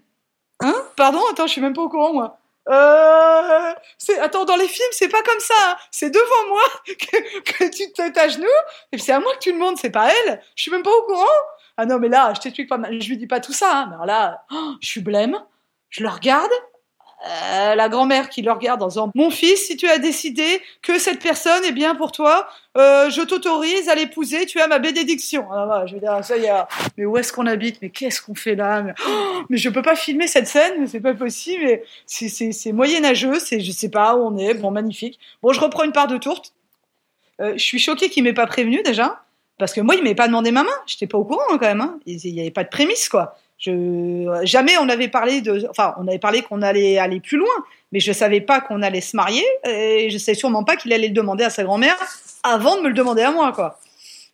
Hein? 0.61 0.75
Pardon? 0.95 1.19
Attends, 1.31 1.47
je 1.47 1.51
suis 1.51 1.61
même 1.61 1.73
pas 1.73 1.81
au 1.81 1.89
courant, 1.89 2.13
moi. 2.13 2.39
Euh, 2.67 3.73
c'est, 3.97 4.19
attends, 4.19 4.45
dans 4.45 4.55
les 4.55 4.67
films, 4.67 4.87
c'est 4.91 5.09
pas 5.09 5.21
comme 5.21 5.39
ça. 5.39 5.53
Hein. 5.67 5.75
C'est 5.91 6.09
devant 6.09 6.47
moi 6.49 6.63
que, 6.85 7.69
tu 7.69 7.91
te 7.91 8.01
mets 8.01 8.17
à 8.17 8.27
genoux. 8.27 8.47
Et 8.91 8.97
c'est 8.97 9.11
à 9.11 9.19
moi 9.19 9.33
que 9.33 9.39
tu 9.39 9.53
demandes, 9.53 9.77
c'est 9.77 9.91
pas 9.91 10.09
elle. 10.09 10.41
Je 10.55 10.63
suis 10.63 10.71
même 10.71 10.83
pas 10.83 10.95
au 10.95 11.03
courant. 11.03 11.25
Ah 11.77 11.85
non, 11.85 11.99
mais 11.99 12.09
là, 12.09 12.33
je 12.35 12.41
t'explique 12.41 12.69
pas. 12.69 12.79
Je 12.89 13.07
lui 13.07 13.17
dis 13.17 13.27
pas 13.27 13.39
tout 13.39 13.53
ça. 13.53 13.81
Hein. 13.81 13.85
Mais 13.89 13.95
alors 13.95 14.05
là, 14.05 14.45
oh, 14.51 14.73
je 14.81 14.87
suis 14.87 15.01
blême. 15.01 15.37
Je 15.89 16.03
le 16.03 16.09
regarde. 16.09 16.51
Euh, 17.25 17.73
la 17.73 17.89
grand-mère 17.89 18.29
qui 18.29 18.43
le 18.43 18.51
regarde 18.51 18.83
en 18.83 18.87
disant 18.87 19.11
Mon 19.15 19.31
fils, 19.31 19.65
si 19.65 19.77
tu 19.77 19.87
as 19.87 19.97
décidé 19.97 20.45
que 20.83 20.99
cette 20.99 21.19
personne 21.19 21.63
est 21.65 21.71
bien 21.71 21.95
pour 21.95 22.11
toi, 22.11 22.47
euh, 22.77 23.09
je 23.09 23.21
t'autorise 23.21 23.89
à 23.89 23.95
l'épouser, 23.95 24.45
tu 24.45 24.59
as 24.59 24.67
ma 24.67 24.77
bénédiction. 24.77 25.47
Ah, 25.51 25.65
bah, 25.65 25.85
je 25.87 25.95
vais 25.95 26.01
dire, 26.01 26.23
ça 26.23 26.37
y 26.37 26.45
est, 26.45 26.51
mais 26.97 27.05
où 27.05 27.17
est-ce 27.17 27.33
qu'on 27.33 27.47
habite? 27.47 27.81
Mais 27.81 27.89
qu'est-ce 27.89 28.21
qu'on 28.21 28.35
fait 28.35 28.53
là? 28.53 28.83
Mais, 28.83 28.93
oh, 29.07 29.41
mais, 29.49 29.57
je 29.57 29.69
peux 29.69 29.81
pas 29.81 29.95
filmer 29.95 30.27
cette 30.27 30.45
scène, 30.45 30.87
c'est 30.87 30.99
pas 30.99 31.15
possible. 31.15 31.63
Mais 31.65 31.83
c'est 32.05 32.71
moyenâgeux, 32.71 33.39
c'est 33.39 33.59
je 33.59 33.71
sais 33.71 33.89
pas 33.89 34.15
où 34.15 34.27
on 34.27 34.37
est. 34.37 34.53
Bon, 34.53 34.69
magnifique. 34.69 35.19
Bon, 35.41 35.51
je 35.51 35.59
reprends 35.59 35.83
une 35.83 35.93
part 35.93 36.07
de 36.07 36.17
tourte. 36.17 36.53
Euh, 37.41 37.53
je 37.53 37.63
suis 37.63 37.79
choquée 37.79 38.09
qu'il 38.09 38.23
m'ait 38.23 38.33
pas 38.33 38.45
prévenu 38.45 38.83
déjà, 38.83 39.23
parce 39.57 39.73
que 39.73 39.81
moi, 39.81 39.95
il 39.95 40.03
m'avait 40.03 40.13
pas 40.13 40.27
demandé 40.27 40.51
ma 40.51 40.63
main. 40.63 40.69
J'étais 40.85 41.07
pas 41.07 41.17
au 41.17 41.25
courant 41.25 41.41
hein, 41.49 41.57
quand 41.59 41.67
même. 41.67 41.81
Hein. 41.81 41.99
Il 42.05 42.23
y 42.27 42.39
avait 42.39 42.51
pas 42.51 42.63
de 42.63 42.69
prémisse, 42.69 43.09
quoi. 43.09 43.35
Je, 43.57 44.41
jamais 44.43 44.77
on 44.79 44.89
avait 44.89 45.07
parlé 45.07 45.41
de, 45.41 45.65
enfin, 45.69 45.95
on 45.97 46.07
avait 46.07 46.19
parlé 46.19 46.41
qu'on 46.41 46.61
allait 46.61 46.97
aller 46.97 47.19
plus 47.19 47.37
loin, 47.37 47.53
mais 47.91 47.99
je 47.99 48.11
savais 48.11 48.41
pas 48.41 48.59
qu'on 48.59 48.81
allait 48.81 49.01
se 49.01 49.15
marier 49.15 49.45
et 49.65 50.09
je 50.09 50.17
savais 50.17 50.35
sûrement 50.35 50.63
pas 50.63 50.75
qu'il 50.75 50.91
allait 50.91 51.07
le 51.07 51.13
demander 51.13 51.45
à 51.45 51.49
sa 51.49 51.63
grand-mère 51.63 51.95
avant 52.43 52.77
de 52.77 52.81
me 52.81 52.89
le 52.89 52.93
demander 52.93 53.21
à 53.21 53.31
moi, 53.31 53.53
quoi. 53.53 53.79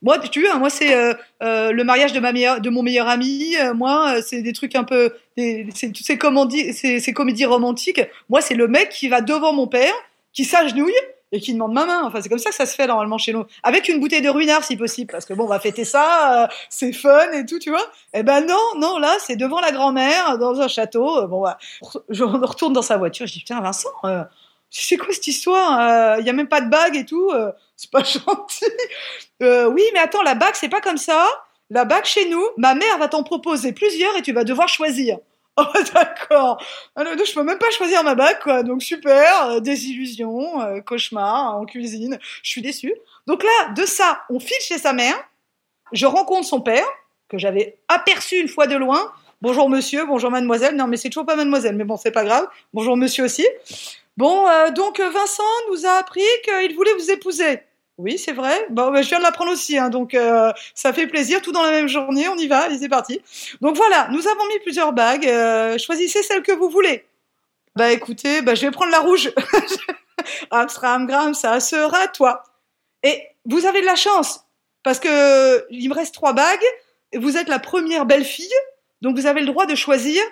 Moi, 0.03 0.17
tu 0.17 0.41
vois, 0.41 0.57
moi 0.57 0.71
c'est 0.71 0.95
euh, 0.95 1.13
euh, 1.43 1.71
le 1.71 1.83
mariage 1.83 2.11
de 2.11 2.19
ma 2.19 2.31
de 2.31 2.69
mon 2.69 2.81
meilleur 2.81 3.07
ami. 3.07 3.55
Euh, 3.59 3.73
moi, 3.73 4.21
c'est 4.23 4.41
des 4.41 4.53
trucs 4.53 4.75
un 4.75 4.83
peu, 4.83 5.13
c'est 5.37 5.91
toutes 5.93 6.05
ces 6.05 6.17
comédies, 6.17 6.73
ces 6.73 7.13
comédies 7.13 7.45
romantiques. 7.45 8.01
Moi, 8.29 8.41
c'est 8.41 8.55
le 8.55 8.67
mec 8.67 8.89
qui 8.89 9.09
va 9.09 9.21
devant 9.21 9.53
mon 9.53 9.67
père, 9.67 9.93
qui 10.33 10.43
s'agenouille 10.43 10.93
et 11.31 11.39
qui 11.39 11.53
demande 11.53 11.73
ma 11.73 11.85
main. 11.85 12.03
Enfin, 12.03 12.21
c'est 12.21 12.29
comme 12.29 12.39
ça 12.39 12.49
que 12.49 12.55
ça 12.55 12.65
se 12.65 12.75
fait 12.75 12.87
normalement 12.87 13.17
chez 13.17 13.33
nous. 13.33 13.45
Avec 13.63 13.87
une 13.89 13.99
bouteille 13.99 14.21
de 14.21 14.29
ruinard 14.29 14.63
si 14.63 14.75
possible, 14.75 15.11
parce 15.11 15.25
que 15.25 15.33
bon, 15.33 15.45
on 15.45 15.47
va 15.47 15.59
fêter 15.59 15.85
ça, 15.85 16.43
euh, 16.43 16.47
c'est 16.69 16.93
fun 16.93 17.31
et 17.31 17.45
tout, 17.45 17.59
tu 17.59 17.69
vois. 17.69 17.85
Eh 18.13 18.23
ben 18.23 18.45
non, 18.45 18.79
non, 18.79 18.97
là, 18.97 19.15
c'est 19.19 19.35
devant 19.35 19.59
la 19.59 19.71
grand-mère, 19.71 20.37
dans 20.37 20.59
un 20.59 20.67
château. 20.67 21.19
Euh, 21.19 21.27
bon, 21.27 21.45
je 22.09 22.23
retourne 22.23 22.73
dans 22.73 22.81
sa 22.81 22.97
voiture, 22.97 23.27
je 23.27 23.33
dis, 23.33 23.39
putain, 23.39 23.61
Vincent, 23.61 23.89
euh, 24.03 24.23
c'est 24.69 24.97
quoi 24.97 25.07
cette 25.11 25.27
histoire 25.27 26.19
Il 26.19 26.25
y 26.25 26.29
a 26.29 26.33
même 26.33 26.47
pas 26.47 26.61
de 26.61 26.69
bague 26.69 26.95
et 26.95 27.05
tout, 27.05 27.31
c'est 27.75 27.91
pas 27.91 28.03
gentil. 28.03 28.65
oui, 29.41 29.83
mais 29.93 29.99
attends, 29.99 30.21
la 30.21 30.35
bague, 30.35 30.55
c'est 30.55 30.69
pas 30.69 30.81
comme 30.81 30.97
ça. 30.97 31.25
La 31.69 31.85
bague 31.85 32.05
chez 32.05 32.27
nous, 32.29 32.43
ma 32.57 32.75
mère 32.75 32.97
va 32.97 33.07
t'en 33.07 33.23
proposer 33.23 33.71
plusieurs 33.71 34.15
et 34.17 34.21
tu 34.21 34.33
vas 34.33 34.43
devoir 34.43 34.67
choisir. 34.67 35.17
Oh 35.57 35.63
d'accord. 35.93 36.63
Ah, 36.95 37.03
je 37.03 37.33
peux 37.33 37.43
même 37.43 37.57
pas 37.57 37.69
choisir 37.71 38.03
ma 38.03 38.15
bague 38.15 38.39
quoi. 38.41 38.63
Donc 38.63 38.81
super, 38.81 39.49
euh, 39.49 39.59
désillusion, 39.59 40.61
euh, 40.61 40.79
cauchemar 40.79 41.57
en 41.57 41.65
cuisine. 41.65 42.17
Je 42.41 42.49
suis 42.49 42.61
déçue. 42.61 42.93
Donc 43.27 43.43
là, 43.43 43.73
de 43.75 43.85
ça, 43.85 44.21
on 44.29 44.39
file 44.39 44.61
chez 44.61 44.77
sa 44.77 44.93
mère. 44.93 45.15
Je 45.91 46.05
rencontre 46.05 46.47
son 46.47 46.61
père 46.61 46.85
que 47.27 47.37
j'avais 47.37 47.77
aperçu 47.89 48.39
une 48.39 48.47
fois 48.47 48.67
de 48.67 48.75
loin. 48.75 49.11
Bonjour 49.41 49.69
monsieur, 49.69 50.05
bonjour 50.05 50.31
mademoiselle. 50.31 50.75
Non 50.75 50.87
mais 50.87 50.97
c'est 50.97 51.09
toujours 51.09 51.25
pas 51.25 51.35
mademoiselle, 51.35 51.75
mais 51.75 51.83
bon 51.83 51.97
c'est 51.97 52.11
pas 52.11 52.23
grave. 52.23 52.47
Bonjour 52.73 52.95
monsieur 52.95 53.25
aussi. 53.25 53.45
Bon, 54.17 54.47
euh, 54.47 54.71
donc 54.71 54.99
Vincent 54.99 55.43
nous 55.69 55.85
a 55.85 55.91
appris 55.93 56.21
qu'il 56.43 56.75
voulait 56.75 56.93
vous 56.93 57.11
épouser. 57.11 57.59
Oui, 58.01 58.17
c'est 58.17 58.31
vrai. 58.31 58.65
Bon, 58.71 58.89
ben, 58.89 59.03
je 59.03 59.09
viens 59.09 59.19
de 59.19 59.23
l'apprendre 59.23 59.51
aussi, 59.51 59.77
hein, 59.77 59.89
donc 59.89 60.15
euh, 60.15 60.51
ça 60.73 60.91
fait 60.91 61.05
plaisir. 61.05 61.39
Tout 61.39 61.51
dans 61.51 61.61
la 61.61 61.69
même 61.69 61.87
journée, 61.87 62.27
on 62.29 62.35
y 62.35 62.47
va, 62.47 62.61
allez, 62.61 62.79
c'est 62.79 62.89
parti. 62.89 63.21
Donc 63.61 63.75
voilà, 63.75 64.07
nous 64.09 64.27
avons 64.27 64.47
mis 64.47 64.57
plusieurs 64.63 64.91
bagues. 64.91 65.27
Euh, 65.27 65.77
choisissez 65.77 66.23
celle 66.23 66.41
que 66.41 66.51
vous 66.51 66.67
voulez. 66.67 67.05
Bah 67.75 67.91
écoutez, 67.91 68.41
bah, 68.41 68.55
je 68.55 68.65
vais 68.65 68.71
prendre 68.71 68.91
la 68.91 69.01
rouge. 69.01 69.31
Amstram, 70.51 71.35
ça 71.35 71.59
sera 71.59 72.07
toi. 72.07 72.41
Et 73.03 73.21
vous 73.45 73.67
avez 73.67 73.81
de 73.81 73.85
la 73.85 73.95
chance, 73.95 74.45
parce 74.81 74.99
que 74.99 75.67
il 75.69 75.87
me 75.87 75.93
reste 75.93 76.15
trois 76.15 76.33
bagues. 76.33 76.65
Et 77.11 77.19
vous 77.19 77.37
êtes 77.37 77.49
la 77.49 77.59
première 77.59 78.07
belle 78.07 78.25
fille, 78.25 78.49
donc 79.03 79.15
vous 79.15 79.27
avez 79.27 79.41
le 79.41 79.45
droit 79.45 79.67
de 79.67 79.75
choisir 79.75 80.23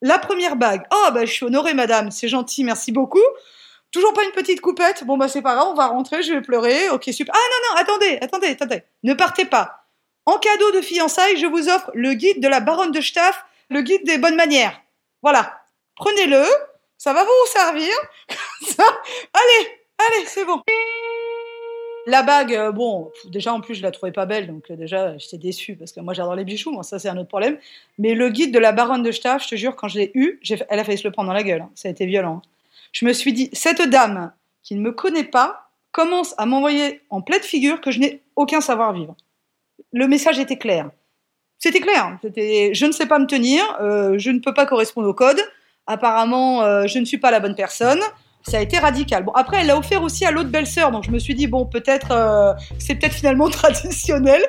la 0.00 0.18
première 0.20 0.54
bague. 0.54 0.82
Oh, 0.92 1.08
bah 1.12 1.24
je 1.24 1.32
suis 1.32 1.44
honorée, 1.44 1.74
madame. 1.74 2.12
C'est 2.12 2.28
gentil, 2.28 2.62
merci 2.62 2.92
beaucoup. 2.92 3.18
Toujours 3.92 4.12
pas 4.12 4.24
une 4.24 4.30
petite 4.30 4.60
coupette? 4.60 5.04
Bon, 5.04 5.16
bah, 5.16 5.28
c'est 5.28 5.42
pas 5.42 5.54
grave, 5.54 5.68
on 5.68 5.74
va 5.74 5.88
rentrer, 5.88 6.22
je 6.22 6.32
vais 6.32 6.40
pleurer. 6.40 6.90
Ok, 6.90 7.08
super. 7.12 7.34
Ah, 7.34 7.38
non, 7.38 7.68
non, 7.68 7.82
attendez, 7.82 8.18
attendez, 8.20 8.48
attendez. 8.48 8.82
Ne 9.02 9.14
partez 9.14 9.44
pas. 9.44 9.86
En 10.26 10.38
cadeau 10.38 10.70
de 10.72 10.80
fiançailles, 10.80 11.38
je 11.38 11.46
vous 11.46 11.68
offre 11.68 11.90
le 11.94 12.14
guide 12.14 12.40
de 12.40 12.48
la 12.48 12.60
baronne 12.60 12.92
de 12.92 13.00
Staff, 13.00 13.44
le 13.68 13.82
guide 13.82 14.04
des 14.04 14.18
bonnes 14.18 14.36
manières. 14.36 14.80
Voilà. 15.22 15.60
Prenez-le. 15.96 16.44
Ça 16.98 17.12
va 17.14 17.24
vous 17.24 17.30
servir. 17.46 17.92
allez, 18.78 19.68
allez, 19.98 20.26
c'est 20.26 20.44
bon. 20.44 20.62
La 22.06 22.22
bague, 22.22 22.54
euh, 22.54 22.72
bon, 22.72 23.10
déjà 23.26 23.52
en 23.52 23.60
plus 23.60 23.74
je 23.74 23.82
la 23.82 23.90
trouvais 23.90 24.12
pas 24.12 24.26
belle, 24.26 24.46
donc 24.46 24.70
euh, 24.70 24.76
déjà 24.76 25.16
j'étais 25.18 25.36
déçue 25.38 25.76
parce 25.76 25.92
que 25.92 26.00
moi 26.00 26.14
j'adore 26.14 26.34
les 26.34 26.44
bijoux, 26.44 26.70
moi 26.72 26.82
ça 26.82 26.98
c'est 26.98 27.08
un 27.08 27.16
autre 27.16 27.28
problème. 27.28 27.58
Mais 27.98 28.14
le 28.14 28.30
guide 28.30 28.52
de 28.52 28.58
la 28.58 28.72
baronne 28.72 29.02
de 29.02 29.12
Staff, 29.12 29.44
je 29.44 29.48
te 29.48 29.54
jure, 29.54 29.76
quand 29.76 29.88
je 29.88 29.98
l'ai 29.98 30.10
eu, 30.14 30.40
elle 30.68 30.78
a 30.78 30.84
failli 30.84 30.98
se 30.98 31.06
le 31.06 31.12
prendre 31.12 31.28
dans 31.28 31.34
la 31.34 31.42
gueule. 31.42 31.62
Hein. 31.62 31.70
Ça 31.74 31.88
a 31.88 31.90
été 31.90 32.06
violent 32.06 32.42
je 32.92 33.04
me 33.06 33.12
suis 33.12 33.32
dit, 33.32 33.50
cette 33.52 33.82
dame 33.82 34.32
qui 34.62 34.74
ne 34.74 34.80
me 34.80 34.92
connaît 34.92 35.24
pas 35.24 35.70
commence 35.92 36.34
à 36.38 36.46
m'envoyer 36.46 37.00
en 37.10 37.20
pleine 37.20 37.42
figure 37.42 37.80
que 37.80 37.90
je 37.90 37.98
n'ai 37.98 38.22
aucun 38.36 38.60
savoir-vivre. 38.60 39.16
Le 39.92 40.06
message 40.06 40.38
était 40.38 40.58
clair. 40.58 40.90
C'était 41.58 41.80
clair. 41.80 42.18
C'était, 42.22 42.72
je 42.74 42.86
ne 42.86 42.92
sais 42.92 43.06
pas 43.06 43.18
me 43.18 43.26
tenir, 43.26 43.62
euh, 43.80 44.14
je 44.18 44.30
ne 44.30 44.38
peux 44.38 44.54
pas 44.54 44.66
correspondre 44.66 45.08
au 45.08 45.14
code. 45.14 45.40
Apparemment, 45.86 46.62
euh, 46.62 46.86
je 46.86 46.98
ne 46.98 47.04
suis 47.04 47.18
pas 47.18 47.30
la 47.30 47.40
bonne 47.40 47.54
personne. 47.54 48.00
Ça 48.42 48.56
a 48.56 48.60
été 48.60 48.78
radical. 48.78 49.24
Bon, 49.24 49.32
après, 49.32 49.58
elle 49.60 49.66
l'a 49.66 49.76
offert 49.76 50.02
aussi 50.02 50.24
à 50.24 50.30
l'autre 50.30 50.48
belle-sœur, 50.48 50.90
donc 50.92 51.04
je 51.04 51.10
me 51.10 51.18
suis 51.18 51.34
dit 51.34 51.46
bon, 51.46 51.66
peut-être, 51.66 52.12
euh, 52.12 52.54
c'est 52.78 52.94
peut-être 52.94 53.12
finalement 53.12 53.48
traditionnel. 53.50 54.42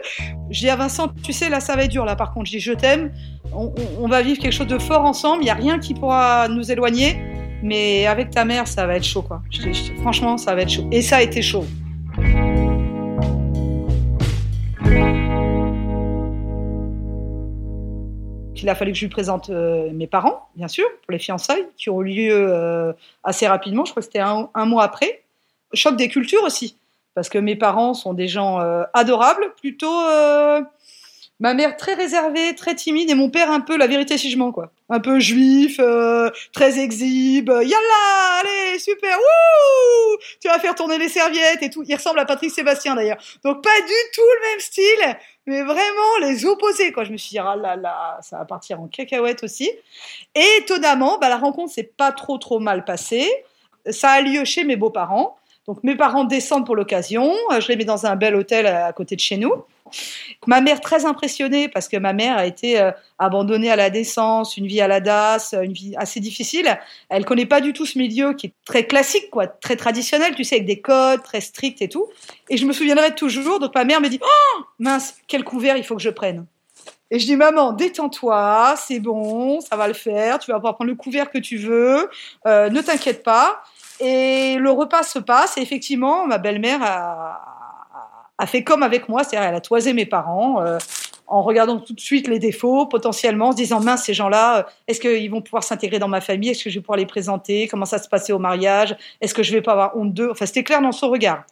J'ai 0.50 0.70
à 0.70 0.78
Vincent, 0.78 1.10
tu 1.24 1.34
sais, 1.34 1.50
là, 1.50 1.60
ça 1.60 1.76
va 1.76 1.84
être 1.84 1.92
dur. 1.92 2.06
Là, 2.06 2.16
par 2.16 2.34
contre, 2.34 2.46
je 2.46 2.52
dis 2.52 2.60
je 2.60 2.72
t'aime. 2.72 3.12
On, 3.54 3.74
on 4.00 4.08
va 4.08 4.22
vivre 4.22 4.40
quelque 4.40 4.54
chose 4.54 4.68
de 4.68 4.80
fort 4.80 5.04
ensemble. 5.04 5.42
Il 5.42 5.46
n'y 5.46 5.52
a 5.52 5.56
rien 5.56 5.80
qui 5.80 5.94
pourra 5.94 6.48
nous 6.48 6.72
éloigner. 6.72 7.18
Mais 7.63 8.08
avec 8.08 8.32
ta 8.32 8.45
mère, 8.45 8.67
ça 8.67 8.86
va 8.86 8.95
être 8.95 9.04
chaud, 9.04 9.21
quoi. 9.21 9.41
franchement, 10.02 10.38
ça 10.38 10.56
va 10.56 10.62
être 10.62 10.69
chaud. 10.69 10.88
Et 10.91 11.02
ça 11.02 11.17
a 11.17 11.21
été 11.21 11.41
chaud. 11.41 11.65
Il 18.63 18.69
a 18.69 18.76
fallu 18.76 18.91
que 18.91 18.97
je 18.97 19.06
lui 19.06 19.10
présente 19.10 19.50
euh, 19.50 19.89
mes 19.91 20.06
parents, 20.06 20.50
bien 20.56 20.67
sûr, 20.67 20.86
pour 21.04 21.12
les 21.12 21.19
fiançailles, 21.19 21.65
qui 21.78 21.89
ont 21.89 22.02
eu 22.04 22.06
lieu 22.06 22.47
euh, 22.50 22.93
assez 23.24 23.47
rapidement. 23.47 23.86
Je 23.86 23.91
crois 23.91 24.02
que 24.02 24.06
c'était 24.06 24.19
un, 24.19 24.65
mois 24.65 24.84
après. 24.84 25.24
Choc 25.74 25.95
des 25.95 26.10
cultures 26.10 26.43
aussi, 26.43 26.78
parce 27.15 27.28
que 27.30 27.39
mes 27.39 27.56
parents 27.56 27.93
sont 27.95 28.13
des 28.13 28.28
gens 28.28 28.60
euh, 28.60 28.84
adorables, 28.93 29.54
plutôt 29.60 29.97
ma 31.42 31.56
mère 31.56 31.76
très 31.76 31.96
réservée, 31.96 32.56
très 32.56 32.76
timide, 32.76 33.10
et 33.10 33.16
mon 33.16 33.30
père 33.30 33.52
un 33.52 33.60
peu 33.62 33.76
la 33.76 33.88
vérité 33.88 34.18
si 34.18 34.30
je 34.30 34.38
mens 34.38 34.52
quoi. 34.52 34.72
Un 34.90 35.00
peu 35.00 35.20
juif, 35.20 35.78
euh, 35.80 36.30
très 36.54 36.80
exhibe. 36.80 37.50
Yalla, 37.50 38.40
allez, 38.40 38.78
super, 38.80 39.18
wouh 39.18 40.18
Tu 40.40 40.48
vas 40.48 40.60
faire 40.60 40.76
tourner 40.76 41.00
les 41.00 41.10
serviettes 41.10 41.64
et 41.64 41.70
tout. 41.72 41.84
Il 41.88 41.96
ressemble 41.96 42.20
à 42.20 42.26
Patrick 42.26 42.52
Sébastien 42.52 42.96
d'ailleurs. 42.96 43.18
Donc 43.44 43.64
pas 43.64 43.82
du 43.82 43.94
tout 44.14 44.22
le 44.22 44.50
même 44.52 44.60
style, 44.60 45.18
mais 45.48 45.64
vraiment 45.64 46.18
les 46.22 46.46
opposés 46.46 46.92
quoi. 46.92 47.04
Je 47.06 47.12
me 47.12 47.18
suis 47.18 47.32
dit 47.32 47.40
ah 47.40 47.56
là 47.56 47.76
là, 47.76 48.20
ça 48.22 48.38
va 48.38 48.46
partir 48.46 48.80
en 48.80 48.88
cacahuète 48.88 49.44
aussi. 49.44 49.72
Et 50.36 50.46
étonnamment, 50.60 51.18
bah, 51.18 51.28
la 51.28 51.38
rencontre 51.38 51.74
s'est 51.74 51.92
pas 51.98 52.12
trop 52.12 52.38
trop 52.38 52.60
mal 52.60 52.86
passée. 52.86 53.28
Ça 53.90 54.12
a 54.12 54.22
lieu 54.22 54.46
chez 54.46 54.64
mes 54.64 54.76
beaux-parents. 54.76 55.38
Donc 55.66 55.84
mes 55.84 55.96
parents 55.96 56.24
descendent 56.24 56.68
pour 56.68 56.76
l'occasion. 56.76 57.34
Je 57.60 57.68
les 57.68 57.78
mets 57.78 57.86
dans 57.86 58.06
un 58.06 58.16
bel 58.16 58.36
hôtel 58.36 58.68
à 58.68 58.94
côté 58.94 59.16
de 59.16 59.22
chez 59.22 59.38
nous. 59.38 59.54
Ma 60.48 60.62
mère 60.62 60.82
très 60.82 61.06
impressionnée 61.06 61.70
parce 61.70 61.88
que 61.88 61.98
ma 61.98 62.14
mère 62.14 62.38
a 62.38 62.46
été 62.46 62.80
euh, 62.80 62.92
abandonnée 63.20 63.72
à 63.72 63.76
la 63.76 63.90
décence, 63.90 64.58
une 64.58 64.68
vie 64.68 64.82
à 64.82 64.88
la 64.88 65.00
DAS, 65.00 65.54
une 65.62 65.74
vie 65.74 65.94
assez 65.98 66.20
difficile. 66.20 66.80
Elle 67.10 67.26
connaît 67.26 67.46
pas 67.46 67.62
du 67.62 67.74
tout 67.74 67.86
ce 67.86 67.98
milieu 67.98 68.34
qui 68.34 68.48
est 68.48 68.54
très 68.66 68.86
classique, 68.86 69.30
quoi, 69.30 69.48
très 69.48 69.76
traditionnel, 69.76 70.36
tu 70.36 70.44
sais, 70.44 70.56
avec 70.56 70.68
des 70.68 70.82
codes 70.82 71.24
très 71.24 71.42
stricts 71.42 71.82
et 71.82 71.90
tout. 71.90 72.08
Et 72.50 72.58
je 72.58 72.66
me 72.66 72.74
souviendrai 72.74 73.16
toujours. 73.16 73.60
Donc 73.60 73.76
ma 73.76 73.86
mère 73.86 74.02
me 74.02 74.10
dit, 74.10 74.20
oh 74.22 74.62
mince, 74.80 75.16
quel 75.28 75.44
couvert 75.44 75.78
il 75.78 75.84
faut 75.84 75.96
que 75.96 76.02
je 76.02 76.10
prenne. 76.10 76.46
Et 77.14 77.20
je 77.20 77.26
dis 77.26 77.36
maman, 77.36 77.74
détends-toi, 77.74 78.76
c'est 78.78 79.02
bon, 79.02 79.60
ça 79.60 79.76
va 79.76 79.89
le 79.89 79.94
faire. 79.94 80.39
Tu 80.39 80.50
vas 80.50 80.58
pouvoir 80.58 80.76
prendre 80.76 80.89
le 80.89 80.96
couvert 80.96 81.30
que 81.30 81.38
tu 81.38 81.58
veux. 81.58 82.10
Euh, 82.48 82.70
ne 82.70 82.82
t'inquiète 82.82 83.22
pas. 83.22 83.62
Et 84.00 84.56
le 84.56 84.72
repas 84.72 85.04
se 85.04 85.20
passe. 85.20 85.58
Et 85.58 85.62
effectivement, 85.62 86.26
ma 86.26 86.38
belle-mère 86.38 86.80
a, 86.82 87.61
a 88.42 88.48
fait 88.48 88.64
comme 88.64 88.82
avec 88.82 89.08
moi, 89.08 89.24
c'est-à-dire 89.24 89.50
elle 89.50 89.56
a 89.56 89.62
toisé 89.62 89.94
mes 89.94 90.08
parents 90.08 90.62
euh, 90.62 90.80
en 91.28 91.44
regardant 91.44 91.80
tout 91.80 91.94
de 91.94 92.00
suite 92.00 92.28
les 92.28 92.39
défauts, 92.39 92.88
potentiellement, 92.88 93.50
en 93.50 93.52
se 93.52 93.58
disant 93.58 93.80
mince, 93.80 94.04
ces 94.04 94.16
gens-là, 94.16 94.58
euh, 94.58 94.64
est-ce 94.88 95.00
qu'ils 95.00 95.30
vont 95.30 95.42
pouvoir 95.42 95.64
s'intégrer 95.64 96.00
dans 96.00 96.08
ma 96.08 96.22
famille? 96.22 96.50
Est-ce 96.50 96.64
que 96.64 96.72
je 96.72 96.80
vais 96.80 96.82
pouvoir 96.82 96.98
les 96.98 97.06
présenter? 97.06 97.68
Comment 97.68 97.86
ça 97.86 98.00
se 98.00 98.10
passer 98.10 98.34
au 98.34 98.39
mariage? 98.39 98.98
Est-ce 99.22 99.36
que 99.36 99.44
je 99.44 99.52
vais 99.52 99.62
pas 99.62 99.74
avoir 99.74 99.96
honte 99.96 100.16
d'eux? 100.16 100.30
Enfin, 100.32 100.48
c'était 100.48 100.64
clair 100.64 100.82
dans 100.82 100.92
son 100.92 101.10
regard. 101.10 101.44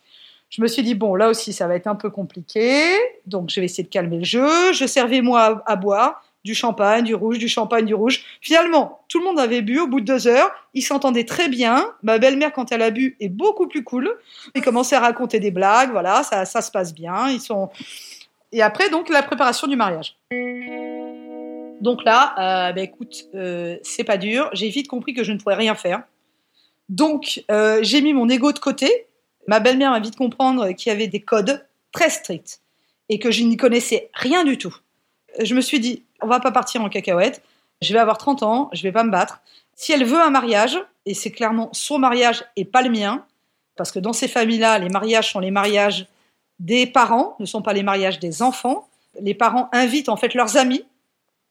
Je 0.49 0.63
me 0.63 0.67
suis 0.67 0.81
dit 0.81 0.95
bon, 0.95 1.13
là 1.13 1.29
aussi, 1.29 1.53
ça 1.53 1.67
va 1.67 1.75
être 1.75 1.85
un 1.85 1.93
peu 1.93 2.09
compliqué, 2.09 2.81
donc 3.27 3.51
je 3.51 3.59
vais 3.59 3.67
essayer 3.67 3.83
de 3.83 3.89
calmer 3.89 4.17
le 4.17 4.23
jeu. 4.23 4.73
Je 4.73 4.87
servais 4.87 5.21
moi 5.21 5.61
à, 5.67 5.75
boire 5.75 6.23
du 6.45 6.55
champagne, 6.55 7.03
du 7.03 7.15
rouge, 7.15 7.37
du 7.37 7.47
champagne, 7.47 7.85
du 7.85 7.93
rouge. 7.93 8.23
Finalement, 8.41 9.01
tout 9.07 9.19
le 9.19 9.25
monde 9.25 9.39
avait 9.39 9.61
bu 9.61 9.79
au 9.79 9.87
bout 9.87 9.99
de 9.99 10.05
deux 10.05 10.27
heures. 10.27 10.51
Ils 10.73 10.81
s'entendaient 10.81 11.25
très 11.25 11.49
bien. 11.49 11.93
Ma 12.01 12.17
belle-mère, 12.17 12.53
quand 12.53 12.71
elle 12.71 12.81
a 12.81 12.91
bu, 12.91 13.17
est 13.19 13.29
beaucoup 13.29 13.67
plus 13.67 13.83
cool. 13.83 14.17
Ils 14.55 14.61
commençaient 14.61 14.95
à 14.95 15.01
raconter 15.01 15.39
des 15.39 15.51
blagues. 15.51 15.91
Voilà, 15.91 16.23
ça, 16.23 16.45
se 16.45 16.71
passe 16.71 16.93
bien. 16.93 17.29
Ils 17.29 17.41
sont, 17.41 17.69
et 18.51 18.61
après, 18.61 18.89
donc, 18.89 19.09
la 19.09 19.21
préparation 19.21 19.67
du 19.67 19.75
mariage. 19.75 20.15
Donc 21.81 22.03
là, 22.03 22.35
euh, 22.37 22.73
bah, 22.73 22.81
écoute, 22.81 23.25
euh, 23.35 23.77
c'est 23.83 24.03
pas 24.03 24.17
dur. 24.17 24.49
J'ai 24.53 24.69
vite 24.69 24.87
compris 24.87 25.13
que 25.13 25.23
je 25.23 25.31
ne 25.31 25.37
pourrais 25.37 25.55
rien 25.55 25.75
faire. 25.75 26.03
Donc, 26.89 27.43
euh, 27.51 27.79
j'ai 27.81 28.01
mis 28.01 28.13
mon 28.13 28.27
ego 28.27 28.51
de 28.51 28.59
côté. 28.59 29.07
Ma 29.47 29.59
belle-mère 29.59 29.91
m'a 29.91 29.99
vite 29.99 30.15
comprendre 30.15 30.71
qu'il 30.71 30.91
y 30.91 30.95
avait 30.95 31.07
des 31.07 31.21
codes 31.21 31.65
très 31.91 32.09
stricts 32.09 32.61
et 33.07 33.19
que 33.19 33.31
je 33.31 33.43
n'y 33.43 33.57
connaissais 33.57 34.09
rien 34.13 34.43
du 34.43 34.57
tout. 34.57 34.75
Je 35.39 35.55
me 35.55 35.61
suis 35.61 35.79
dit, 35.79 36.03
on 36.21 36.27
va 36.27 36.39
pas 36.39 36.51
partir 36.51 36.81
en 36.81 36.89
cacahuète. 36.89 37.41
Je 37.81 37.93
vais 37.93 37.99
avoir 37.99 38.17
30 38.17 38.43
ans, 38.43 38.69
je 38.73 38.83
vais 38.83 38.91
pas 38.91 39.03
me 39.03 39.11
battre. 39.11 39.41
Si 39.75 39.93
elle 39.93 40.03
veut 40.03 40.19
un 40.19 40.29
mariage, 40.29 40.77
et 41.05 41.13
c'est 41.13 41.31
clairement 41.31 41.69
son 41.71 41.97
mariage 41.97 42.43
et 42.55 42.65
pas 42.65 42.81
le 42.81 42.89
mien, 42.89 43.25
parce 43.75 43.91
que 43.91 43.99
dans 43.99 44.13
ces 44.13 44.27
familles-là, 44.27 44.79
les 44.79 44.89
mariages 44.89 45.31
sont 45.31 45.39
les 45.39 45.51
mariages 45.51 46.07
des 46.59 46.85
parents, 46.85 47.35
ne 47.39 47.45
sont 47.45 47.61
pas 47.61 47.73
les 47.73 47.83
mariages 47.83 48.19
des 48.19 48.41
enfants. 48.41 48.89
Les 49.21 49.33
parents 49.33 49.69
invitent 49.71 50.09
en 50.09 50.17
fait 50.17 50.33
leurs 50.33 50.57
amis 50.57 50.83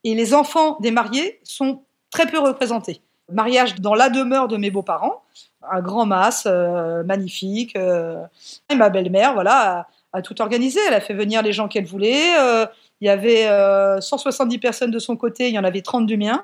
et 0.04 0.14
les 0.14 0.34
enfants 0.34 0.76
des 0.80 0.90
mariés 0.90 1.40
sont 1.42 1.82
très 2.10 2.26
peu 2.26 2.38
représentés. 2.38 3.00
Mariage 3.32 3.76
dans 3.76 3.94
la 3.94 4.10
demeure 4.10 4.48
de 4.48 4.56
mes 4.56 4.70
beaux-parents, 4.70 5.22
un 5.70 5.80
grand 5.80 6.06
mas 6.06 6.44
euh, 6.46 7.02
magnifique. 7.04 7.76
Euh, 7.76 8.24
et 8.70 8.74
ma 8.74 8.90
belle-mère, 8.90 9.34
voilà, 9.34 9.86
a, 10.12 10.22
tout 10.22 10.40
organisé. 10.40 10.80
Elle 10.86 10.94
a 10.94 11.00
fait 11.00 11.14
venir 11.14 11.42
les 11.42 11.52
gens 11.52 11.68
qu'elle 11.68 11.86
voulait. 11.86 12.38
Euh, 12.38 12.66
il 13.00 13.06
y 13.06 13.08
avait 13.08 13.48
170 14.00 14.58
personnes 14.58 14.90
de 14.90 14.98
son 14.98 15.16
côté, 15.16 15.48
il 15.48 15.54
y 15.54 15.58
en 15.58 15.64
avait 15.64 15.82
30 15.82 16.06
du 16.06 16.16
mien. 16.16 16.42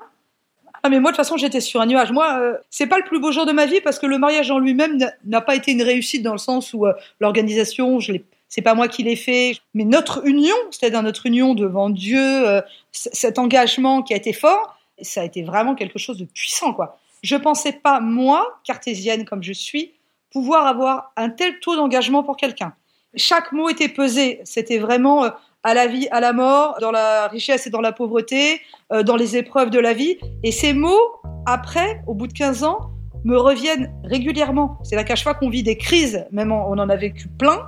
Ah 0.83 0.89
mais 0.89 0.99
moi 0.99 1.11
de 1.11 1.15
toute 1.15 1.25
façon 1.25 1.37
j'étais 1.37 1.61
sur 1.61 1.81
un 1.81 1.85
nuage. 1.85 2.11
Moi 2.11 2.57
c'est 2.69 2.87
pas 2.87 2.97
le 2.97 3.03
plus 3.03 3.19
beau 3.19 3.31
jour 3.31 3.45
de 3.45 3.51
ma 3.51 3.65
vie 3.65 3.81
parce 3.81 3.99
que 3.99 4.05
le 4.05 4.17
mariage 4.17 4.51
en 4.51 4.59
lui-même 4.59 4.99
n'a 5.25 5.41
pas 5.41 5.55
été 5.55 5.71
une 5.71 5.81
réussite 5.81 6.23
dans 6.23 6.31
le 6.31 6.37
sens 6.37 6.73
où 6.73 6.85
l'organisation 7.19 7.99
je 7.99 8.13
c'est 8.55 8.61
pas 8.61 8.73
moi 8.73 8.87
qui 8.87 9.03
l'ai 9.03 9.15
fait, 9.15 9.57
mais 9.73 9.83
notre 9.83 10.25
union, 10.25 10.55
c'est-à-dire 10.71 11.03
notre 11.03 11.25
union 11.25 11.55
devant 11.55 11.89
Dieu, 11.89 12.47
euh, 12.47 12.61
cet 12.91 13.39
engagement 13.39 14.01
qui 14.01 14.13
a 14.13 14.17
été 14.17 14.33
fort, 14.33 14.77
ça 15.01 15.21
a 15.21 15.23
été 15.25 15.43
vraiment 15.43 15.75
quelque 15.75 15.99
chose 15.99 16.17
de 16.17 16.25
puissant, 16.25 16.73
quoi. 16.73 16.97
Je 17.21 17.35
pensais 17.35 17.73
pas, 17.73 17.99
moi, 17.99 18.59
cartésienne 18.63 19.25
comme 19.25 19.43
je 19.43 19.51
suis, 19.51 19.93
pouvoir 20.31 20.67
avoir 20.67 21.11
un 21.17 21.29
tel 21.29 21.59
taux 21.59 21.75
d'engagement 21.75 22.23
pour 22.23 22.37
quelqu'un. 22.37 22.73
Chaque 23.15 23.51
mot 23.51 23.67
était 23.69 23.89
pesé, 23.89 24.41
c'était 24.43 24.77
vraiment 24.77 25.25
euh, 25.25 25.29
à 25.65 25.73
la 25.73 25.87
vie, 25.87 26.07
à 26.11 26.19
la 26.19 26.31
mort, 26.31 26.77
dans 26.79 26.91
la 26.91 27.27
richesse 27.27 27.65
et 27.65 27.71
dans 27.71 27.81
la 27.81 27.91
pauvreté, 27.91 28.61
euh, 28.93 29.01
dans 29.01 29.15
les 29.15 29.35
épreuves 29.35 29.71
de 29.71 29.79
la 29.79 29.93
vie. 29.93 30.17
Et 30.43 30.51
ces 30.51 30.73
mots, 30.73 31.11
après, 31.47 32.03
au 32.05 32.13
bout 32.13 32.27
de 32.27 32.33
15 32.33 32.63
ans, 32.63 32.91
me 33.23 33.35
reviennent 33.35 33.91
régulièrement. 34.03 34.77
C'est 34.83 34.95
qu'à 35.03 35.15
chaque 35.15 35.23
fois 35.23 35.33
qu'on 35.33 35.49
vit 35.49 35.63
des 35.63 35.75
crises, 35.75 36.27
même 36.31 36.51
on 36.51 36.77
en 36.77 36.87
a 36.87 36.95
vécu 36.95 37.27
plein, 37.27 37.63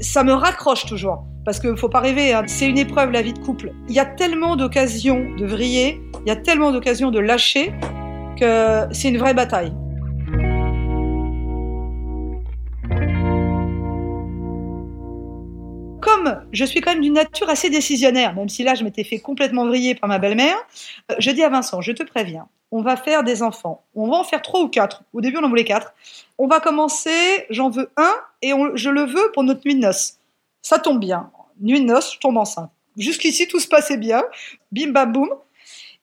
ça 0.00 0.22
me 0.22 0.32
raccroche 0.32 0.86
toujours. 0.86 1.24
Parce 1.44 1.58
qu'il 1.58 1.70
ne 1.70 1.76
faut 1.76 1.88
pas 1.88 1.98
rêver, 1.98 2.32
hein. 2.32 2.44
c'est 2.46 2.68
une 2.68 2.78
épreuve 2.78 3.10
la 3.10 3.22
vie 3.22 3.32
de 3.32 3.40
couple. 3.40 3.72
Il 3.88 3.94
y 3.94 3.98
a 3.98 4.04
tellement 4.04 4.54
d'occasions 4.54 5.34
de 5.36 5.44
vriller, 5.44 6.00
il 6.24 6.28
y 6.28 6.32
a 6.32 6.36
tellement 6.36 6.70
d'occasions 6.70 7.10
de 7.10 7.18
lâcher 7.18 7.72
que 8.38 8.86
c'est 8.92 9.08
une 9.08 9.18
vraie 9.18 9.34
bataille. 9.34 9.72
Je 16.52 16.64
suis 16.64 16.80
quand 16.80 16.92
même 16.92 17.02
d'une 17.02 17.14
nature 17.14 17.48
assez 17.48 17.70
décisionnaire, 17.70 18.34
même 18.34 18.48
si 18.48 18.62
là 18.62 18.74
je 18.74 18.84
m'étais 18.84 19.04
fait 19.04 19.18
complètement 19.18 19.66
vriller 19.66 19.94
par 19.94 20.08
ma 20.08 20.18
belle-mère, 20.18 20.56
euh, 21.10 21.16
je 21.18 21.30
dis 21.30 21.42
à 21.42 21.48
Vincent, 21.48 21.80
je 21.80 21.92
te 21.92 22.02
préviens, 22.02 22.48
on 22.70 22.82
va 22.82 22.96
faire 22.96 23.24
des 23.24 23.42
enfants. 23.42 23.84
On 23.94 24.08
va 24.08 24.16
en 24.16 24.24
faire 24.24 24.42
trois 24.42 24.60
ou 24.60 24.68
quatre. 24.68 25.02
Au 25.12 25.20
début, 25.20 25.38
on 25.38 25.44
en 25.44 25.48
voulait 25.48 25.64
quatre. 25.64 25.92
On 26.38 26.46
va 26.46 26.60
commencer, 26.60 27.46
j'en 27.50 27.68
veux 27.68 27.90
un, 27.96 28.12
et 28.42 28.52
je 28.74 28.90
le 28.90 29.02
veux 29.02 29.30
pour 29.32 29.42
notre 29.42 29.62
nuit 29.64 29.74
de 29.74 29.80
noces. 29.80 30.18
Ça 30.62 30.78
tombe 30.78 31.00
bien. 31.00 31.30
Nuit 31.60 31.80
de 31.80 31.86
noces, 31.86 32.14
je 32.14 32.18
tombe 32.18 32.36
enceinte. 32.36 32.70
Jusqu'ici, 32.96 33.48
tout 33.48 33.60
se 33.60 33.68
passait 33.68 33.96
bien. 33.96 34.22
Bim, 34.72 34.90
bam, 34.92 35.12
boum. 35.12 35.30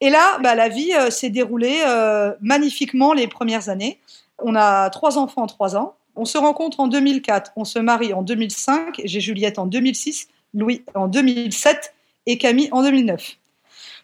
Et 0.01 0.09
là, 0.09 0.39
bah, 0.39 0.55
la 0.55 0.69
vie 0.69 0.91
euh, 0.93 1.09
s'est 1.09 1.29
déroulée 1.29 1.81
euh, 1.85 2.33
magnifiquement 2.41 3.13
les 3.13 3.27
premières 3.27 3.69
années. 3.69 3.99
On 4.39 4.55
a 4.55 4.89
trois 4.89 5.17
enfants 5.17 5.43
en 5.43 5.47
trois 5.47 5.75
ans. 5.75 5.95
On 6.17 6.25
se 6.25 6.37
rencontre 6.37 6.79
en 6.79 6.87
2004, 6.87 7.51
on 7.55 7.63
se 7.63 7.79
marie 7.79 8.13
en 8.13 8.23
2005, 8.23 9.01
j'ai 9.03 9.19
Juliette 9.19 9.59
en 9.59 9.67
2006, 9.67 10.27
Louis 10.53 10.83
en 10.95 11.07
2007 11.07 11.93
et 12.25 12.37
Camille 12.37 12.69
en 12.71 12.81
2009. 12.81 13.37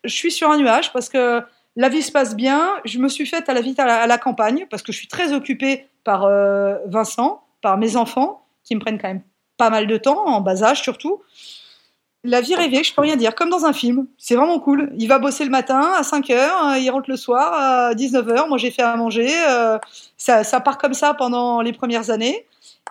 Je 0.03 0.13
suis 0.13 0.31
sur 0.31 0.49
un 0.49 0.57
nuage 0.57 0.93
parce 0.93 1.09
que 1.09 1.41
la 1.75 1.89
vie 1.89 2.03
se 2.03 2.11
passe 2.11 2.35
bien. 2.35 2.69
Je 2.85 2.99
me 2.99 3.07
suis 3.07 3.25
faite 3.25 3.49
à 3.49 4.07
la 4.07 4.17
campagne 4.17 4.67
parce 4.69 4.83
que 4.83 4.91
je 4.91 4.97
suis 4.97 5.07
très 5.07 5.33
occupée 5.33 5.87
par 6.03 6.25
euh, 6.25 6.77
Vincent, 6.85 7.43
par 7.61 7.77
mes 7.77 7.95
enfants 7.95 8.45
qui 8.63 8.75
me 8.75 8.79
prennent 8.79 8.99
quand 8.99 9.07
même 9.07 9.23
pas 9.57 9.69
mal 9.69 9.87
de 9.87 9.97
temps, 9.97 10.25
en 10.27 10.41
bas 10.41 10.63
âge 10.63 10.81
surtout. 10.81 11.21
La 12.25 12.39
vie 12.39 12.55
rêvée, 12.55 12.83
je 12.83 12.93
peux 12.93 13.01
rien 13.01 13.17
dire, 13.17 13.35
comme 13.35 13.49
dans 13.49 13.65
un 13.65 13.73
film. 13.73 14.07
C'est 14.17 14.35
vraiment 14.35 14.59
cool. 14.59 14.93
Il 14.97 15.07
va 15.07 15.19
bosser 15.19 15.43
le 15.43 15.49
matin 15.49 15.91
à 15.97 16.03
5 16.03 16.29
heures, 16.29 16.57
hein, 16.63 16.77
il 16.77 16.89
rentre 16.89 17.09
le 17.09 17.17
soir 17.17 17.53
à 17.53 17.95
19 17.95 18.29
heures. 18.29 18.47
Moi, 18.47 18.57
j'ai 18.57 18.71
fait 18.71 18.81
à 18.81 18.95
manger. 18.95 19.29
Euh, 19.49 19.77
ça, 20.17 20.43
part 20.61 20.77
comme 20.77 20.93
ça 20.93 21.13
pendant 21.13 21.61
les 21.61 21.73
premières 21.73 22.11
années. 22.11 22.45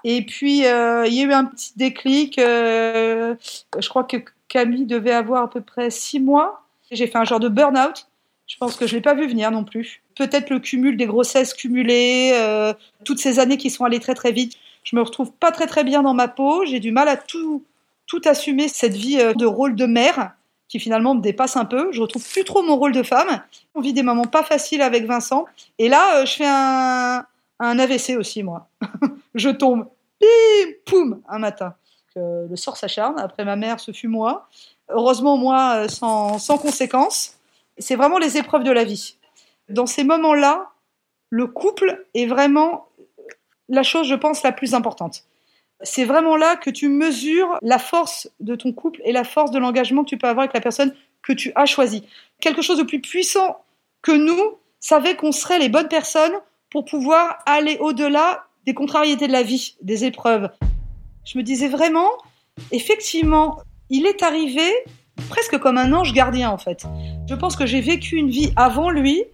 Et 0.04 0.26
puis, 0.26 0.66
euh, 0.66 1.06
il 1.06 1.14
y 1.14 1.20
a 1.20 1.24
eu 1.24 1.32
un 1.32 1.46
petit 1.46 1.72
déclic. 1.76 2.34
je 2.38 3.88
crois 3.88 4.04
que 4.04 4.18
Camille 4.48 4.84
devait 4.84 5.12
avoir 5.12 5.44
à 5.44 5.50
peu 5.50 5.62
près 5.62 5.90
6 5.90 6.20
mois. 6.20 6.62
J'ai 6.90 7.06
fait 7.06 7.16
un 7.16 7.24
genre 7.24 7.40
de 7.40 7.48
burn-out. 7.48 8.06
Je 8.46 8.58
pense 8.58 8.76
que 8.76 8.86
je 8.86 8.94
l'ai 8.94 9.00
pas 9.00 9.14
vu 9.14 9.26
venir 9.26 9.50
non 9.50 9.64
plus. 9.64 10.02
Peut-être 10.14 10.50
le 10.50 10.58
cumul 10.58 10.98
des 10.98 11.06
grossesses 11.06 11.54
cumulées, 11.54 12.32
euh, 12.34 12.74
toutes 13.04 13.18
ces 13.18 13.38
années 13.38 13.56
qui 13.56 13.70
sont 13.70 13.84
allées 13.84 13.98
très 13.98 14.14
très 14.14 14.30
vite. 14.30 14.58
Je 14.84 14.94
me 14.94 15.00
retrouve 15.00 15.32
pas 15.32 15.52
très 15.52 15.66
très 15.66 15.84
bien 15.84 16.02
dans 16.02 16.12
ma 16.12 16.28
peau. 16.28 16.66
J'ai 16.66 16.80
du 16.80 16.92
mal 16.92 17.08
à 17.08 17.16
tout 17.16 17.64
tout 18.12 18.28
assumer 18.28 18.68
cette 18.68 18.92
vie 18.92 19.18
euh, 19.18 19.32
de 19.32 19.46
rôle 19.46 19.74
de 19.74 19.86
mère 19.86 20.34
qui 20.68 20.78
finalement 20.78 21.14
me 21.14 21.22
dépasse 21.22 21.56
un 21.56 21.64
peu. 21.64 21.90
Je 21.92 22.02
retrouve 22.02 22.22
plus 22.28 22.44
trop 22.44 22.62
mon 22.62 22.76
rôle 22.76 22.92
de 22.92 23.02
femme. 23.02 23.42
On 23.74 23.80
vit 23.80 23.94
des 23.94 24.02
moments 24.02 24.26
pas 24.26 24.42
faciles 24.42 24.82
avec 24.82 25.06
Vincent. 25.06 25.46
Et 25.78 25.88
là, 25.88 26.18
euh, 26.18 26.26
je 26.26 26.34
fais 26.34 26.46
un, 26.46 27.24
un 27.58 27.78
AVC 27.78 28.18
aussi 28.18 28.42
moi. 28.42 28.68
je 29.34 29.48
tombe, 29.48 29.88
bim, 30.20 30.72
poum, 30.84 31.22
un 31.26 31.38
matin. 31.38 31.74
le 32.14 32.54
sort 32.56 32.76
s'acharne. 32.76 33.18
Après 33.18 33.46
ma 33.46 33.56
mère, 33.56 33.80
ce 33.80 33.92
fut 33.92 34.08
moi. 34.08 34.46
Heureusement 34.90 35.38
moi, 35.38 35.88
sans, 35.88 36.38
sans 36.38 36.58
conséquences 36.58 37.38
c'est 37.78 37.96
vraiment 37.96 38.18
les 38.18 38.36
épreuves 38.36 38.64
de 38.64 38.70
la 38.70 38.84
vie. 38.84 39.16
Dans 39.70 39.86
ces 39.86 40.04
moments-là, 40.04 40.70
le 41.30 41.46
couple 41.46 42.06
est 42.12 42.26
vraiment 42.26 42.88
la 43.70 43.82
chose, 43.82 44.06
je 44.06 44.14
pense, 44.14 44.42
la 44.42 44.52
plus 44.52 44.74
importante. 44.74 45.24
C'est 45.82 46.04
vraiment 46.04 46.36
là 46.36 46.56
que 46.56 46.70
tu 46.70 46.88
mesures 46.88 47.58
la 47.62 47.78
force 47.78 48.30
de 48.40 48.54
ton 48.54 48.72
couple 48.72 49.00
et 49.04 49.12
la 49.12 49.24
force 49.24 49.50
de 49.50 49.58
l'engagement 49.58 50.04
que 50.04 50.10
tu 50.10 50.18
peux 50.18 50.28
avoir 50.28 50.44
avec 50.44 50.54
la 50.54 50.60
personne 50.60 50.94
que 51.22 51.32
tu 51.32 51.52
as 51.54 51.66
choisie. 51.66 52.04
Quelque 52.40 52.62
chose 52.62 52.78
de 52.78 52.82
plus 52.82 53.00
puissant 53.00 53.64
que 54.02 54.12
nous 54.12 54.58
savait 54.80 55.16
qu'on 55.16 55.32
serait 55.32 55.58
les 55.58 55.68
bonnes 55.68 55.88
personnes 55.88 56.32
pour 56.70 56.84
pouvoir 56.84 57.38
aller 57.46 57.76
au-delà 57.80 58.44
des 58.66 58.74
contrariétés 58.74 59.26
de 59.26 59.32
la 59.32 59.42
vie, 59.42 59.76
des 59.82 60.04
épreuves. 60.04 60.50
Je 61.24 61.38
me 61.38 61.42
disais 61.42 61.68
vraiment, 61.68 62.10
effectivement, 62.70 63.60
il 63.90 64.06
est 64.06 64.22
arrivé 64.22 64.68
presque 65.28 65.58
comme 65.58 65.78
un 65.78 65.92
ange 65.92 66.12
gardien 66.12 66.50
en 66.50 66.58
fait. 66.58 66.84
Je 67.28 67.34
pense 67.34 67.56
que 67.56 67.66
j'ai 67.66 67.80
vécu 67.80 68.16
une 68.16 68.30
vie 68.30 68.52
avant 68.56 68.90
lui 68.90 69.24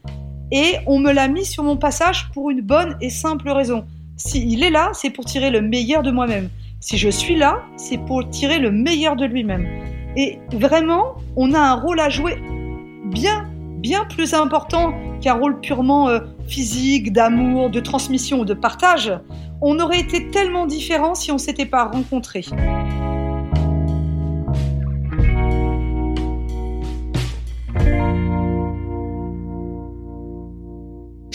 et 0.51 0.77
on 0.87 0.99
me 0.99 1.13
l'a 1.13 1.29
mis 1.29 1.45
sur 1.45 1.63
mon 1.63 1.77
passage 1.77 2.31
pour 2.33 2.51
une 2.51 2.61
bonne 2.61 2.97
et 3.01 3.11
simple 3.11 3.49
raison. 3.51 3.87
S'il 4.19 4.65
est 4.65 4.71
là, 4.71 4.91
c'est 4.95 5.11
pour 5.11 5.25
tirer 5.25 5.49
le 5.49 5.63
meilleur 5.63 6.03
de 6.03 6.11
moi-même. 6.11 6.51
Si 6.81 6.99
je 6.99 7.09
suis 7.09 7.37
là, 7.37 7.63
c'est 7.77 7.99
pour 7.99 8.29
tirer 8.29 8.59
le 8.59 8.73
meilleur 8.73 9.15
de 9.15 9.25
lui-même. 9.25 9.69
Et 10.17 10.41
vraiment, 10.53 11.15
on 11.37 11.55
a 11.55 11.61
un 11.61 11.75
rôle 11.75 12.01
à 12.01 12.09
jouer 12.09 12.37
bien, 13.05 13.49
bien 13.79 14.05
plus 14.07 14.35
important 14.35 14.93
qu'un 15.21 15.35
rôle 15.35 15.61
purement 15.61 16.09
euh, 16.09 16.19
physique, 16.49 17.13
d'amour, 17.13 17.71
de 17.71 17.79
transmission 17.79 18.41
ou 18.41 18.45
de 18.45 18.55
partage. 18.55 19.13
On 19.63 19.79
aurait 19.79 20.01
été 20.01 20.31
tellement 20.31 20.67
différents 20.67 21.15
si 21.15 21.31
on 21.31 21.39
s'était 21.39 21.67
pas 21.67 21.85
rencontrés. 21.85 22.45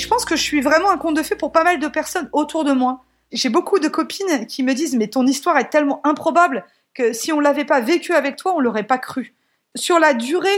Je 0.04 0.08
pense 0.10 0.26
que 0.26 0.36
je 0.36 0.42
suis 0.42 0.60
vraiment 0.60 0.90
un 0.92 0.98
conte 0.98 1.16
de 1.16 1.24
fées 1.24 1.38
pour 1.38 1.54
pas 1.54 1.64
mal 1.64 1.80
de 1.80 1.88
personnes 1.88 2.30
autour 2.34 2.66
de 2.66 2.74
moi. 2.74 3.06
J'ai 3.32 3.48
beaucoup 3.48 3.80
de 3.80 3.88
copines 3.88 4.46
qui 4.48 4.62
me 4.62 4.74
disent 4.74 4.96
mais 4.98 5.08
ton 5.08 5.26
histoire 5.26 5.58
est 5.58 5.70
tellement 5.70 6.06
improbable 6.06 6.66
que 6.94 7.14
si 7.14 7.32
on 7.32 7.40
l'avait 7.40 7.64
pas 7.64 7.80
vécu 7.80 8.14
avec 8.14 8.36
toi, 8.36 8.54
on 8.54 8.60
l'aurait 8.60 8.84
pas 8.84 8.98
cru. 8.98 9.34
sur 9.76 9.98
la 10.00 10.14
durée 10.14 10.58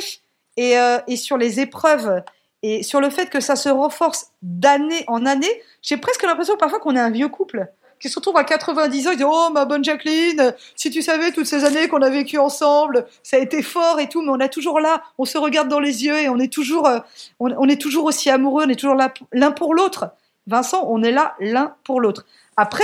et, 0.57 0.77
euh, 0.79 0.97
et 1.07 1.15
sur 1.15 1.37
les 1.37 1.59
épreuves 1.59 2.23
et 2.63 2.81
sur 2.81 2.99
le 2.99 3.09
fait 3.11 3.29
que 3.29 3.39
ça 3.39 3.55
se 3.55 3.69
renforce 3.69 4.31
d'année 4.41 5.05
en 5.07 5.25
année, 5.27 5.61
j'ai 5.83 5.97
presque 5.97 6.23
l'impression 6.23 6.57
parfois 6.57 6.79
qu'on 6.79 6.95
est 6.95 6.99
un 6.99 7.11
vieux 7.11 7.29
couple 7.29 7.67
qui 7.99 8.09
se 8.09 8.15
retrouve 8.15 8.37
à 8.37 8.43
90 8.43 9.07
ans 9.07 9.11
et 9.11 9.15
dit 9.15 9.23
Oh, 9.25 9.49
ma 9.53 9.65
bonne 9.65 9.83
Jacqueline, 9.83 10.53
si 10.75 10.89
tu 10.89 11.01
savais 11.01 11.31
toutes 11.31 11.45
ces 11.45 11.63
années 11.63 11.87
qu'on 11.87 12.01
a 12.01 12.09
vécues 12.09 12.37
ensemble, 12.37 13.05
ça 13.23 13.37
a 13.37 13.39
été 13.39 13.61
fort 13.61 13.99
et 13.99 14.09
tout, 14.09 14.21
mais 14.21 14.31
on 14.31 14.39
est 14.39 14.49
toujours 14.49 14.79
là, 14.79 15.01
on 15.17 15.25
se 15.25 15.37
regarde 15.37 15.67
dans 15.67 15.79
les 15.79 16.05
yeux 16.05 16.17
et 16.17 16.29
on 16.29 16.37
est 16.37 16.51
toujours, 16.51 16.87
euh, 16.87 16.99
on, 17.39 17.67
est 17.67 17.81
toujours 17.81 18.05
aussi 18.05 18.29
amoureux, 18.29 18.65
on 18.65 18.69
est 18.69 18.79
toujours 18.79 18.95
là 18.95 19.13
l'un 19.31 19.51
pour 19.51 19.73
l'autre. 19.73 20.09
Vincent, 20.47 20.85
on 20.87 21.01
est 21.01 21.11
là 21.11 21.35
l'un 21.39 21.75
pour 21.83 22.01
l'autre. 22.01 22.25
Après, 22.57 22.83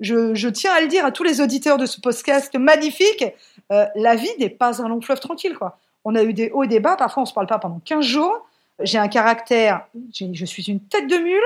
je, 0.00 0.48
tiens 0.48 0.72
à 0.72 0.80
le 0.80 0.88
dire 0.88 1.04
à 1.04 1.12
tous 1.12 1.22
les 1.22 1.40
auditeurs 1.40 1.78
de 1.78 1.86
ce 1.86 2.00
podcast 2.00 2.54
magnifique, 2.56 3.24
euh, 3.72 3.86
la 3.94 4.14
vie 4.14 4.28
n'est 4.38 4.50
pas 4.50 4.82
un 4.82 4.88
long 4.88 5.00
fleuve 5.00 5.20
tranquille, 5.20 5.56
quoi. 5.56 5.78
On 6.04 6.14
a 6.14 6.22
eu 6.22 6.32
des 6.32 6.50
hauts 6.50 6.62
et 6.62 6.68
des 6.68 6.80
bas, 6.80 6.96
parfois 6.96 7.22
on 7.24 7.26
se 7.26 7.34
parle 7.34 7.46
pas 7.46 7.58
pendant 7.58 7.80
15 7.84 8.04
jours. 8.04 8.46
J'ai 8.80 8.98
un 8.98 9.08
caractère, 9.08 9.86
je 10.12 10.44
suis 10.44 10.62
une 10.64 10.80
tête 10.80 11.08
de 11.08 11.16
mule, 11.16 11.42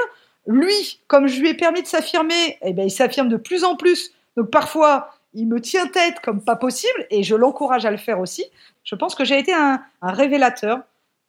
lui, 0.46 1.00
comme 1.06 1.26
je 1.26 1.40
lui 1.40 1.50
ai 1.50 1.54
permis 1.54 1.82
de 1.82 1.86
s'affirmer, 1.86 2.58
eh 2.62 2.72
ben, 2.72 2.84
il 2.84 2.90
s'affirme 2.90 3.28
de 3.28 3.36
plus 3.36 3.64
en 3.64 3.76
plus. 3.76 4.12
Donc 4.36 4.50
parfois, 4.50 5.10
il 5.34 5.46
me 5.46 5.60
tient 5.60 5.86
tête 5.86 6.20
comme 6.20 6.42
pas 6.42 6.56
possible 6.56 7.06
et 7.10 7.22
je 7.22 7.34
l'encourage 7.34 7.86
à 7.86 7.90
le 7.90 7.96
faire 7.96 8.20
aussi. 8.20 8.44
Je 8.84 8.94
pense 8.94 9.14
que 9.14 9.24
j'ai 9.24 9.38
été 9.38 9.52
un, 9.52 9.82
révélateur. 10.02 10.80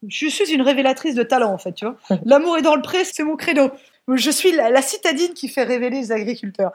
Je 0.08 0.28
suis 0.28 0.52
une 0.52 0.62
révélatrice 0.62 1.16
de 1.16 1.24
talent, 1.24 1.54
en 1.54 1.58
fait, 1.58 1.74
tu 1.74 1.86
vois. 1.86 1.96
L'amour 2.26 2.58
est 2.58 2.62
dans 2.62 2.76
le 2.76 2.82
pré, 2.82 3.04
c'est 3.06 3.24
mon 3.24 3.38
credo. 3.38 3.72
Je 4.10 4.32
suis 4.32 4.52
la, 4.52 4.82
citadine 4.82 5.34
qui 5.34 5.48
fait 5.48 5.64
révéler 5.64 6.02
les 6.02 6.12
agriculteurs. 6.12 6.72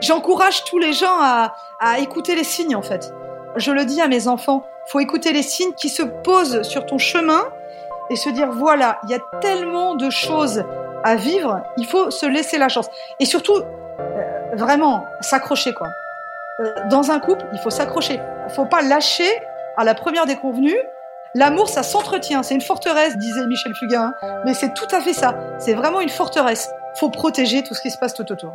J'encourage 0.00 0.64
tous 0.64 0.78
les 0.78 0.92
gens 0.92 1.18
à 1.20 1.98
écouter 2.00 2.34
les 2.34 2.44
signes, 2.44 2.74
en 2.74 2.82
fait 2.82 3.12
je 3.56 3.72
le 3.72 3.84
dis 3.84 4.00
à 4.00 4.08
mes 4.08 4.28
enfants, 4.28 4.64
faut 4.86 5.00
écouter 5.00 5.32
les 5.32 5.42
signes 5.42 5.72
qui 5.74 5.88
se 5.88 6.02
posent 6.02 6.62
sur 6.62 6.86
ton 6.86 6.98
chemin 6.98 7.42
et 8.10 8.16
se 8.16 8.30
dire 8.30 8.50
voilà, 8.50 8.98
il 9.04 9.10
y 9.10 9.14
a 9.14 9.20
tellement 9.40 9.94
de 9.94 10.10
choses 10.10 10.64
à 11.04 11.16
vivre, 11.16 11.62
il 11.76 11.86
faut 11.86 12.10
se 12.10 12.26
laisser 12.26 12.58
la 12.58 12.68
chance. 12.68 12.88
Et 13.20 13.24
surtout, 13.24 13.56
euh, 13.56 14.54
vraiment, 14.54 15.04
s'accrocher 15.20 15.72
quoi. 15.74 15.88
Euh, 16.60 16.88
dans 16.88 17.10
un 17.10 17.20
couple, 17.20 17.44
il 17.52 17.58
faut 17.58 17.70
s'accrocher. 17.70 18.20
Il 18.48 18.54
faut 18.54 18.64
pas 18.64 18.82
lâcher 18.82 19.28
à 19.76 19.84
la 19.84 19.94
première 19.94 20.26
déconvenue. 20.26 20.76
L'amour, 21.34 21.68
ça 21.68 21.82
s'entretient. 21.82 22.42
C'est 22.42 22.54
une 22.54 22.62
forteresse, 22.62 23.16
disait 23.18 23.46
Michel 23.46 23.74
Fugain. 23.74 24.14
Mais 24.44 24.54
c'est 24.54 24.72
tout 24.72 24.88
à 24.90 25.00
fait 25.00 25.12
ça. 25.12 25.34
C'est 25.58 25.74
vraiment 25.74 26.00
une 26.00 26.08
forteresse. 26.08 26.70
Faut 26.94 27.10
protéger 27.10 27.62
tout 27.62 27.74
ce 27.74 27.82
qui 27.82 27.90
se 27.90 27.98
passe 27.98 28.14
tout 28.14 28.30
autour. 28.32 28.54